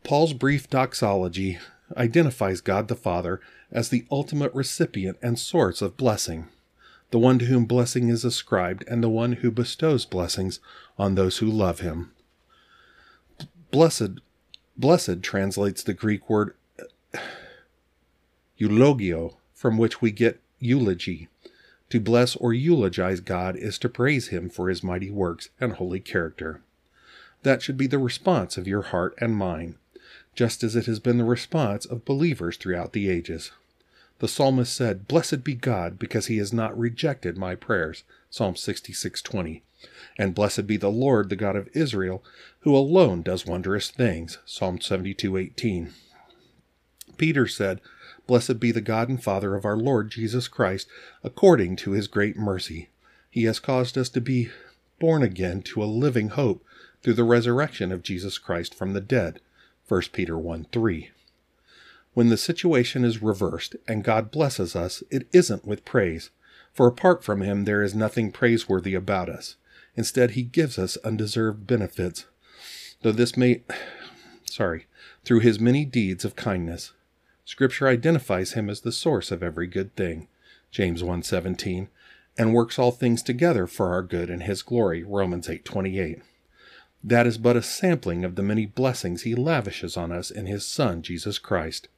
Paul's 0.05 0.33
brief 0.33 0.69
doxology 0.69 1.59
identifies 1.97 2.61
God 2.61 2.89
the 2.89 2.95
Father 2.95 3.41
as 3.71 3.89
the 3.89 4.05
ultimate 4.11 4.53
recipient 4.55 5.19
and 5.23 5.39
source 5.39 5.83
of 5.83 5.97
blessing 5.97 6.49
the 7.11 7.19
one 7.19 7.39
to 7.41 7.47
whom 7.47 7.65
blessing 7.65 8.09
is 8.09 8.25
ascribed, 8.25 8.85
and 8.87 9.03
the 9.03 9.09
one 9.09 9.33
who 9.33 9.51
bestows 9.51 10.05
blessings 10.05 10.61
on 10.99 11.15
those 11.15 11.39
who 11.39 11.47
love 11.47 11.81
him. 11.81 12.13
Blessed, 13.71 14.21
blessed 14.77 15.23
translates 15.23 15.83
the 15.83 15.95
Greek 15.95 16.29
word 16.29 16.55
eulogio, 18.59 19.37
from 19.53 19.77
which 19.77 20.01
we 20.01 20.11
get 20.11 20.41
eulogy. 20.59 21.29
To 21.91 22.01
bless 22.01 22.37
or 22.37 22.53
eulogize 22.53 23.21
God 23.21 23.57
is 23.57 23.79
to 23.79 23.89
praise 23.89 24.29
him 24.29 24.49
for 24.49 24.69
his 24.69 24.83
mighty 24.83 25.11
works 25.11 25.51
and 25.61 25.73
holy 25.73 26.01
character. 26.01 26.63
That 27.43 27.63
should 27.63 27.77
be 27.77 27.87
the 27.87 27.99
response 27.99 28.57
of 28.57 28.69
your 28.69 28.83
heart 28.83 29.15
and 29.19 29.35
mine, 29.35 29.77
just 30.35 30.63
as 30.63 30.77
it 30.77 30.87
has 30.87 31.01
been 31.01 31.19
the 31.19 31.25
response 31.25 31.85
of 31.87 32.05
believers 32.05 32.57
throughout 32.57 32.93
the 32.93 33.11
ages. 33.11 33.51
The 34.21 34.29
psalmist 34.29 34.77
said, 34.77 35.09
Blessed 35.09 35.43
be 35.43 35.55
God, 35.55 35.99
because 35.99 36.27
he 36.27 36.37
has 36.37 36.53
not 36.53 36.79
rejected 36.79 37.37
my 37.37 37.55
prayers. 37.55 38.05
Psalm 38.29 38.55
66:20. 38.55 39.63
And 40.19 40.35
blessed 40.35 40.67
be 40.67 40.77
the 40.77 40.91
Lord, 40.91 41.31
the 41.31 41.37
God 41.37 41.57
of 41.57 41.71
Israel, 41.73 42.23
who 42.61 42.77
alone 42.77 43.23
does 43.23 43.47
wondrous 43.47 43.91
things. 43.91 44.39
Psalm 44.45 44.79
72:18. 44.79 45.93
Peter 47.17 47.47
said, 47.47 47.81
Blessed 48.31 48.61
be 48.61 48.71
the 48.71 48.81
God 48.81 49.09
and 49.09 49.21
Father 49.21 49.57
of 49.57 49.65
our 49.65 49.77
Lord 49.77 50.09
Jesus 50.09 50.47
Christ, 50.47 50.87
according 51.25 51.75
to 51.75 51.91
his 51.91 52.07
great 52.07 52.37
mercy. 52.37 52.89
He 53.29 53.43
has 53.43 53.59
caused 53.59 53.99
us 53.99 54.09
to 54.11 54.21
be 54.21 54.51
born 55.01 55.25
again 55.25 55.63
to 55.63 55.83
a 55.83 55.85
living 55.85 56.29
hope 56.29 56.65
through 57.03 57.15
the 57.15 57.25
resurrection 57.25 57.91
of 57.91 58.05
Jesus 58.05 58.39
Christ 58.39 58.73
from 58.73 58.93
the 58.93 59.01
dead. 59.01 59.41
1 59.89 60.03
Peter 60.13 60.39
1 60.39 60.67
3. 60.71 61.11
When 62.15 62.29
the 62.29 62.37
situation 62.37 63.05
is 63.05 63.21
reversed 63.21 63.75
and 63.89 64.05
God 64.05 64.31
blesses 64.31 64.77
us, 64.77 65.03
it 65.11 65.27
isn't 65.33 65.67
with 65.67 65.85
praise, 65.85 66.31
for 66.73 66.87
apart 66.87 67.25
from 67.25 67.41
Him 67.41 67.65
there 67.65 67.83
is 67.83 67.97
nothing 67.97 68.31
praiseworthy 68.31 68.95
about 68.95 69.29
us. 69.29 69.57
Instead, 69.97 70.31
He 70.31 70.45
gives 70.45 70.79
us 70.79 70.97
undeserved 70.99 71.67
benefits, 71.67 72.27
though 73.03 73.11
this 73.11 73.37
may, 73.37 73.65
sorry, 74.45 74.87
through 75.25 75.41
His 75.41 75.59
many 75.59 75.85
deeds 75.85 76.25
of 76.25 76.37
kindness. 76.37 76.93
Scripture 77.51 77.89
identifies 77.89 78.53
Him 78.53 78.71
as 78.71 78.83
the 78.83 78.93
source 78.93 79.33
of 79.33 79.43
every 79.43 79.67
good 79.67 79.97
thing, 79.97 80.29
James 80.71 81.03
1:17, 81.03 81.89
and 82.39 82.55
works 82.55 82.79
all 82.79 82.93
things 82.93 83.25
together 83.25 83.67
for 83.67 83.89
our 83.89 84.03
good 84.03 84.31
and 84.31 84.45
His 84.45 84.63
glory, 84.63 85.03
Romans 85.03 85.49
8:28. 85.49 86.23
That 87.03 87.27
is 87.27 87.39
but 87.39 87.57
a 87.57 87.63
sampling 87.63 88.25
of 88.25 88.37
the 88.37 88.45
many 88.45 88.67
blessings 88.67 89.23
He 89.23 89.35
lavishes 89.35 89.97
on 89.97 90.13
us 90.13 90.31
in 90.31 90.47
His 90.47 90.65
Son, 90.65 91.03
Jesus 91.03 91.41
Christ. 91.41 91.89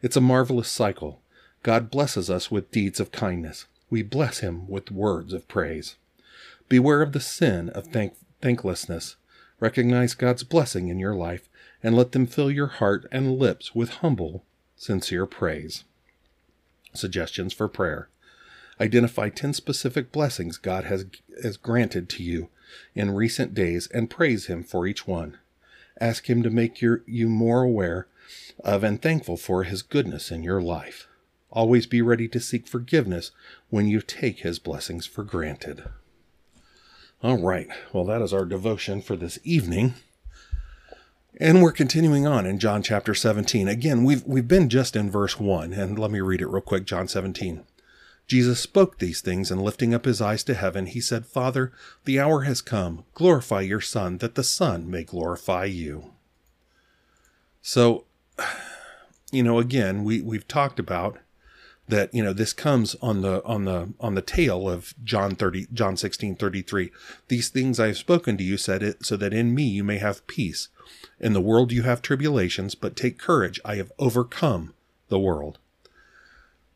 It's 0.00 0.16
a 0.16 0.22
marvelous 0.22 0.70
cycle. 0.70 1.20
God 1.62 1.90
blesses 1.90 2.30
us 2.30 2.50
with 2.50 2.70
deeds 2.70 2.98
of 2.98 3.12
kindness. 3.12 3.66
We 3.90 4.00
bless 4.00 4.38
Him 4.38 4.66
with 4.66 4.90
words 4.90 5.34
of 5.34 5.46
praise. 5.48 5.96
Beware 6.70 7.02
of 7.02 7.12
the 7.12 7.20
sin 7.20 7.68
of 7.68 7.88
thank- 7.88 8.16
thanklessness. 8.40 9.16
Recognize 9.60 10.14
God's 10.14 10.44
blessing 10.44 10.88
in 10.88 10.98
your 10.98 11.14
life 11.14 11.50
and 11.82 11.94
let 11.94 12.12
them 12.12 12.24
fill 12.24 12.50
your 12.50 12.68
heart 12.68 13.06
and 13.12 13.38
lips 13.38 13.74
with 13.74 14.00
humble, 14.00 14.46
sincere 14.84 15.24
praise. 15.24 15.84
Suggestions 16.92 17.54
for 17.54 17.68
prayer. 17.68 18.10
Identify 18.78 19.30
10 19.30 19.54
specific 19.54 20.12
blessings 20.12 20.58
God 20.58 20.84
has, 20.84 21.06
has 21.42 21.56
granted 21.56 22.08
to 22.10 22.22
you 22.22 22.50
in 22.94 23.12
recent 23.12 23.54
days 23.54 23.88
and 23.88 24.10
praise 24.10 24.46
Him 24.46 24.62
for 24.62 24.86
each 24.86 25.06
one. 25.06 25.38
Ask 26.00 26.28
Him 26.28 26.42
to 26.42 26.50
make 26.50 26.82
your, 26.82 27.02
you 27.06 27.28
more 27.28 27.62
aware 27.62 28.08
of 28.62 28.84
and 28.84 29.00
thankful 29.00 29.36
for 29.36 29.64
His 29.64 29.82
goodness 29.82 30.30
in 30.30 30.42
your 30.42 30.60
life. 30.60 31.08
Always 31.50 31.86
be 31.86 32.02
ready 32.02 32.28
to 32.28 32.40
seek 32.40 32.66
forgiveness 32.66 33.30
when 33.70 33.86
you 33.86 34.02
take 34.02 34.40
His 34.40 34.58
blessings 34.58 35.06
for 35.06 35.22
granted. 35.22 35.84
All 37.22 37.38
right, 37.38 37.68
well, 37.92 38.04
that 38.04 38.20
is 38.20 38.34
our 38.34 38.44
devotion 38.44 39.00
for 39.00 39.16
this 39.16 39.38
evening. 39.44 39.94
And 41.40 41.62
we're 41.62 41.72
continuing 41.72 42.28
on 42.28 42.46
in 42.46 42.60
John 42.60 42.80
chapter 42.80 43.12
17. 43.12 43.66
Again, 43.66 44.04
we've, 44.04 44.22
we've 44.24 44.46
been 44.46 44.68
just 44.68 44.94
in 44.94 45.10
verse 45.10 45.38
1, 45.40 45.72
and 45.72 45.98
let 45.98 46.12
me 46.12 46.20
read 46.20 46.40
it 46.40 46.46
real 46.46 46.60
quick 46.60 46.84
John 46.84 47.08
17. 47.08 47.64
Jesus 48.28 48.60
spoke 48.60 48.98
these 48.98 49.20
things, 49.20 49.50
and 49.50 49.60
lifting 49.60 49.92
up 49.92 50.04
his 50.04 50.20
eyes 50.20 50.44
to 50.44 50.54
heaven, 50.54 50.86
he 50.86 51.00
said, 51.00 51.26
Father, 51.26 51.72
the 52.04 52.20
hour 52.20 52.42
has 52.42 52.60
come. 52.60 53.04
Glorify 53.14 53.62
your 53.62 53.80
Son, 53.80 54.18
that 54.18 54.36
the 54.36 54.44
Son 54.44 54.88
may 54.88 55.02
glorify 55.02 55.64
you. 55.64 56.12
So, 57.62 58.04
you 59.32 59.42
know, 59.42 59.58
again, 59.58 60.04
we, 60.04 60.20
we've 60.20 60.46
talked 60.46 60.78
about 60.78 61.18
that, 61.88 62.14
you 62.14 62.22
know, 62.22 62.32
this 62.32 62.52
comes 62.52 62.94
on 63.02 63.22
the 63.22 63.44
on 63.44 63.64
the 63.64 63.92
on 64.00 64.14
the 64.14 64.22
tail 64.22 64.70
of 64.70 64.94
John 65.04 65.34
30 65.34 65.66
John 65.72 65.96
16, 65.96 66.36
33. 66.36 66.90
These 67.28 67.48
things 67.48 67.78
I 67.78 67.88
have 67.88 67.98
spoken 67.98 68.38
to 68.38 68.44
you, 68.44 68.56
said 68.56 68.82
it, 68.82 69.04
so 69.04 69.16
that 69.16 69.34
in 69.34 69.54
me 69.54 69.64
you 69.64 69.84
may 69.84 69.98
have 69.98 70.26
peace. 70.26 70.68
In 71.20 71.32
the 71.32 71.40
world 71.40 71.72
you 71.72 71.82
have 71.82 72.02
tribulations, 72.02 72.74
but 72.74 72.96
take 72.96 73.18
courage, 73.18 73.60
I 73.64 73.76
have 73.76 73.92
overcome 73.98 74.74
the 75.08 75.18
world. 75.18 75.58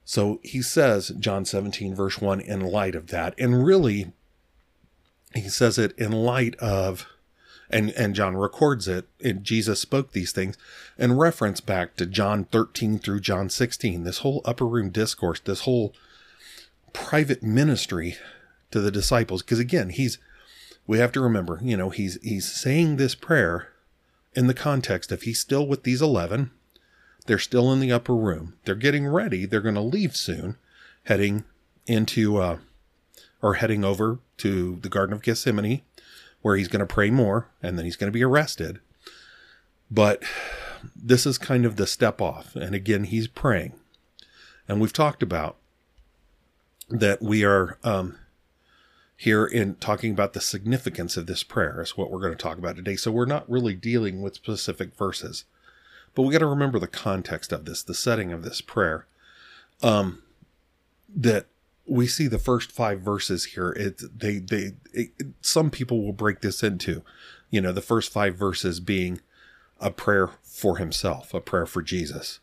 So 0.04 0.40
he 0.42 0.62
says, 0.62 1.08
John 1.18 1.44
17, 1.44 1.94
verse 1.94 2.20
1, 2.20 2.40
in 2.40 2.60
light 2.60 2.94
of 2.94 3.08
that. 3.08 3.34
And 3.38 3.64
really, 3.64 4.12
he 5.34 5.48
says 5.48 5.78
it 5.78 5.92
in 5.98 6.12
light 6.12 6.54
of 6.56 7.06
and 7.70 7.90
and 7.90 8.14
John 8.14 8.36
records 8.36 8.88
it. 8.88 9.06
And 9.22 9.44
Jesus 9.44 9.80
spoke 9.80 10.12
these 10.12 10.32
things 10.32 10.56
in 10.96 11.16
reference 11.16 11.60
back 11.60 11.96
to 11.96 12.06
John 12.06 12.44
13 12.44 12.98
through 12.98 13.20
John 13.20 13.50
16. 13.50 14.04
This 14.04 14.18
whole 14.18 14.40
upper 14.44 14.66
room 14.66 14.90
discourse, 14.90 15.40
this 15.40 15.60
whole 15.60 15.94
private 16.92 17.42
ministry 17.42 18.16
to 18.70 18.80
the 18.80 18.90
disciples. 18.90 19.42
Because 19.42 19.58
again, 19.58 19.90
he's 19.90 20.18
we 20.86 20.98
have 20.98 21.12
to 21.12 21.20
remember, 21.20 21.58
you 21.62 21.76
know, 21.76 21.90
he's 21.90 22.18
he's 22.22 22.50
saying 22.50 22.96
this 22.96 23.14
prayer 23.14 23.68
in 24.38 24.46
the 24.46 24.54
context 24.54 25.10
of 25.10 25.22
he's 25.22 25.40
still 25.40 25.66
with 25.66 25.82
these 25.82 26.00
eleven. 26.00 26.52
They're 27.26 27.40
still 27.40 27.72
in 27.72 27.80
the 27.80 27.90
upper 27.90 28.14
room. 28.14 28.54
They're 28.64 28.76
getting 28.76 29.08
ready. 29.08 29.46
They're 29.46 29.60
going 29.60 29.74
to 29.74 29.80
leave 29.80 30.14
soon, 30.16 30.56
heading 31.06 31.42
into 31.88 32.36
uh, 32.36 32.58
or 33.42 33.54
heading 33.54 33.84
over 33.84 34.20
to 34.36 34.76
the 34.76 34.88
Garden 34.88 35.12
of 35.12 35.22
Gethsemane 35.22 35.82
where 36.40 36.54
he's 36.54 36.68
going 36.68 36.86
to 36.86 36.86
pray 36.86 37.10
more 37.10 37.48
and 37.60 37.76
then 37.76 37.84
he's 37.84 37.96
going 37.96 38.06
to 38.06 38.16
be 38.16 38.22
arrested. 38.22 38.78
But 39.90 40.22
this 40.94 41.26
is 41.26 41.36
kind 41.36 41.66
of 41.66 41.74
the 41.74 41.86
step 41.88 42.20
off. 42.22 42.54
And 42.54 42.76
again, 42.76 43.04
he's 43.04 43.26
praying. 43.26 43.72
And 44.68 44.80
we've 44.80 44.92
talked 44.92 45.20
about 45.20 45.56
that 46.88 47.20
we 47.20 47.44
are 47.44 47.76
um, 47.82 48.16
here 49.20 49.44
in 49.44 49.74
talking 49.74 50.12
about 50.12 50.32
the 50.32 50.40
significance 50.40 51.16
of 51.16 51.26
this 51.26 51.42
prayer, 51.42 51.82
is 51.82 51.96
what 51.96 52.08
we're 52.08 52.20
going 52.20 52.32
to 52.32 52.38
talk 52.38 52.56
about 52.56 52.76
today. 52.76 52.94
So 52.94 53.10
we're 53.10 53.26
not 53.26 53.50
really 53.50 53.74
dealing 53.74 54.22
with 54.22 54.36
specific 54.36 54.94
verses, 54.96 55.44
but 56.14 56.22
we 56.22 56.32
got 56.32 56.38
to 56.38 56.46
remember 56.46 56.78
the 56.78 56.86
context 56.86 57.50
of 57.50 57.64
this, 57.64 57.82
the 57.82 57.94
setting 57.94 58.32
of 58.32 58.44
this 58.44 58.60
prayer. 58.60 59.06
Um, 59.82 60.22
that 61.12 61.46
we 61.84 62.06
see 62.06 62.28
the 62.28 62.38
first 62.38 62.70
five 62.70 63.00
verses 63.00 63.46
here. 63.46 63.70
It 63.70 64.02
they 64.16 64.38
they 64.38 64.74
it, 64.92 65.10
some 65.40 65.70
people 65.70 66.04
will 66.04 66.12
break 66.12 66.40
this 66.40 66.62
into, 66.62 67.02
you 67.50 67.60
know, 67.60 67.72
the 67.72 67.80
first 67.80 68.12
five 68.12 68.36
verses 68.36 68.78
being 68.78 69.20
a 69.80 69.90
prayer 69.90 70.30
for 70.44 70.78
himself, 70.78 71.34
a 71.34 71.40
prayer 71.40 71.66
for 71.66 71.82
Jesus. 71.82 72.38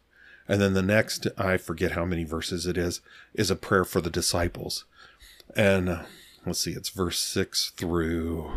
And 0.45 0.59
then 0.59 0.73
the 0.73 0.81
next, 0.81 1.25
I 1.38 1.55
forget 1.55 1.93
how 1.93 2.03
many 2.03 2.25
verses 2.25 2.67
it 2.67 2.77
is, 2.77 2.99
is 3.33 3.49
a 3.49 3.55
prayer 3.55 3.85
for 3.85 4.01
the 4.01 4.09
disciples. 4.09 4.83
And 5.55 5.89
uh, 5.89 6.03
let's 6.45 6.60
see, 6.60 6.71
it's 6.71 6.89
verse 6.89 7.19
6 7.19 7.71
through, 7.71 8.51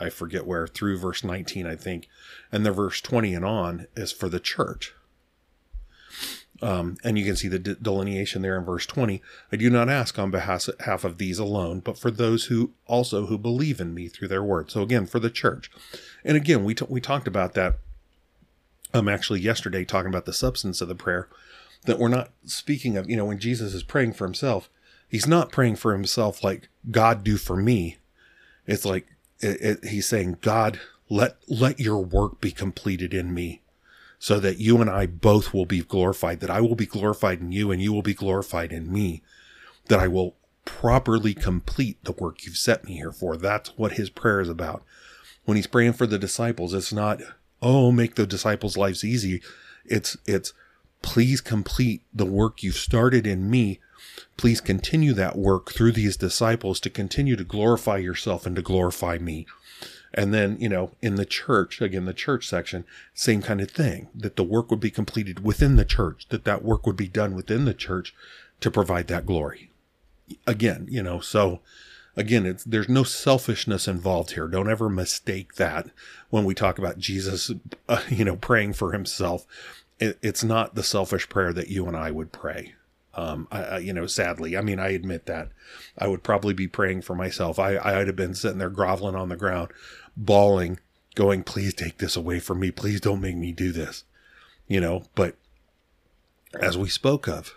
I 0.00 0.10
forget 0.10 0.46
where, 0.46 0.66
through 0.66 0.98
verse 0.98 1.24
19, 1.24 1.66
I 1.66 1.76
think. 1.76 2.08
And 2.52 2.64
the 2.64 2.72
verse 2.72 3.00
20 3.00 3.34
and 3.34 3.44
on 3.44 3.86
is 3.96 4.12
for 4.12 4.28
the 4.28 4.40
church. 4.40 4.94
Um, 6.62 6.96
and 7.02 7.18
you 7.18 7.24
can 7.24 7.36
see 7.36 7.48
the 7.48 7.58
delineation 7.58 8.42
there 8.42 8.56
in 8.56 8.64
verse 8.64 8.86
20. 8.86 9.20
I 9.52 9.56
do 9.56 9.68
not 9.68 9.90
ask 9.90 10.18
on 10.18 10.30
behalf 10.30 10.68
of 11.04 11.18
these 11.18 11.38
alone, 11.38 11.80
but 11.80 11.98
for 11.98 12.10
those 12.10 12.44
who 12.44 12.70
also 12.86 13.26
who 13.26 13.36
believe 13.36 13.80
in 13.80 13.92
me 13.92 14.08
through 14.08 14.28
their 14.28 14.42
word. 14.42 14.70
So 14.70 14.82
again, 14.82 15.06
for 15.06 15.18
the 15.18 15.30
church. 15.30 15.70
And 16.24 16.36
again, 16.36 16.64
we, 16.64 16.74
t- 16.74 16.86
we 16.88 17.00
talked 17.00 17.26
about 17.26 17.54
that 17.54 17.78
um, 18.94 19.08
actually 19.08 19.40
yesterday, 19.40 19.84
talking 19.84 20.08
about 20.08 20.24
the 20.24 20.32
substance 20.32 20.80
of 20.80 20.88
the 20.88 20.94
prayer, 20.94 21.28
that 21.84 21.98
we're 21.98 22.08
not 22.08 22.30
speaking 22.44 22.96
of, 22.96 23.10
you 23.10 23.16
know, 23.16 23.24
when 23.26 23.38
Jesus 23.38 23.74
is 23.74 23.82
praying 23.82 24.12
for 24.12 24.24
himself, 24.24 24.70
he's 25.14 25.28
not 25.28 25.52
praying 25.52 25.76
for 25.76 25.92
himself 25.92 26.42
like 26.42 26.68
God 26.90 27.22
do 27.22 27.36
for 27.36 27.56
me. 27.56 27.98
It's 28.66 28.84
like 28.84 29.06
it, 29.38 29.60
it, 29.60 29.88
he's 29.90 30.08
saying, 30.08 30.38
God, 30.40 30.80
let, 31.08 31.36
let 31.46 31.78
your 31.78 32.00
work 32.00 32.40
be 32.40 32.50
completed 32.50 33.14
in 33.14 33.32
me 33.32 33.62
so 34.18 34.40
that 34.40 34.58
you 34.58 34.80
and 34.80 34.90
I 34.90 35.06
both 35.06 35.54
will 35.54 35.66
be 35.66 35.82
glorified, 35.82 36.40
that 36.40 36.50
I 36.50 36.60
will 36.60 36.74
be 36.74 36.84
glorified 36.84 37.40
in 37.40 37.52
you 37.52 37.70
and 37.70 37.80
you 37.80 37.92
will 37.92 38.02
be 38.02 38.12
glorified 38.12 38.72
in 38.72 38.92
me, 38.92 39.22
that 39.86 40.00
I 40.00 40.08
will 40.08 40.34
properly 40.64 41.32
complete 41.32 42.02
the 42.02 42.10
work 42.10 42.44
you've 42.44 42.56
set 42.56 42.82
me 42.82 42.94
here 42.94 43.12
for. 43.12 43.36
That's 43.36 43.78
what 43.78 43.92
his 43.92 44.10
prayer 44.10 44.40
is 44.40 44.48
about. 44.48 44.82
When 45.44 45.54
he's 45.54 45.68
praying 45.68 45.92
for 45.92 46.08
the 46.08 46.18
disciples, 46.18 46.74
it's 46.74 46.92
not, 46.92 47.22
oh, 47.62 47.92
make 47.92 48.16
the 48.16 48.26
disciples' 48.26 48.76
lives 48.76 49.04
easy. 49.04 49.42
It's, 49.84 50.16
it's, 50.26 50.52
please 51.02 51.40
complete 51.40 52.02
the 52.12 52.26
work 52.26 52.64
you've 52.64 52.74
started 52.74 53.28
in 53.28 53.48
me. 53.48 53.78
Please 54.36 54.60
continue 54.60 55.12
that 55.14 55.36
work 55.36 55.72
through 55.72 55.92
these 55.92 56.16
disciples 56.16 56.80
to 56.80 56.90
continue 56.90 57.36
to 57.36 57.44
glorify 57.44 57.98
yourself 57.98 58.46
and 58.46 58.56
to 58.56 58.62
glorify 58.62 59.18
me. 59.18 59.46
And 60.12 60.32
then, 60.32 60.56
you 60.60 60.68
know, 60.68 60.92
in 61.02 61.16
the 61.16 61.26
church, 61.26 61.80
again, 61.80 62.04
the 62.04 62.14
church 62.14 62.48
section, 62.48 62.84
same 63.14 63.42
kind 63.42 63.60
of 63.60 63.70
thing, 63.70 64.08
that 64.14 64.36
the 64.36 64.44
work 64.44 64.70
would 64.70 64.80
be 64.80 64.90
completed 64.90 65.44
within 65.44 65.76
the 65.76 65.84
church, 65.84 66.28
that 66.28 66.44
that 66.44 66.64
work 66.64 66.86
would 66.86 66.96
be 66.96 67.08
done 67.08 67.34
within 67.34 67.64
the 67.64 67.74
church 67.74 68.14
to 68.60 68.70
provide 68.70 69.08
that 69.08 69.26
glory. 69.26 69.70
Again, 70.46 70.86
you 70.88 71.02
know, 71.02 71.18
so 71.18 71.60
again, 72.16 72.46
it's, 72.46 72.64
there's 72.64 72.88
no 72.88 73.02
selfishness 73.02 73.88
involved 73.88 74.32
here. 74.32 74.46
Don't 74.46 74.70
ever 74.70 74.88
mistake 74.88 75.56
that 75.56 75.88
when 76.30 76.44
we 76.44 76.54
talk 76.54 76.78
about 76.78 76.98
Jesus, 76.98 77.50
uh, 77.88 78.02
you 78.08 78.24
know, 78.24 78.36
praying 78.36 78.74
for 78.74 78.92
himself. 78.92 79.46
It, 79.98 80.18
it's 80.22 80.44
not 80.44 80.74
the 80.74 80.82
selfish 80.82 81.28
prayer 81.28 81.52
that 81.52 81.68
you 81.68 81.86
and 81.86 81.96
I 81.96 82.10
would 82.10 82.32
pray. 82.32 82.74
Um, 83.16 83.48
I, 83.50 83.62
I, 83.62 83.78
you 83.78 83.92
know, 83.92 84.06
sadly, 84.06 84.56
I 84.56 84.60
mean, 84.60 84.78
I 84.78 84.88
admit 84.88 85.26
that 85.26 85.50
I 85.96 86.08
would 86.08 86.22
probably 86.22 86.54
be 86.54 86.68
praying 86.68 87.02
for 87.02 87.14
myself. 87.14 87.58
I, 87.58 87.78
I'd 87.78 88.06
have 88.06 88.16
been 88.16 88.34
sitting 88.34 88.58
there 88.58 88.70
groveling 88.70 89.14
on 89.14 89.28
the 89.28 89.36
ground, 89.36 89.70
bawling, 90.16 90.80
going, 91.14 91.44
please 91.44 91.74
take 91.74 91.98
this 91.98 92.16
away 92.16 92.40
from 92.40 92.60
me. 92.60 92.70
Please 92.70 93.00
don't 93.00 93.20
make 93.20 93.36
me 93.36 93.52
do 93.52 93.72
this, 93.72 94.04
you 94.66 94.80
know, 94.80 95.04
but 95.14 95.36
as 96.60 96.76
we 96.76 96.88
spoke 96.88 97.28
of, 97.28 97.54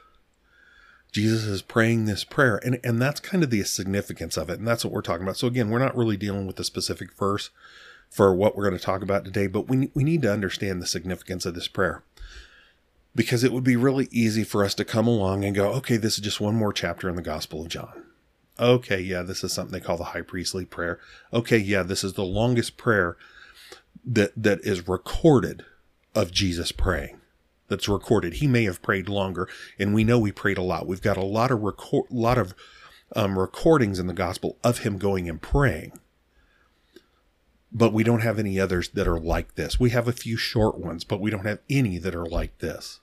Jesus 1.12 1.46
is 1.46 1.62
praying 1.62 2.06
this 2.06 2.24
prayer, 2.24 2.60
and, 2.64 2.80
and 2.84 3.02
that's 3.02 3.20
kind 3.20 3.44
of 3.44 3.50
the 3.50 3.64
significance 3.64 4.38
of 4.38 4.50
it. 4.50 4.60
And 4.60 4.68
that's 4.68 4.84
what 4.84 4.94
we're 4.94 5.02
talking 5.02 5.24
about. 5.24 5.38
So, 5.38 5.48
again, 5.48 5.70
we're 5.70 5.80
not 5.80 5.98
really 5.98 6.18
dealing 6.18 6.46
with 6.46 6.58
the 6.58 6.64
specific 6.64 7.14
verse 7.14 7.50
for 8.10 8.34
what 8.34 8.56
we're 8.56 8.68
going 8.68 8.78
to 8.78 8.86
talk 8.86 9.02
about 9.02 9.26
today, 9.26 9.48
but 9.48 9.68
we, 9.68 9.90
we 9.94 10.04
need 10.04 10.22
to 10.22 10.32
understand 10.32 10.82
the 10.82 10.88
significance 10.88 11.46
of 11.46 11.56
this 11.56 11.68
prayer 11.68 12.04
because 13.18 13.44
it 13.44 13.52
would 13.52 13.64
be 13.64 13.76
really 13.76 14.08
easy 14.12 14.44
for 14.44 14.64
us 14.64 14.76
to 14.76 14.86
come 14.86 15.08
along 15.08 15.44
and 15.44 15.56
go, 15.56 15.72
okay, 15.74 15.98
this 15.98 16.20
is 16.20 16.24
just 16.24 16.40
one 16.40 16.54
more 16.54 16.72
chapter 16.72 17.10
in 17.10 17.16
the 17.16 17.22
Gospel 17.24 17.64
of 17.64 17.68
John. 17.68 18.06
Okay, 18.60 19.00
yeah, 19.00 19.24
this 19.24 19.44
is 19.44 19.52
something 19.52 19.74
they 19.74 19.84
call 19.84 19.98
the 19.98 20.04
high 20.04 20.22
priestly 20.22 20.66
prayer. 20.66 21.00
Okay, 21.34 21.58
yeah, 21.58 21.82
this 21.82 22.04
is 22.04 22.14
the 22.14 22.24
longest 22.24 22.78
prayer 22.78 23.18
that 24.06 24.32
that 24.38 24.60
is 24.62 24.88
recorded 24.88 25.66
of 26.14 26.32
Jesus 26.32 26.72
praying. 26.72 27.20
That's 27.68 27.90
recorded. 27.90 28.36
He 28.36 28.46
may 28.46 28.66
have 28.66 28.84
prayed 28.84 29.10
longer, 29.10 29.50
and 29.80 29.96
we 29.96 30.04
know 30.04 30.24
he 30.24 30.32
prayed 30.32 30.60
a 30.60 30.64
lot. 30.64 30.86
We've 30.86 31.02
got 31.02 31.18
a 31.18 31.26
lot 31.26 31.50
of 31.50 31.62
record, 31.62 32.06
lot 32.12 32.38
of 32.38 32.54
um, 33.16 33.38
recordings 33.38 33.98
in 33.98 34.06
the 34.06 34.14
gospel 34.14 34.58
of 34.64 34.80
him 34.80 35.00
going 35.00 35.28
and 35.28 35.42
praying 35.42 36.00
but 37.70 37.92
we 37.92 38.02
don't 38.02 38.22
have 38.22 38.40
any 38.40 38.60
others 38.60 38.90
that 38.90 39.08
are 39.08 39.20
like 39.20 39.56
this. 39.56 39.78
We 39.78 39.90
have 39.90 40.08
a 40.08 40.14
few 40.14 40.38
short 40.38 40.78
ones, 40.80 41.04
but 41.04 41.20
we 41.20 41.30
don't 41.30 41.46
have 41.46 41.60
any 41.70 41.98
that 41.98 42.16
are 42.16 42.26
like 42.26 42.58
this. 42.60 43.02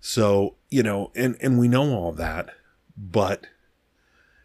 So, 0.00 0.56
you 0.70 0.82
know, 0.82 1.12
and, 1.14 1.36
and 1.40 1.58
we 1.58 1.68
know 1.68 1.94
all 1.94 2.12
that, 2.12 2.50
but 2.96 3.46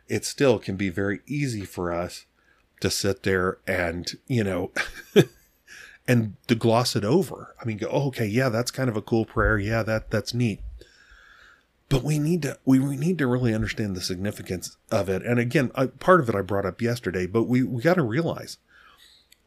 it 0.07 0.25
still 0.25 0.59
can 0.59 0.75
be 0.75 0.89
very 0.89 1.21
easy 1.25 1.63
for 1.65 1.93
us 1.93 2.25
to 2.81 2.89
sit 2.89 3.23
there 3.23 3.59
and, 3.65 4.11
you 4.27 4.43
know, 4.43 4.71
and 6.07 6.35
to 6.47 6.55
gloss 6.55 6.95
it 6.95 7.05
over. 7.05 7.55
I 7.59 7.65
mean, 7.65 7.77
go, 7.77 7.87
oh, 7.89 8.07
okay, 8.07 8.25
yeah, 8.25 8.49
that's 8.49 8.71
kind 8.71 8.89
of 8.89 8.97
a 8.97 9.01
cool 9.01 9.25
prayer. 9.25 9.57
Yeah, 9.57 9.81
that 9.83 10.11
that's 10.11 10.33
neat. 10.33 10.59
But 11.87 12.03
we 12.03 12.19
need 12.19 12.41
to 12.43 12.59
we, 12.65 12.79
we 12.79 12.97
need 12.97 13.17
to 13.19 13.27
really 13.27 13.53
understand 13.53 13.95
the 13.95 14.01
significance 14.01 14.77
of 14.91 15.07
it. 15.07 15.23
And 15.23 15.39
again, 15.39 15.71
I, 15.75 15.87
part 15.87 16.19
of 16.19 16.29
it 16.29 16.35
I 16.35 16.41
brought 16.41 16.65
up 16.65 16.81
yesterday, 16.81 17.25
but 17.27 17.43
we 17.43 17.63
we 17.63 17.81
got 17.81 17.95
to 17.95 18.03
realize 18.03 18.57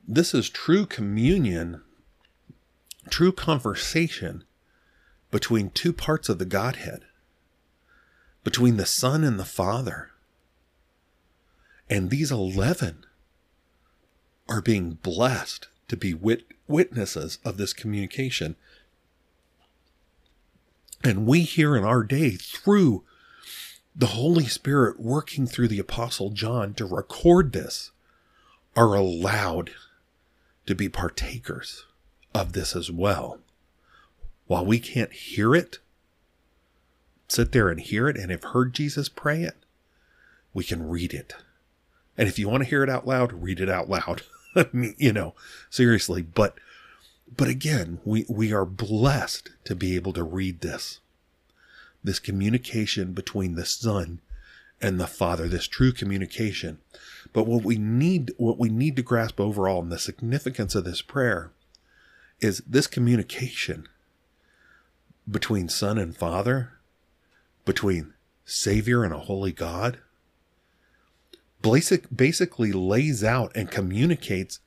this 0.06 0.32
is 0.34 0.48
true 0.48 0.86
communion, 0.86 1.82
true 3.10 3.32
conversation 3.32 4.44
between 5.30 5.70
two 5.70 5.92
parts 5.92 6.28
of 6.28 6.38
the 6.38 6.44
Godhead, 6.44 7.04
between 8.44 8.76
the 8.76 8.86
Son 8.86 9.24
and 9.24 9.38
the 9.38 9.44
Father. 9.44 10.10
And 11.90 12.10
these 12.10 12.30
11 12.30 13.04
are 14.48 14.62
being 14.62 14.92
blessed 15.02 15.68
to 15.88 15.96
be 15.96 16.14
wit- 16.14 16.46
witnesses 16.66 17.38
of 17.44 17.56
this 17.56 17.72
communication. 17.72 18.56
And 21.04 21.26
we 21.26 21.42
here 21.42 21.76
in 21.76 21.84
our 21.84 22.02
day, 22.02 22.30
through 22.32 23.04
the 23.94 24.06
Holy 24.06 24.46
Spirit 24.46 25.00
working 25.00 25.46
through 25.46 25.68
the 25.68 25.78
Apostle 25.78 26.30
John 26.30 26.74
to 26.74 26.86
record 26.86 27.52
this, 27.52 27.90
are 28.76 28.94
allowed 28.94 29.72
to 30.66 30.74
be 30.74 30.88
partakers 30.88 31.84
of 32.34 32.52
this 32.52 32.76
as 32.76 32.90
well. 32.90 33.40
While 34.48 34.64
we 34.64 34.80
can't 34.80 35.12
hear 35.12 35.54
it, 35.54 35.78
sit 37.28 37.52
there 37.52 37.68
and 37.68 37.78
hear 37.78 38.08
it 38.08 38.16
and 38.16 38.30
have 38.30 38.44
heard 38.44 38.74
Jesus 38.74 39.10
pray 39.10 39.42
it, 39.42 39.56
we 40.54 40.64
can 40.64 40.88
read 40.88 41.12
it. 41.12 41.34
And 42.16 42.28
if 42.28 42.38
you 42.38 42.48
want 42.48 42.64
to 42.64 42.68
hear 42.68 42.82
it 42.82 42.88
out 42.88 43.06
loud, 43.06 43.32
read 43.32 43.60
it 43.60 43.70
out 43.70 43.88
loud. 43.88 44.22
You 44.74 45.12
know, 45.12 45.34
seriously, 45.70 46.20
but 46.22 46.56
but 47.36 47.46
again, 47.46 48.00
we 48.04 48.24
we 48.28 48.52
are 48.52 48.64
blessed 48.64 49.50
to 49.64 49.76
be 49.76 49.94
able 49.94 50.12
to 50.14 50.24
read 50.24 50.62
this. 50.62 50.98
This 52.02 52.18
communication 52.18 53.12
between 53.12 53.54
the 53.54 53.66
Son 53.66 54.20
and 54.80 54.98
the 54.98 55.06
Father, 55.06 55.46
this 55.46 55.68
true 55.68 55.92
communication. 55.92 56.78
But 57.32 57.46
what 57.46 57.62
we 57.62 57.78
need, 57.78 58.32
what 58.36 58.58
we 58.58 58.68
need 58.68 58.96
to 58.96 59.02
grasp 59.02 59.38
overall 59.38 59.82
and 59.82 59.92
the 59.92 59.98
significance 59.98 60.74
of 60.74 60.82
this 60.82 61.02
prayer 61.02 61.52
is 62.40 62.60
this 62.66 62.88
communication 62.88 63.86
between 65.30 65.68
Son 65.68 65.98
and 65.98 66.16
Father, 66.16 66.72
between 67.64 68.14
Savior 68.44 69.04
and 69.04 69.12
a 69.12 69.18
holy 69.18 69.52
God, 69.52 69.98
basic, 71.62 72.14
basically 72.14 72.72
lays 72.72 73.22
out 73.22 73.52
and 73.54 73.70
communicates 73.70 74.60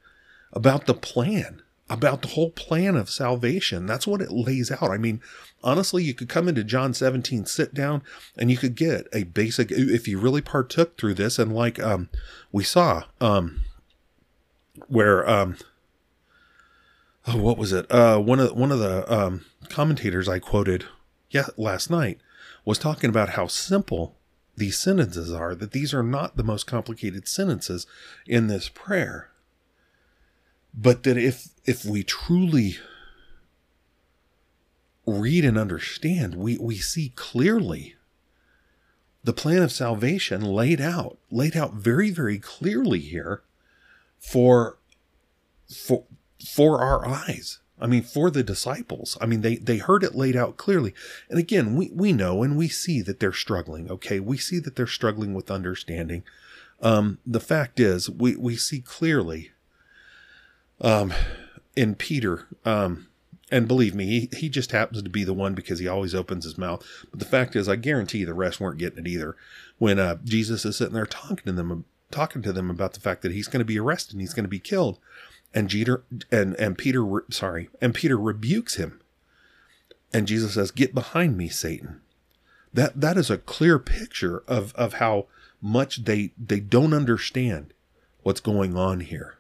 about 0.54 0.86
the 0.86 0.94
plan 0.94 1.62
about 1.92 2.22
the 2.22 2.30
whole 2.30 2.52
plan 2.52 2.96
of 2.96 3.10
salvation. 3.10 3.86
That's 3.86 4.08
what 4.08 4.22
it 4.22 4.32
lays 4.32 4.72
out. 4.72 4.90
I 4.92 4.98
mean, 4.98 5.20
honestly, 5.62 6.06
you 6.06 6.14
could 6.14 6.30
come 6.30 6.48
into 6.48 6.64
John 6.64 6.94
17, 6.94 7.46
sit 7.46 7.74
down, 7.74 8.02
and 8.38 8.50
you 8.50 8.56
could 8.56 8.76
get 8.76 9.08
a 9.12 9.24
basic, 9.24 9.72
if 9.72 10.08
you 10.08 10.18
really 10.18 10.42
partook 10.42 10.98
through 10.98 11.16
this, 11.16 11.38
and 11.38 11.54
like 11.54 11.82
um, 11.82 12.08
we 12.50 12.64
saw, 12.64 13.04
um, 13.20 13.66
where, 14.88 15.30
um, 15.30 15.58
oh, 17.28 17.38
what 17.38 17.58
was 17.58 17.72
it? 17.72 17.90
Uh, 17.92 18.20
one 18.20 18.40
of 18.40 18.56
one 18.56 18.72
of 18.72 18.80
the 18.80 19.12
um, 19.12 19.46
commentators 19.70 20.28
I 20.28 20.40
quoted, 20.40 20.86
yeah, 21.30 21.48
last 21.58 21.90
night 21.90 22.20
was 22.66 22.78
talking 22.78 23.10
about 23.10 23.30
how 23.30 23.48
simple 23.48 24.18
these 24.56 24.78
sentences 24.78 25.32
are. 25.32 25.56
That 25.56 25.72
these 25.72 25.94
are 25.94 26.04
not 26.04 26.38
the 26.38 26.44
most 26.44 26.68
complicated 26.68 27.28
sentences 27.28 27.88
in 28.26 28.48
this 28.48 28.70
prayer 28.70 29.32
but 30.74 31.04
that 31.04 31.18
if 31.18 31.50
if 31.66 31.86
we 31.86 32.04
truly 32.04 32.78
read 35.06 35.44
and 35.44 35.58
understand 35.58 36.36
we 36.36 36.58
we 36.58 36.78
see 36.78 37.12
clearly 37.16 37.96
the 39.24 39.34
plan 39.34 39.62
of 39.62 39.72
salvation 39.72 40.42
laid 40.42 40.80
out 40.80 41.18
laid 41.30 41.58
out 41.58 41.74
very 41.74 42.10
very 42.12 42.38
clearly 42.38 43.00
here 43.00 43.42
for 44.20 44.78
for 45.68 46.06
for 46.42 46.82
our 46.82 47.06
eyes 47.06 47.60
i 47.80 47.88
mean 47.88 48.02
for 48.02 48.30
the 48.30 48.44
disciples 48.44 49.18
i 49.22 49.26
mean 49.26 49.42
they 49.42 49.56
they 49.58 49.78
heard 49.78 50.04
it 50.04 50.16
laid 50.16 50.36
out 50.36 50.58
clearly 50.58 50.94
and 51.30 51.40
again 51.40 51.76
we 51.76 51.90
we 51.94 52.12
know 52.12 52.44
and 52.44 52.58
we 52.58 52.68
see 52.68 53.02
that 53.02 53.20
they're 53.20 53.34
struggling 53.34 53.90
okay 53.90 54.20
we 54.20 54.38
see 54.38 54.60
that 54.60 54.76
they're 54.76 54.88
struggling 54.88 55.34
with 55.34 55.52
understanding 55.52 56.24
um 56.82 57.20
the 57.26 57.40
fact 57.40 57.80
is 57.80 58.10
we 58.10 58.36
we 58.36 58.56
see 58.56 58.82
clearly 58.82 59.52
um, 60.82 61.14
in 61.76 61.96
Peter. 61.96 62.48
Um, 62.66 63.08
and 63.52 63.68
believe 63.68 63.94
me, 63.94 64.06
he, 64.06 64.38
he 64.38 64.50
just 64.50 64.72
happens 64.72 65.04
to 65.04 65.10
be 65.10 65.24
the 65.24 65.34
one 65.34 65.54
because 65.54 65.80
he 65.80 65.88
always 65.88 66.16
opens 66.16 66.46
his 66.46 66.58
mouth. 66.58 66.86
But 67.10 67.20
the 67.20 67.26
fact 67.26 67.56
is, 67.56 67.68
I 67.68 67.76
guarantee 67.76 68.24
the 68.24 68.34
rest 68.34 68.60
weren't 68.60 68.80
getting 68.80 69.00
it 69.00 69.08
either. 69.08 69.36
When 69.78 70.00
uh, 70.00 70.18
Jesus 70.24 70.66
is 70.66 70.78
sitting 70.78 70.94
there 70.94 71.06
talking 71.06 71.46
to 71.46 71.52
them, 71.52 71.86
talking 72.12 72.42
to 72.44 72.54
them 72.54 72.70
about 72.70 72.94
the 72.94 73.00
fact 73.00 73.22
that 73.22 73.34
he's 73.34 73.48
going 73.48 73.60
to 73.60 73.66
be 73.66 73.80
arrested 73.80 74.14
and 74.14 74.22
he's 74.22 74.34
going 74.34 74.46
to 74.46 74.50
be 74.50 74.60
killed, 74.60 75.00
and 75.54 75.70
Jeter 75.70 76.04
and 76.32 76.56
and 76.56 76.78
Peter, 76.78 77.06
sorry, 77.30 77.70
and 77.82 77.94
Peter 77.94 78.18
rebukes 78.18 78.76
him, 78.76 79.02
and 80.14 80.28
Jesus 80.28 80.54
says, 80.54 80.72
"Get 80.72 80.94
behind 80.94 81.38
me, 81.38 81.50
Satan." 81.50 82.02
That 82.74 83.02
that 83.02 83.18
is 83.18 83.30
a 83.30 83.38
clear 83.38 83.80
picture 83.80 84.44
of 84.48 84.74
of 84.76 84.94
how 84.94 85.28
much 85.62 86.06
they 86.06 86.32
they 86.38 86.60
don't 86.60 86.94
understand 86.94 87.74
what's 88.24 88.40
going 88.40 88.78
on 88.78 89.02
here. 89.02 89.38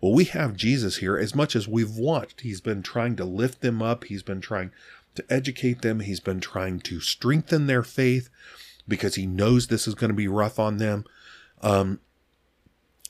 Well, 0.00 0.12
we 0.12 0.24
have 0.24 0.56
Jesus 0.56 0.96
here 0.96 1.16
as 1.16 1.34
much 1.34 1.54
as 1.54 1.68
we've 1.68 1.96
watched. 1.96 2.40
He's 2.40 2.60
been 2.60 2.82
trying 2.82 3.16
to 3.16 3.24
lift 3.24 3.60
them 3.60 3.80
up, 3.80 4.04
he's 4.04 4.22
been 4.22 4.40
trying 4.40 4.72
to 5.14 5.24
educate 5.30 5.82
them, 5.82 6.00
he's 6.00 6.20
been 6.20 6.40
trying 6.40 6.80
to 6.80 7.00
strengthen 7.00 7.66
their 7.66 7.82
faith 7.82 8.28
because 8.88 9.14
he 9.14 9.26
knows 9.26 9.66
this 9.66 9.86
is 9.86 9.94
going 9.94 10.10
to 10.10 10.14
be 10.14 10.26
rough 10.28 10.58
on 10.58 10.78
them. 10.78 11.04
Um, 11.60 12.00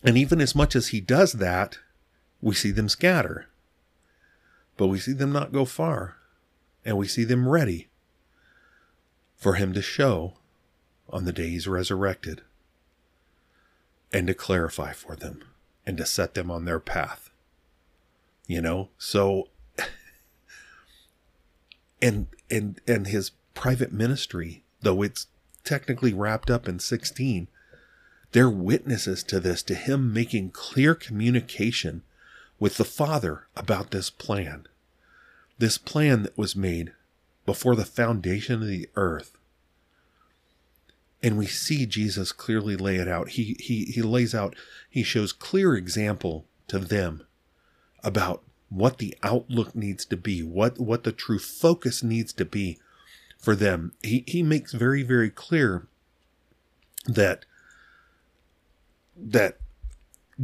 and 0.05 0.19
even 0.19 0.41
as 0.41 0.55
much 0.55 0.77
as 0.77 0.89
he 0.89 1.01
does 1.01 1.35
that, 1.35 1.79
we 2.43 2.55
see 2.55 2.73
them 2.73 2.89
scatter. 2.89 3.47
But 4.77 4.89
we 4.89 4.99
see 4.99 5.13
them 5.13 5.33
not 5.33 5.53
go 5.53 5.65
far, 5.65 6.17
and 6.85 6.99
we 6.99 7.07
see 7.07 7.25
them 7.25 7.49
ready 7.49 7.89
for 9.37 9.55
him 9.55 9.73
to 9.73 9.83
show 9.83 10.35
on 11.09 11.25
the 11.25 11.33
day 11.33 11.49
he's 11.49 11.69
resurrected 11.69 12.43
and 14.13 14.27
to 14.27 14.35
clarify 14.35 14.93
for 14.93 15.17
them 15.17 15.45
and 15.87 15.97
to 15.97 16.07
set 16.07 16.35
them 16.35 16.51
on 16.51 16.65
their 16.65 16.81
path. 16.81 17.31
You 18.47 18.61
know, 18.61 18.91
so 18.99 19.49
and 22.03 22.27
and 22.51 22.81
and 22.87 23.07
his 23.07 23.31
private 23.55 23.93
ministry, 23.93 24.65
though 24.81 25.03
it's 25.03 25.27
technically 25.65 26.13
wrapped 26.13 26.51
up 26.51 26.69
in 26.69 26.81
16, 26.81 27.47
they're 28.33 28.51
witnesses 28.51 29.23
to 29.25 29.39
this, 29.39 29.63
to 29.65 29.75
him 29.75 30.13
making 30.13 30.51
clear 30.51 30.95
communication 30.95 32.03
with 32.63 32.77
the 32.77 32.85
Father 32.85 33.49
about 33.57 33.91
this 33.91 34.09
plan. 34.09 34.69
This 35.59 35.79
plan 35.79 36.23
that 36.23 36.39
was 36.39 36.55
made 36.55 36.93
before 37.45 37.75
the 37.75 37.85
foundation 37.85 38.63
of 38.63 38.69
the 38.69 38.89
earth 38.95 39.37
And 41.23 41.39
we 41.39 41.47
see 41.47 41.87
Jesus 41.87 42.33
clearly 42.33 42.77
lay 42.77 42.97
it 42.97 43.07
out. 43.07 43.31
He, 43.31 43.57
he, 43.61 43.85
he 43.85 44.03
lays 44.03 44.35
out, 44.35 44.57
he 44.91 45.05
shows 45.05 45.33
clear 45.33 45.75
example 45.75 46.47
to 46.67 46.79
them 46.81 47.25
about 48.03 48.43
what 48.69 48.99
the 48.99 49.17
outlook 49.23 49.77
needs 49.77 50.05
to 50.07 50.17
be, 50.17 50.43
what, 50.43 50.81
what 50.81 51.05
the 51.05 51.13
true 51.13 51.39
focus 51.39 52.03
needs 52.03 52.33
to 52.33 52.45
be 52.45 52.79
for 53.39 53.55
them. 53.55 53.93
He, 54.03 54.25
he 54.27 54.43
makes 54.43 54.73
very, 54.73 55.05
very 55.05 55.31
clear 55.31 55.87
that, 57.07 57.45
that 59.17 59.59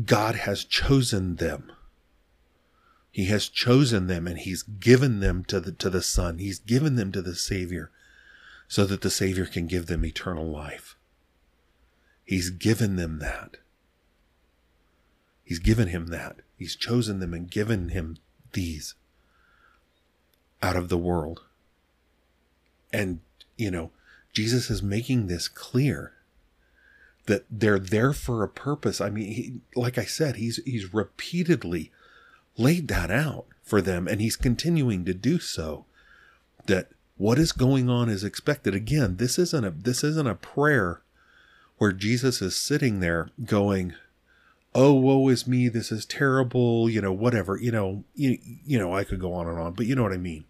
God 0.05 0.37
has 0.37 0.63
chosen 0.63 1.37
them. 1.37 1.73
He 3.11 3.27
has 3.27 3.49
chosen 3.49 4.07
them 4.07 4.27
and 4.27 4.39
he's 4.39 4.63
given 4.63 5.21
them 5.21 5.45
to 5.45 5.61
the, 5.61 5.73
to 5.73 5.91
the 5.91 6.03
son. 6.03 6.39
He's 6.39 6.59
given 6.59 6.97
them 6.97 7.11
to 7.13 7.23
the 7.23 7.35
savior 7.35 7.91
so 8.69 8.85
that 8.85 9.01
the 9.01 9.11
Savior 9.11 9.47
can 9.47 9.67
give 9.67 9.87
them 9.87 10.05
eternal 10.05 10.47
life. 10.47 10.95
He's 12.25 12.51
given 12.51 12.97
them 12.97 13.19
that. 13.19 13.57
He's 15.43 15.59
given 15.59 15.89
him 15.89 16.09
that. 16.09 16.37
He's 16.59 16.77
chosen 16.77 17.21
them 17.21 17.33
and 17.33 17.51
given 17.51 17.89
him 17.89 18.19
these 18.53 18.95
out 20.63 20.77
of 20.77 20.91
the 20.91 20.99
world. 20.99 21.41
And, 22.93 23.21
you 23.57 23.71
know, 23.71 23.91
Jesus 24.35 24.69
is 24.69 24.83
making 24.83 25.27
this 25.27 25.49
clear 25.49 26.13
that 27.25 27.47
they're 27.51 27.79
there 27.79 28.13
for 28.13 28.43
a 28.43 28.49
purpose. 28.49 29.01
I 29.01 29.09
mean, 29.09 29.33
he, 29.33 29.61
like 29.75 29.97
I 29.97 30.05
said, 30.05 30.37
he's, 30.37 30.61
he's 30.67 30.93
repeatedly 30.93 31.91
laid 32.59 32.89
that 32.89 33.11
out 33.11 33.47
for 33.63 33.81
them 33.81 34.09
and 34.09 34.21
he's 34.21 34.37
continuing 34.37 35.05
to 35.05 35.15
do 35.15 35.39
so 35.39 35.85
that 36.67 36.89
what 37.17 37.39
is 37.39 37.53
going 37.53 37.91
on 37.91 38.09
is 38.09 38.25
expected. 38.25 38.75
Again, 38.75 39.17
this 39.17 39.39
isn't 39.39 39.65
a 39.65 39.71
this 39.71 40.05
isn't 40.05 40.27
a 40.27 40.35
prayer 40.35 41.03
where 41.79 41.93
Jesus 41.93 42.41
is 42.41 42.57
sitting 42.57 43.01
there 43.01 43.31
going, 43.45 43.95
"Oh, 44.75 44.95
woe 44.95 45.29
is 45.29 45.47
me, 45.47 45.69
this 45.69 45.91
is 45.91 46.07
terrible," 46.07 46.89
you 46.89 47.01
know, 47.01 47.13
whatever, 47.13 47.57
you 47.57 47.73
know, 47.73 48.05
you, 48.15 48.39
you 48.65 48.79
know, 48.79 48.95
I 48.95 49.05
could 49.05 49.21
go 49.21 49.35
on 49.35 49.49
and 49.49 49.59
on, 49.59 49.73
but 49.75 49.87
you 49.87 49.95
know 49.95 50.03
what 50.03 50.13
I 50.13 50.19
mean. 50.19 50.45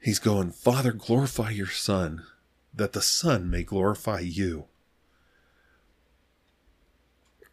He's 0.00 0.18
going, 0.18 0.50
"Father, 0.50 0.92
glorify 0.92 1.50
your 1.50 1.70
son, 1.70 2.24
that 2.74 2.92
the 2.92 3.02
son 3.02 3.50
may 3.50 3.62
glorify 3.62 4.20
you." 4.20 4.64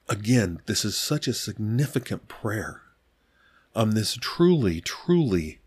Again, 0.07 0.61
this 0.65 0.85
is 0.85 0.95
such 0.97 1.27
a 1.27 1.33
significant 1.33 2.27
prayer. 2.27 2.81
Um, 3.75 3.91
this 3.91 4.17
truly, 4.21 4.81
truly 4.81 5.59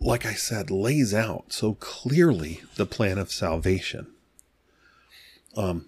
like 0.00 0.26
I 0.26 0.34
said, 0.34 0.70
lays 0.70 1.14
out 1.14 1.52
so 1.52 1.74
clearly 1.74 2.62
the 2.76 2.86
plan 2.86 3.18
of 3.18 3.32
salvation. 3.32 4.08
Um, 5.56 5.86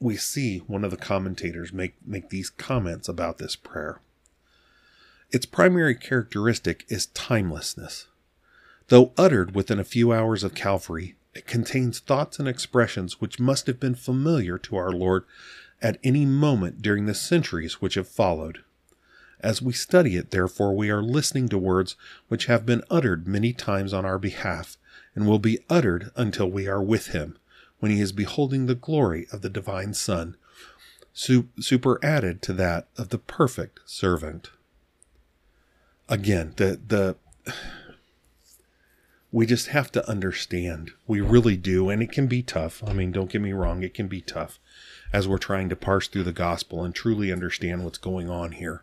we 0.00 0.16
see 0.16 0.58
one 0.58 0.84
of 0.84 0.90
the 0.90 0.96
commentators 0.96 1.72
make, 1.72 1.94
make 2.06 2.30
these 2.30 2.50
comments 2.50 3.08
about 3.08 3.38
this 3.38 3.56
prayer. 3.56 4.00
Its 5.30 5.44
primary 5.44 5.94
characteristic 5.94 6.84
is 6.88 7.06
timelessness. 7.06 8.06
Though 8.88 9.12
uttered 9.18 9.54
within 9.54 9.78
a 9.78 9.84
few 9.84 10.12
hours 10.12 10.42
of 10.42 10.54
Calvary, 10.54 11.16
it 11.38 11.46
contains 11.46 12.00
thoughts 12.00 12.40
and 12.40 12.48
expressions 12.48 13.20
which 13.20 13.38
must 13.38 13.68
have 13.68 13.78
been 13.78 13.94
familiar 13.94 14.58
to 14.58 14.76
our 14.76 14.90
Lord 14.90 15.24
at 15.80 16.00
any 16.02 16.26
moment 16.26 16.82
during 16.82 17.06
the 17.06 17.14
centuries 17.14 17.80
which 17.80 17.94
have 17.94 18.08
followed. 18.08 18.64
As 19.38 19.62
we 19.62 19.72
study 19.72 20.16
it, 20.16 20.32
therefore, 20.32 20.74
we 20.74 20.90
are 20.90 21.00
listening 21.00 21.48
to 21.50 21.58
words 21.58 21.94
which 22.26 22.46
have 22.46 22.66
been 22.66 22.82
uttered 22.90 23.28
many 23.28 23.52
times 23.52 23.92
on 23.92 24.04
our 24.04 24.18
behalf, 24.18 24.76
and 25.14 25.28
will 25.28 25.38
be 25.38 25.60
uttered 25.70 26.10
until 26.16 26.50
we 26.50 26.66
are 26.66 26.82
with 26.82 27.08
him, 27.08 27.38
when 27.78 27.92
he 27.92 28.00
is 28.00 28.10
beholding 28.10 28.66
the 28.66 28.74
glory 28.74 29.28
of 29.30 29.40
the 29.42 29.48
divine 29.48 29.94
Son, 29.94 30.36
superadded 31.12 32.42
to 32.42 32.52
that 32.52 32.88
of 32.96 33.10
the 33.10 33.18
perfect 33.18 33.78
servant. 33.86 34.50
Again, 36.08 36.54
the 36.56 36.80
the 36.84 37.16
we 39.30 39.46
just 39.46 39.68
have 39.68 39.92
to 39.92 40.08
understand. 40.08 40.92
We 41.06 41.20
really 41.20 41.56
do, 41.56 41.90
and 41.90 42.02
it 42.02 42.12
can 42.12 42.26
be 42.26 42.42
tough. 42.42 42.82
I 42.86 42.92
mean, 42.92 43.12
don't 43.12 43.30
get 43.30 43.42
me 43.42 43.52
wrong, 43.52 43.82
it 43.82 43.94
can 43.94 44.08
be 44.08 44.20
tough 44.20 44.58
as 45.12 45.26
we're 45.26 45.38
trying 45.38 45.68
to 45.68 45.76
parse 45.76 46.08
through 46.08 46.24
the 46.24 46.32
gospel 46.32 46.84
and 46.84 46.94
truly 46.94 47.32
understand 47.32 47.84
what's 47.84 47.98
going 47.98 48.28
on 48.28 48.52
here. 48.52 48.82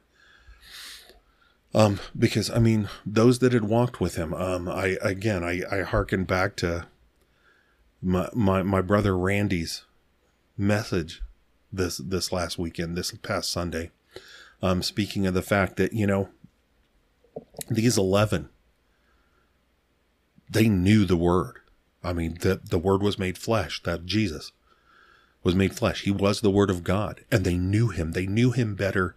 Um, 1.74 2.00
because 2.18 2.50
I 2.50 2.60
mean, 2.60 2.89
those 3.06 3.39
that 3.39 3.54
had 3.54 3.66
walked 3.66 4.00
with 4.00 4.16
him, 4.16 4.34
um, 4.34 4.70
I 4.70 4.98
again, 5.02 5.43
I, 5.43 5.62
I 5.70 5.82
hearken 5.82 6.24
back 6.24 6.56
to 6.58 6.88
my, 8.02 8.30
my 8.34 8.64
my 8.64 8.82
brother 8.82 9.18
Randy's 9.18 9.84
message 10.58 11.22
this 11.74 11.98
this 11.98 12.32
last 12.32 12.58
weekend, 12.58 12.96
this 12.96 13.12
past 13.12 13.52
Sunday. 13.52 13.91
Um, 14.62 14.82
speaking 14.82 15.28
of 15.28 15.34
the 15.34 15.41
fact 15.41 15.76
that 15.76 15.91
you 15.91 16.08
know 16.08 16.30
these 17.70 17.98
eleven, 17.98 18.48
they 20.50 20.70
knew 20.70 21.06
the 21.06 21.18
word. 21.18 21.60
I 22.04 22.14
mean, 22.14 22.38
the 22.41 22.62
the 22.64 22.80
word 22.80 23.02
was 23.02 23.20
made 23.20 23.38
flesh. 23.38 23.82
That 23.84 24.06
Jesus 24.06 24.52
was 25.43 25.56
made 25.56 25.76
flesh. 25.76 26.04
He 26.04 26.12
was 26.12 26.41
the 26.41 26.52
word 26.52 26.70
of 26.70 26.84
God, 26.84 27.24
and 27.32 27.43
they 27.43 27.58
knew 27.58 27.89
him. 27.89 28.12
They 28.12 28.28
knew 28.28 28.52
him 28.52 28.76
better 28.76 29.16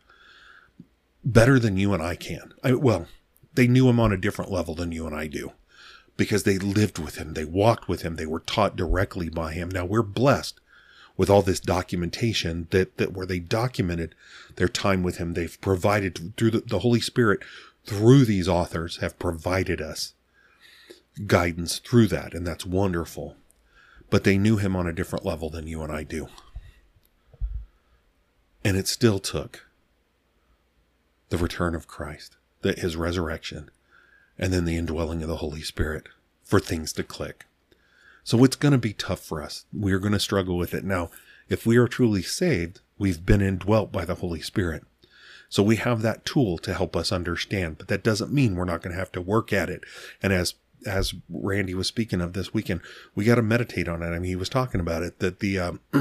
better 1.24 1.58
than 1.58 1.76
you 1.76 1.92
and 1.92 2.02
I 2.02 2.14
can. 2.14 2.54
I, 2.62 2.72
well, 2.72 3.06
they 3.54 3.66
knew 3.66 3.88
him 3.88 4.00
on 4.00 4.12
a 4.12 4.16
different 4.16 4.50
level 4.50 4.74
than 4.74 4.92
you 4.92 5.06
and 5.06 5.14
I 5.14 5.26
do 5.26 5.52
because 6.16 6.42
they 6.42 6.58
lived 6.58 6.98
with 6.98 7.16
him, 7.16 7.34
they 7.34 7.44
walked 7.44 7.88
with 7.88 8.02
him, 8.02 8.16
they 8.16 8.26
were 8.26 8.40
taught 8.40 8.76
directly 8.76 9.28
by 9.28 9.52
him. 9.52 9.70
Now 9.70 9.84
we're 9.84 10.02
blessed 10.02 10.60
with 11.16 11.30
all 11.30 11.42
this 11.42 11.60
documentation 11.60 12.66
that, 12.70 12.96
that 12.98 13.12
where 13.12 13.26
they 13.26 13.38
documented 13.38 14.14
their 14.56 14.68
time 14.68 15.02
with 15.02 15.16
him, 15.16 15.34
they've 15.34 15.60
provided 15.60 16.36
through 16.36 16.50
the, 16.50 16.60
the 16.60 16.80
Holy 16.80 17.00
Spirit, 17.00 17.40
through 17.84 18.24
these 18.24 18.48
authors, 18.48 18.98
have 18.98 19.18
provided 19.18 19.80
us 19.80 20.14
guidance 21.18 21.78
through 21.78 22.08
that, 22.08 22.34
and 22.34 22.46
that's 22.46 22.66
wonderful. 22.66 23.36
But 24.10 24.24
they 24.24 24.38
knew 24.38 24.56
him 24.56 24.74
on 24.74 24.86
a 24.86 24.92
different 24.92 25.24
level 25.24 25.50
than 25.50 25.66
you 25.66 25.82
and 25.82 25.92
I 25.92 26.02
do. 26.02 26.28
And 28.64 28.76
it 28.76 28.88
still 28.88 29.18
took 29.18 29.66
the 31.28 31.38
return 31.38 31.74
of 31.74 31.86
Christ, 31.86 32.36
the, 32.62 32.72
his 32.72 32.96
resurrection, 32.96 33.70
and 34.38 34.52
then 34.52 34.64
the 34.64 34.76
indwelling 34.76 35.22
of 35.22 35.28
the 35.28 35.36
Holy 35.36 35.62
Spirit 35.62 36.08
for 36.42 36.58
things 36.58 36.92
to 36.94 37.02
click. 37.02 37.44
So 38.24 38.44
it's 38.44 38.56
going 38.56 38.72
to 38.72 38.78
be 38.78 38.92
tough 38.92 39.20
for 39.20 39.42
us. 39.42 39.64
We're 39.72 39.98
going 39.98 40.12
to 40.12 40.20
struggle 40.20 40.56
with 40.56 40.74
it. 40.74 40.84
Now, 40.84 41.10
if 41.48 41.66
we 41.66 41.76
are 41.76 41.88
truly 41.88 42.22
saved, 42.22 42.80
we've 42.98 43.24
been 43.24 43.40
indwelt 43.40 43.90
by 43.92 44.04
the 44.04 44.16
Holy 44.16 44.40
Spirit. 44.40 44.84
So 45.48 45.62
we 45.62 45.76
have 45.76 46.02
that 46.02 46.26
tool 46.26 46.58
to 46.58 46.74
help 46.74 46.94
us 46.94 47.10
understand, 47.10 47.78
but 47.78 47.88
that 47.88 48.04
doesn't 48.04 48.32
mean 48.32 48.54
we're 48.54 48.64
not 48.64 48.82
going 48.82 48.92
to 48.92 48.98
have 48.98 49.12
to 49.12 49.20
work 49.22 49.52
at 49.52 49.70
it. 49.70 49.82
And 50.22 50.32
as 50.32 50.54
as 50.86 51.14
Randy 51.28 51.74
was 51.74 51.88
speaking 51.88 52.20
of 52.20 52.32
this 52.32 52.54
weekend, 52.54 52.80
we 53.14 53.24
got 53.24 53.36
to 53.36 53.42
meditate 53.42 53.88
on 53.88 54.02
it. 54.02 54.06
I 54.06 54.18
mean, 54.18 54.30
he 54.30 54.36
was 54.36 54.48
talking 54.48 54.80
about 54.80 55.02
it 55.02 55.18
that 55.18 55.40
the 55.40 55.58
um, 55.58 55.80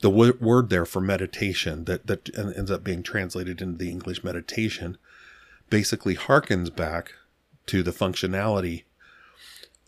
the 0.00 0.10
w- 0.10 0.38
word 0.40 0.70
there 0.70 0.86
for 0.86 1.00
meditation 1.00 1.84
that, 1.84 2.06
that 2.06 2.36
ends 2.36 2.70
up 2.70 2.84
being 2.84 3.02
translated 3.02 3.62
into 3.62 3.78
the 3.78 3.90
English 3.90 4.22
meditation 4.22 4.98
basically 5.70 6.14
harkens 6.16 6.74
back 6.74 7.12
to 7.66 7.82
the 7.82 7.90
functionality 7.90 8.84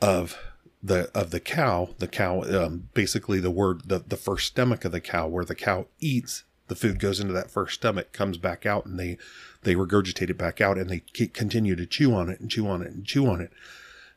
of 0.00 0.36
the 0.82 1.10
of 1.12 1.30
the 1.30 1.40
cow 1.40 1.90
the 1.98 2.06
cow 2.06 2.42
um, 2.42 2.88
basically 2.94 3.40
the 3.40 3.50
word 3.50 3.82
the, 3.86 3.98
the 3.98 4.16
first 4.16 4.46
stomach 4.46 4.84
of 4.84 4.92
the 4.92 5.00
cow 5.00 5.26
where 5.26 5.44
the 5.44 5.54
cow 5.54 5.86
eats 5.98 6.44
the 6.68 6.76
food 6.76 6.98
goes 6.98 7.20
into 7.20 7.32
that 7.32 7.50
first 7.50 7.74
stomach 7.74 8.12
comes 8.12 8.38
back 8.38 8.64
out 8.66 8.86
and 8.86 8.98
they 8.98 9.18
they 9.62 9.74
regurgitate 9.74 10.30
it 10.30 10.38
back 10.38 10.60
out 10.60 10.78
and 10.78 10.90
they 10.90 11.00
continue 11.28 11.74
to 11.74 11.86
chew 11.86 12.14
on 12.14 12.28
it 12.28 12.40
and 12.40 12.50
chew 12.50 12.68
on 12.68 12.82
it 12.82 12.92
and 12.92 13.04
chew 13.04 13.26
on 13.26 13.40
it 13.40 13.50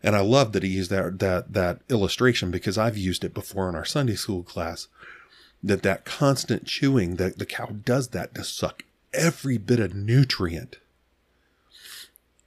and 0.04 0.16
i 0.16 0.22
love 0.22 0.52
that 0.52 0.64
he 0.64 0.70
used 0.70 0.92
that 0.92 1.20
that 1.20 1.54
that 1.54 1.80
illustration 1.90 2.52
because 2.52 2.78
i've 2.78 2.98
used 2.98 3.24
it 3.24 3.34
before 3.34 3.68
in 3.70 3.76
our 3.76 3.86
sunday 3.86 4.16
school 4.16 4.44
class 4.44 4.88
that 5.64 5.84
that 5.84 6.06
constant 6.06 6.66
chewing 6.66 7.16
that 7.16 7.38
the 7.38 7.46
cow 7.46 7.68
does 7.86 8.10
that 8.10 8.34
to 8.36 8.44
suck 8.44 8.84
every 9.14 9.58
bit 9.58 9.80
of 9.80 9.94
nutrient 9.94 10.78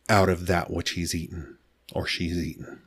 out 0.09 0.29
of 0.29 0.47
that 0.47 0.71
which 0.71 0.91
he's 0.91 1.15
eaten 1.15 1.57
or 1.93 2.07
she's 2.07 2.39
eaten. 2.39 2.81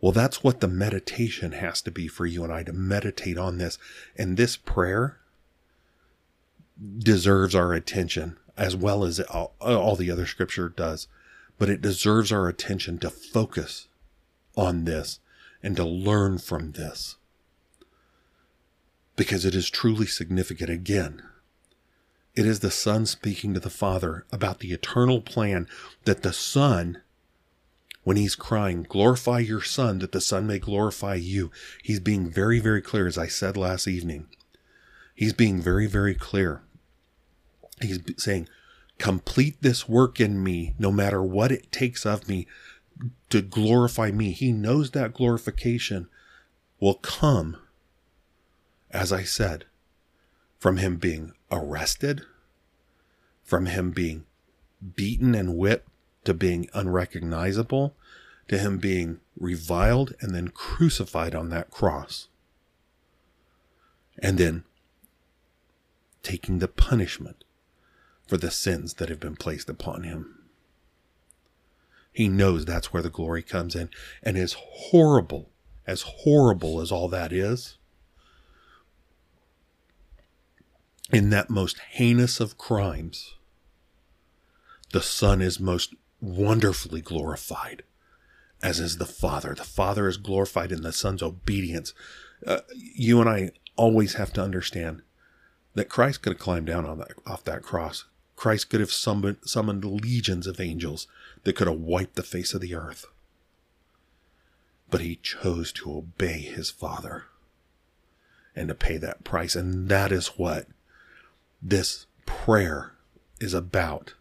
Well, 0.00 0.12
that's 0.12 0.42
what 0.42 0.60
the 0.60 0.68
meditation 0.68 1.52
has 1.52 1.80
to 1.82 1.90
be 1.90 2.08
for 2.08 2.26
you 2.26 2.42
and 2.42 2.52
I 2.52 2.64
to 2.64 2.72
meditate 2.72 3.38
on 3.38 3.58
this. 3.58 3.78
And 4.16 4.36
this 4.36 4.56
prayer 4.56 5.18
deserves 6.98 7.54
our 7.54 7.72
attention 7.72 8.38
as 8.56 8.76
well 8.76 9.04
as 9.04 9.20
all, 9.20 9.54
all 9.60 9.96
the 9.96 10.10
other 10.10 10.26
scripture 10.26 10.68
does. 10.68 11.08
But 11.58 11.68
it 11.68 11.80
deserves 11.80 12.32
our 12.32 12.48
attention 12.48 12.98
to 12.98 13.10
focus 13.10 13.88
on 14.56 14.84
this 14.84 15.20
and 15.62 15.76
to 15.76 15.84
learn 15.84 16.38
from 16.38 16.72
this 16.72 17.16
because 19.16 19.44
it 19.44 19.54
is 19.54 19.70
truly 19.70 20.06
significant 20.06 20.70
again. 20.70 21.22
It 22.34 22.46
is 22.46 22.60
the 22.60 22.70
Son 22.70 23.06
speaking 23.06 23.54
to 23.54 23.60
the 23.60 23.70
Father 23.70 24.24
about 24.32 24.60
the 24.60 24.72
eternal 24.72 25.20
plan 25.20 25.68
that 26.04 26.22
the 26.22 26.32
Son 26.32 27.02
when 28.04 28.16
he's 28.16 28.34
crying, 28.34 28.84
glorify 28.88 29.38
your 29.38 29.62
son 29.62 30.00
that 30.00 30.12
the 30.12 30.20
son 30.20 30.46
may 30.46 30.58
glorify 30.58 31.14
you, 31.14 31.50
he's 31.82 32.00
being 32.00 32.28
very, 32.28 32.58
very 32.58 32.82
clear, 32.82 33.06
as 33.06 33.16
I 33.16 33.28
said 33.28 33.56
last 33.56 33.86
evening. 33.86 34.26
He's 35.14 35.32
being 35.32 35.60
very, 35.60 35.86
very 35.86 36.14
clear. 36.14 36.62
He's 37.80 38.00
saying, 38.16 38.48
complete 38.98 39.56
this 39.60 39.88
work 39.88 40.20
in 40.20 40.42
me, 40.42 40.74
no 40.78 40.90
matter 40.90 41.22
what 41.22 41.52
it 41.52 41.72
takes 41.72 42.06
of 42.06 42.28
me 42.28 42.46
to 43.30 43.42
glorify 43.42 44.10
me. 44.10 44.32
He 44.32 44.52
knows 44.52 44.92
that 44.92 45.14
glorification 45.14 46.08
will 46.80 46.94
come, 46.94 47.56
as 48.90 49.12
I 49.12 49.22
said, 49.22 49.64
from 50.58 50.76
him 50.76 50.96
being 50.96 51.32
arrested, 51.50 52.22
from 53.42 53.66
him 53.66 53.90
being 53.90 54.24
beaten 54.94 55.34
and 55.34 55.56
whipped 55.56 55.88
to 56.24 56.34
being 56.34 56.68
unrecognizable, 56.72 57.94
to 58.48 58.58
him 58.58 58.78
being 58.78 59.20
reviled 59.36 60.14
and 60.20 60.34
then 60.34 60.48
crucified 60.48 61.34
on 61.34 61.48
that 61.50 61.70
cross. 61.70 62.28
And 64.18 64.38
then 64.38 64.64
taking 66.22 66.58
the 66.58 66.68
punishment 66.68 67.44
for 68.26 68.36
the 68.36 68.50
sins 68.50 68.94
that 68.94 69.08
have 69.08 69.20
been 69.20 69.36
placed 69.36 69.68
upon 69.68 70.04
him. 70.04 70.38
He 72.12 72.28
knows 72.28 72.64
that's 72.64 72.92
where 72.92 73.02
the 73.02 73.10
glory 73.10 73.42
comes 73.42 73.74
in. 73.74 73.88
And 74.22 74.36
as 74.36 74.56
horrible, 74.58 75.50
as 75.86 76.02
horrible 76.02 76.80
as 76.80 76.92
all 76.92 77.08
that 77.08 77.32
is, 77.32 77.78
in 81.10 81.30
that 81.30 81.50
most 81.50 81.78
heinous 81.90 82.40
of 82.40 82.58
crimes, 82.58 83.34
the 84.92 85.02
Son 85.02 85.40
is 85.40 85.58
most 85.58 85.94
wonderfully 86.20 87.00
glorified, 87.00 87.82
as 88.62 88.78
is 88.78 88.98
the 88.98 89.06
Father. 89.06 89.54
The 89.54 89.64
Father 89.64 90.06
is 90.06 90.16
glorified 90.16 90.70
in 90.70 90.82
the 90.82 90.92
Son's 90.92 91.22
obedience. 91.22 91.92
Uh, 92.46 92.60
you 92.74 93.20
and 93.20 93.28
I 93.28 93.50
always 93.76 94.14
have 94.14 94.32
to 94.34 94.42
understand 94.42 95.02
that 95.74 95.88
Christ 95.88 96.22
could 96.22 96.32
have 96.32 96.40
climbed 96.40 96.66
down 96.66 96.86
on 96.86 96.98
that, 96.98 97.12
off 97.26 97.44
that 97.44 97.62
cross. 97.62 98.04
Christ 98.36 98.70
could 98.70 98.80
have 98.80 98.92
summoned, 98.92 99.38
summoned 99.44 99.84
legions 99.84 100.46
of 100.46 100.60
angels 100.60 101.06
that 101.44 101.54
could 101.54 101.68
have 101.68 101.78
wiped 101.78 102.16
the 102.16 102.22
face 102.22 102.54
of 102.54 102.60
the 102.60 102.74
earth. 102.74 103.06
But 104.90 105.00
he 105.00 105.16
chose 105.16 105.72
to 105.72 105.96
obey 105.96 106.40
his 106.40 106.70
Father 106.70 107.26
and 108.54 108.68
to 108.68 108.74
pay 108.74 108.98
that 108.98 109.24
price. 109.24 109.54
And 109.54 109.88
that 109.88 110.12
is 110.12 110.38
what 110.38 110.66
this 111.62 112.06
prayer 112.26 112.92
is 113.40 113.54
about. 113.54 114.14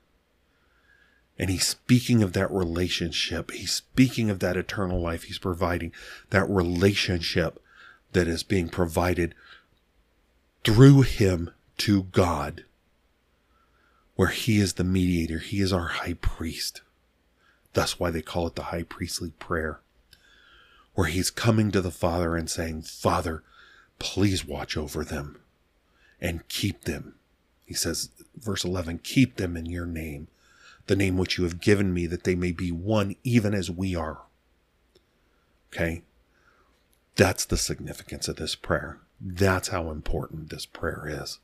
And 1.37 1.49
he's 1.49 1.67
speaking 1.67 2.21
of 2.21 2.33
that 2.33 2.51
relationship. 2.51 3.51
He's 3.51 3.73
speaking 3.73 4.29
of 4.29 4.39
that 4.39 4.57
eternal 4.57 5.01
life 5.01 5.23
he's 5.23 5.39
providing, 5.39 5.91
that 6.29 6.47
relationship 6.47 7.61
that 8.13 8.27
is 8.27 8.43
being 8.43 8.69
provided 8.69 9.33
through 10.63 11.01
him 11.01 11.51
to 11.77 12.03
God, 12.03 12.65
where 14.15 14.29
he 14.29 14.59
is 14.59 14.73
the 14.73 14.83
mediator. 14.83 15.39
He 15.39 15.61
is 15.61 15.73
our 15.73 15.87
high 15.87 16.13
priest. 16.13 16.81
That's 17.73 17.99
why 17.99 18.11
they 18.11 18.21
call 18.21 18.47
it 18.47 18.55
the 18.55 18.63
high 18.63 18.83
priestly 18.83 19.31
prayer, 19.31 19.79
where 20.93 21.07
he's 21.07 21.31
coming 21.31 21.71
to 21.71 21.81
the 21.81 21.91
Father 21.91 22.35
and 22.35 22.49
saying, 22.49 22.83
Father, 22.83 23.43
please 23.99 24.45
watch 24.45 24.75
over 24.75 25.03
them 25.03 25.39
and 26.19 26.47
keep 26.47 26.83
them. 26.83 27.15
He 27.65 27.73
says, 27.73 28.09
verse 28.35 28.65
11, 28.65 28.99
keep 28.99 29.37
them 29.37 29.55
in 29.55 29.65
your 29.65 29.85
name 29.85 30.27
the 30.87 30.95
name 30.95 31.17
which 31.17 31.37
you 31.37 31.43
have 31.43 31.61
given 31.61 31.93
me, 31.93 32.05
that 32.07 32.23
they 32.23 32.35
may 32.35 32.51
be 32.51 32.71
one 32.71 33.15
even 33.23 33.53
as 33.53 33.69
we 33.69 33.95
are. 33.95 34.23
Okay? 35.71 36.01
That's 37.15 37.45
the 37.45 37.57
significance 37.57 38.27
of 38.27 38.37
this 38.37 38.55
prayer. 38.55 38.99
That's 39.21 39.67
how 39.67 39.91
important 39.91 40.49
this 40.49 40.65
prayer 40.65 41.05
is. 41.07 41.39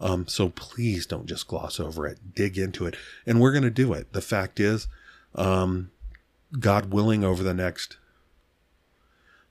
Um, 0.00 0.28
so 0.28 0.50
please 0.50 1.06
don't 1.06 1.26
just 1.26 1.48
gloss 1.48 1.80
over 1.80 2.06
it. 2.06 2.34
Dig 2.34 2.58
into 2.58 2.86
it. 2.86 2.96
And 3.26 3.40
we're 3.40 3.52
going 3.52 3.64
to 3.64 3.70
do 3.70 3.92
it. 3.92 4.12
The 4.12 4.20
fact 4.20 4.60
is, 4.60 4.88
um, 5.34 5.90
God 6.58 6.92
willing, 6.92 7.24
over 7.24 7.42
the 7.42 7.54
next 7.54 7.96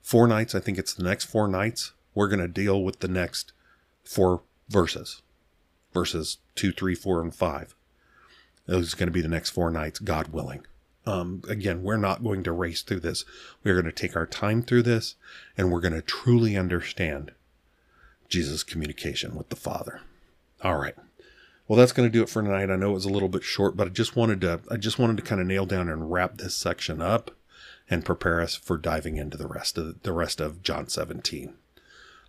four 0.00 0.26
nights, 0.26 0.54
I 0.54 0.60
think 0.60 0.78
it's 0.78 0.94
the 0.94 1.02
next 1.02 1.24
four 1.24 1.48
nights, 1.48 1.92
we're 2.14 2.28
going 2.28 2.40
to 2.40 2.48
deal 2.48 2.82
with 2.82 3.00
the 3.00 3.08
next 3.08 3.52
four 4.04 4.42
verses 4.68 5.22
verses 5.96 6.36
two, 6.54 6.72
three, 6.72 6.94
four, 6.94 7.22
and 7.22 7.34
five. 7.34 7.74
Those 8.66 8.92
are 8.92 8.96
going 8.98 9.06
to 9.06 9.12
be 9.12 9.22
the 9.22 9.28
next 9.28 9.50
four 9.50 9.70
nights, 9.70 9.98
God 9.98 10.28
willing. 10.28 10.66
Um, 11.06 11.40
again, 11.48 11.82
we're 11.82 11.96
not 11.96 12.22
going 12.22 12.42
to 12.42 12.52
race 12.52 12.82
through 12.82 13.00
this. 13.00 13.24
We're 13.64 13.80
going 13.80 13.86
to 13.86 13.92
take 13.92 14.14
our 14.14 14.26
time 14.26 14.60
through 14.62 14.82
this 14.82 15.14
and 15.56 15.72
we're 15.72 15.80
going 15.80 15.94
to 15.94 16.02
truly 16.02 16.54
understand 16.54 17.32
Jesus' 18.28 18.62
communication 18.62 19.34
with 19.34 19.48
the 19.48 19.56
Father. 19.56 20.00
All 20.62 20.76
right. 20.76 20.94
Well, 21.68 21.78
that's 21.78 21.92
going 21.92 22.08
to 22.08 22.12
do 22.12 22.22
it 22.22 22.28
for 22.28 22.42
tonight. 22.42 22.70
I 22.70 22.76
know 22.76 22.90
it 22.90 22.94
was 22.94 23.04
a 23.04 23.10
little 23.10 23.28
bit 23.28 23.42
short, 23.42 23.76
but 23.76 23.88
I 23.88 23.90
just 23.90 24.14
wanted 24.14 24.40
to, 24.42 24.60
I 24.70 24.76
just 24.76 24.98
wanted 24.98 25.16
to 25.16 25.22
kind 25.22 25.40
of 25.40 25.46
nail 25.46 25.66
down 25.66 25.88
and 25.88 26.10
wrap 26.12 26.36
this 26.36 26.54
section 26.54 27.02
up 27.02 27.32
and 27.90 28.04
prepare 28.04 28.40
us 28.40 28.54
for 28.54 28.76
diving 28.76 29.16
into 29.16 29.36
the 29.36 29.46
rest 29.46 29.76
of 29.78 30.02
the 30.02 30.12
rest 30.12 30.40
of 30.40 30.62
John 30.62 30.88
17. 30.88 31.54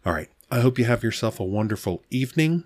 All 0.06 0.14
right. 0.14 0.30
I 0.50 0.62
hope 0.62 0.80
you 0.80 0.86
have 0.86 1.04
yourself 1.04 1.40
a 1.40 1.44
wonderful 1.44 2.04
evening. 2.10 2.64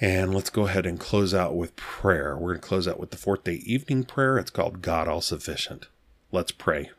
And 0.00 0.34
let's 0.34 0.50
go 0.50 0.66
ahead 0.66 0.86
and 0.86 0.98
close 0.98 1.32
out 1.32 1.56
with 1.56 1.76
prayer. 1.76 2.36
We're 2.36 2.52
going 2.52 2.60
to 2.60 2.68
close 2.68 2.88
out 2.88 2.98
with 2.98 3.10
the 3.10 3.16
fourth 3.16 3.44
day 3.44 3.62
evening 3.64 4.04
prayer. 4.04 4.38
It's 4.38 4.50
called 4.50 4.82
God 4.82 5.08
All 5.08 5.20
Sufficient. 5.20 5.86
Let's 6.32 6.52
pray. 6.52 6.90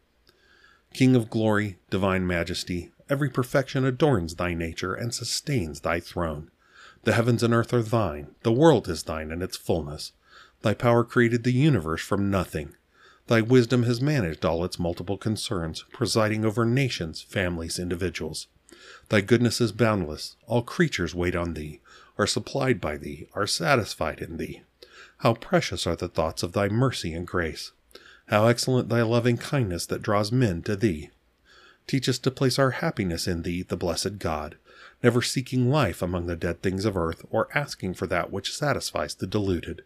King 0.93 1.15
of 1.15 1.29
glory, 1.29 1.77
divine 1.89 2.25
majesty, 2.25 2.91
every 3.09 3.29
perfection 3.29 3.85
adorns 3.85 4.35
thy 4.35 4.53
nature 4.53 4.93
and 4.93 5.13
sustains 5.13 5.81
thy 5.81 5.99
throne. 5.99 6.49
The 7.03 7.13
heavens 7.13 7.43
and 7.43 7.53
earth 7.53 7.73
are 7.73 7.81
thine, 7.81 8.35
the 8.43 8.51
world 8.51 8.87
is 8.87 9.03
thine 9.03 9.31
in 9.31 9.41
its 9.41 9.57
fullness. 9.57 10.11
Thy 10.61 10.73
power 10.73 11.03
created 11.03 11.43
the 11.43 11.53
universe 11.53 12.01
from 12.01 12.31
nothing. 12.31 12.75
Thy 13.27 13.41
wisdom 13.41 13.83
has 13.83 14.01
managed 14.01 14.45
all 14.45 14.63
its 14.63 14.79
multiple 14.79 15.17
concerns, 15.17 15.83
presiding 15.91 16.45
over 16.45 16.65
nations, 16.65 17.21
families, 17.21 17.79
individuals. 17.79 18.47
Thy 19.09 19.21
goodness 19.21 19.61
is 19.61 19.71
boundless, 19.71 20.35
all 20.47 20.61
creatures 20.61 21.15
wait 21.15 21.35
on 21.35 21.53
thee 21.53 21.81
are 22.17 22.27
supplied 22.27 22.79
by 22.79 22.97
thee, 22.97 23.27
are 23.33 23.47
satisfied 23.47 24.21
in 24.21 24.37
thee. 24.37 24.61
How 25.19 25.33
precious 25.33 25.85
are 25.85 25.95
the 25.95 26.07
thoughts 26.07 26.43
of 26.43 26.53
thy 26.53 26.69
mercy 26.69 27.13
and 27.13 27.27
grace! 27.27 27.71
How 28.27 28.47
excellent 28.47 28.89
thy 28.89 29.01
loving 29.01 29.37
kindness 29.37 29.85
that 29.87 30.01
draws 30.01 30.31
men 30.31 30.61
to 30.63 30.75
thee! 30.75 31.09
Teach 31.87 32.09
us 32.09 32.17
to 32.19 32.31
place 32.31 32.57
our 32.57 32.71
happiness 32.71 33.27
in 33.27 33.43
thee, 33.43 33.61
the 33.61 33.77
blessed 33.77 34.17
God, 34.17 34.57
never 35.03 35.21
seeking 35.21 35.69
life 35.69 36.01
among 36.01 36.25
the 36.25 36.35
dead 36.35 36.61
things 36.61 36.85
of 36.85 36.97
earth, 36.97 37.25
or 37.29 37.47
asking 37.55 37.93
for 37.93 38.07
that 38.07 38.31
which 38.31 38.55
satisfies 38.55 39.15
the 39.15 39.27
deluded. 39.27 39.83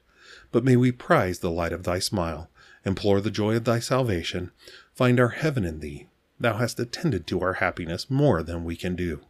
But 0.51 0.63
may 0.63 0.75
we 0.75 0.91
prize 0.91 1.39
the 1.39 1.51
light 1.51 1.73
of 1.73 1.83
thy 1.83 1.99
smile, 1.99 2.49
implore 2.85 3.19
the 3.19 3.31
joy 3.31 3.55
of 3.55 3.65
thy 3.65 3.79
salvation, 3.79 4.51
find 4.93 5.19
our 5.19 5.29
heaven 5.29 5.65
in 5.65 5.79
thee. 5.79 6.07
Thou 6.39 6.57
hast 6.57 6.79
attended 6.79 7.27
to 7.27 7.41
our 7.41 7.53
happiness 7.53 8.09
more 8.09 8.43
than 8.43 8.63
we 8.63 8.77
can 8.77 8.95
do. 8.95 9.21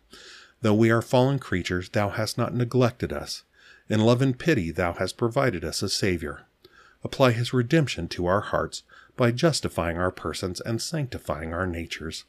Though 0.61 0.75
we 0.75 0.91
are 0.91 1.01
fallen 1.01 1.39
creatures, 1.39 1.89
thou 1.89 2.09
hast 2.09 2.37
not 2.37 2.53
neglected 2.53 3.11
us. 3.11 3.43
In 3.89 4.01
love 4.01 4.21
and 4.21 4.37
pity, 4.37 4.69
thou 4.69 4.93
hast 4.93 5.17
provided 5.17 5.65
us 5.65 5.81
a 5.81 5.89
Savior. 5.89 6.45
Apply 7.03 7.31
his 7.31 7.53
redemption 7.53 8.07
to 8.09 8.27
our 8.27 8.41
hearts 8.41 8.83
by 9.15 9.31
justifying 9.31 9.97
our 9.97 10.11
persons 10.11 10.61
and 10.61 10.81
sanctifying 10.81 11.53
our 11.53 11.65
natures. 11.65 12.25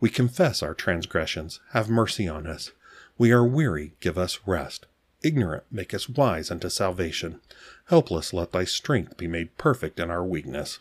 We 0.00 0.10
confess 0.10 0.62
our 0.62 0.74
transgressions. 0.74 1.60
Have 1.72 1.88
mercy 1.88 2.28
on 2.28 2.46
us. 2.46 2.72
We 3.16 3.32
are 3.32 3.44
weary. 3.44 3.92
Give 4.00 4.16
us 4.16 4.38
rest. 4.46 4.86
Ignorant, 5.22 5.64
make 5.70 5.92
us 5.92 6.08
wise 6.08 6.50
unto 6.50 6.68
salvation. 6.68 7.40
Helpless, 7.86 8.32
let 8.32 8.52
thy 8.52 8.64
strength 8.64 9.16
be 9.16 9.26
made 9.26 9.56
perfect 9.58 9.98
in 9.98 10.10
our 10.10 10.24
weakness. 10.24 10.78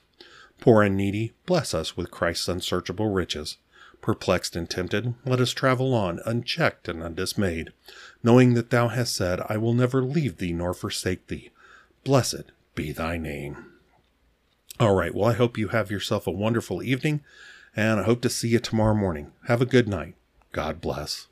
Poor 0.61 0.83
and 0.83 0.95
needy, 0.95 1.33
bless 1.45 1.73
us 1.73 1.97
with 1.97 2.11
Christ's 2.11 2.47
unsearchable 2.47 3.09
riches. 3.09 3.57
Perplexed 3.99 4.55
and 4.55 4.69
tempted, 4.69 5.15
let 5.25 5.39
us 5.39 5.51
travel 5.51 5.95
on, 5.95 6.19
unchecked 6.25 6.87
and 6.87 7.01
undismayed, 7.01 7.73
knowing 8.23 8.53
that 8.53 8.69
thou 8.69 8.89
hast 8.89 9.15
said, 9.15 9.41
I 9.49 9.57
will 9.57 9.73
never 9.73 10.03
leave 10.03 10.37
thee 10.37 10.53
nor 10.53 10.75
forsake 10.75 11.27
thee. 11.27 11.49
Blessed 12.03 12.51
be 12.75 12.91
thy 12.91 13.17
name. 13.17 13.65
All 14.79 14.95
right, 14.95 15.15
well, 15.15 15.29
I 15.29 15.33
hope 15.33 15.57
you 15.57 15.69
have 15.69 15.89
yourself 15.89 16.27
a 16.27 16.31
wonderful 16.31 16.83
evening, 16.83 17.21
and 17.77 17.99
I 17.99 18.03
hope 18.03 18.21
to 18.23 18.29
see 18.29 18.49
you 18.49 18.59
tomorrow 18.59 18.95
morning. 18.95 19.31
Have 19.47 19.61
a 19.61 19.65
good 19.65 19.87
night. 19.87 20.15
God 20.51 20.81
bless. 20.81 21.27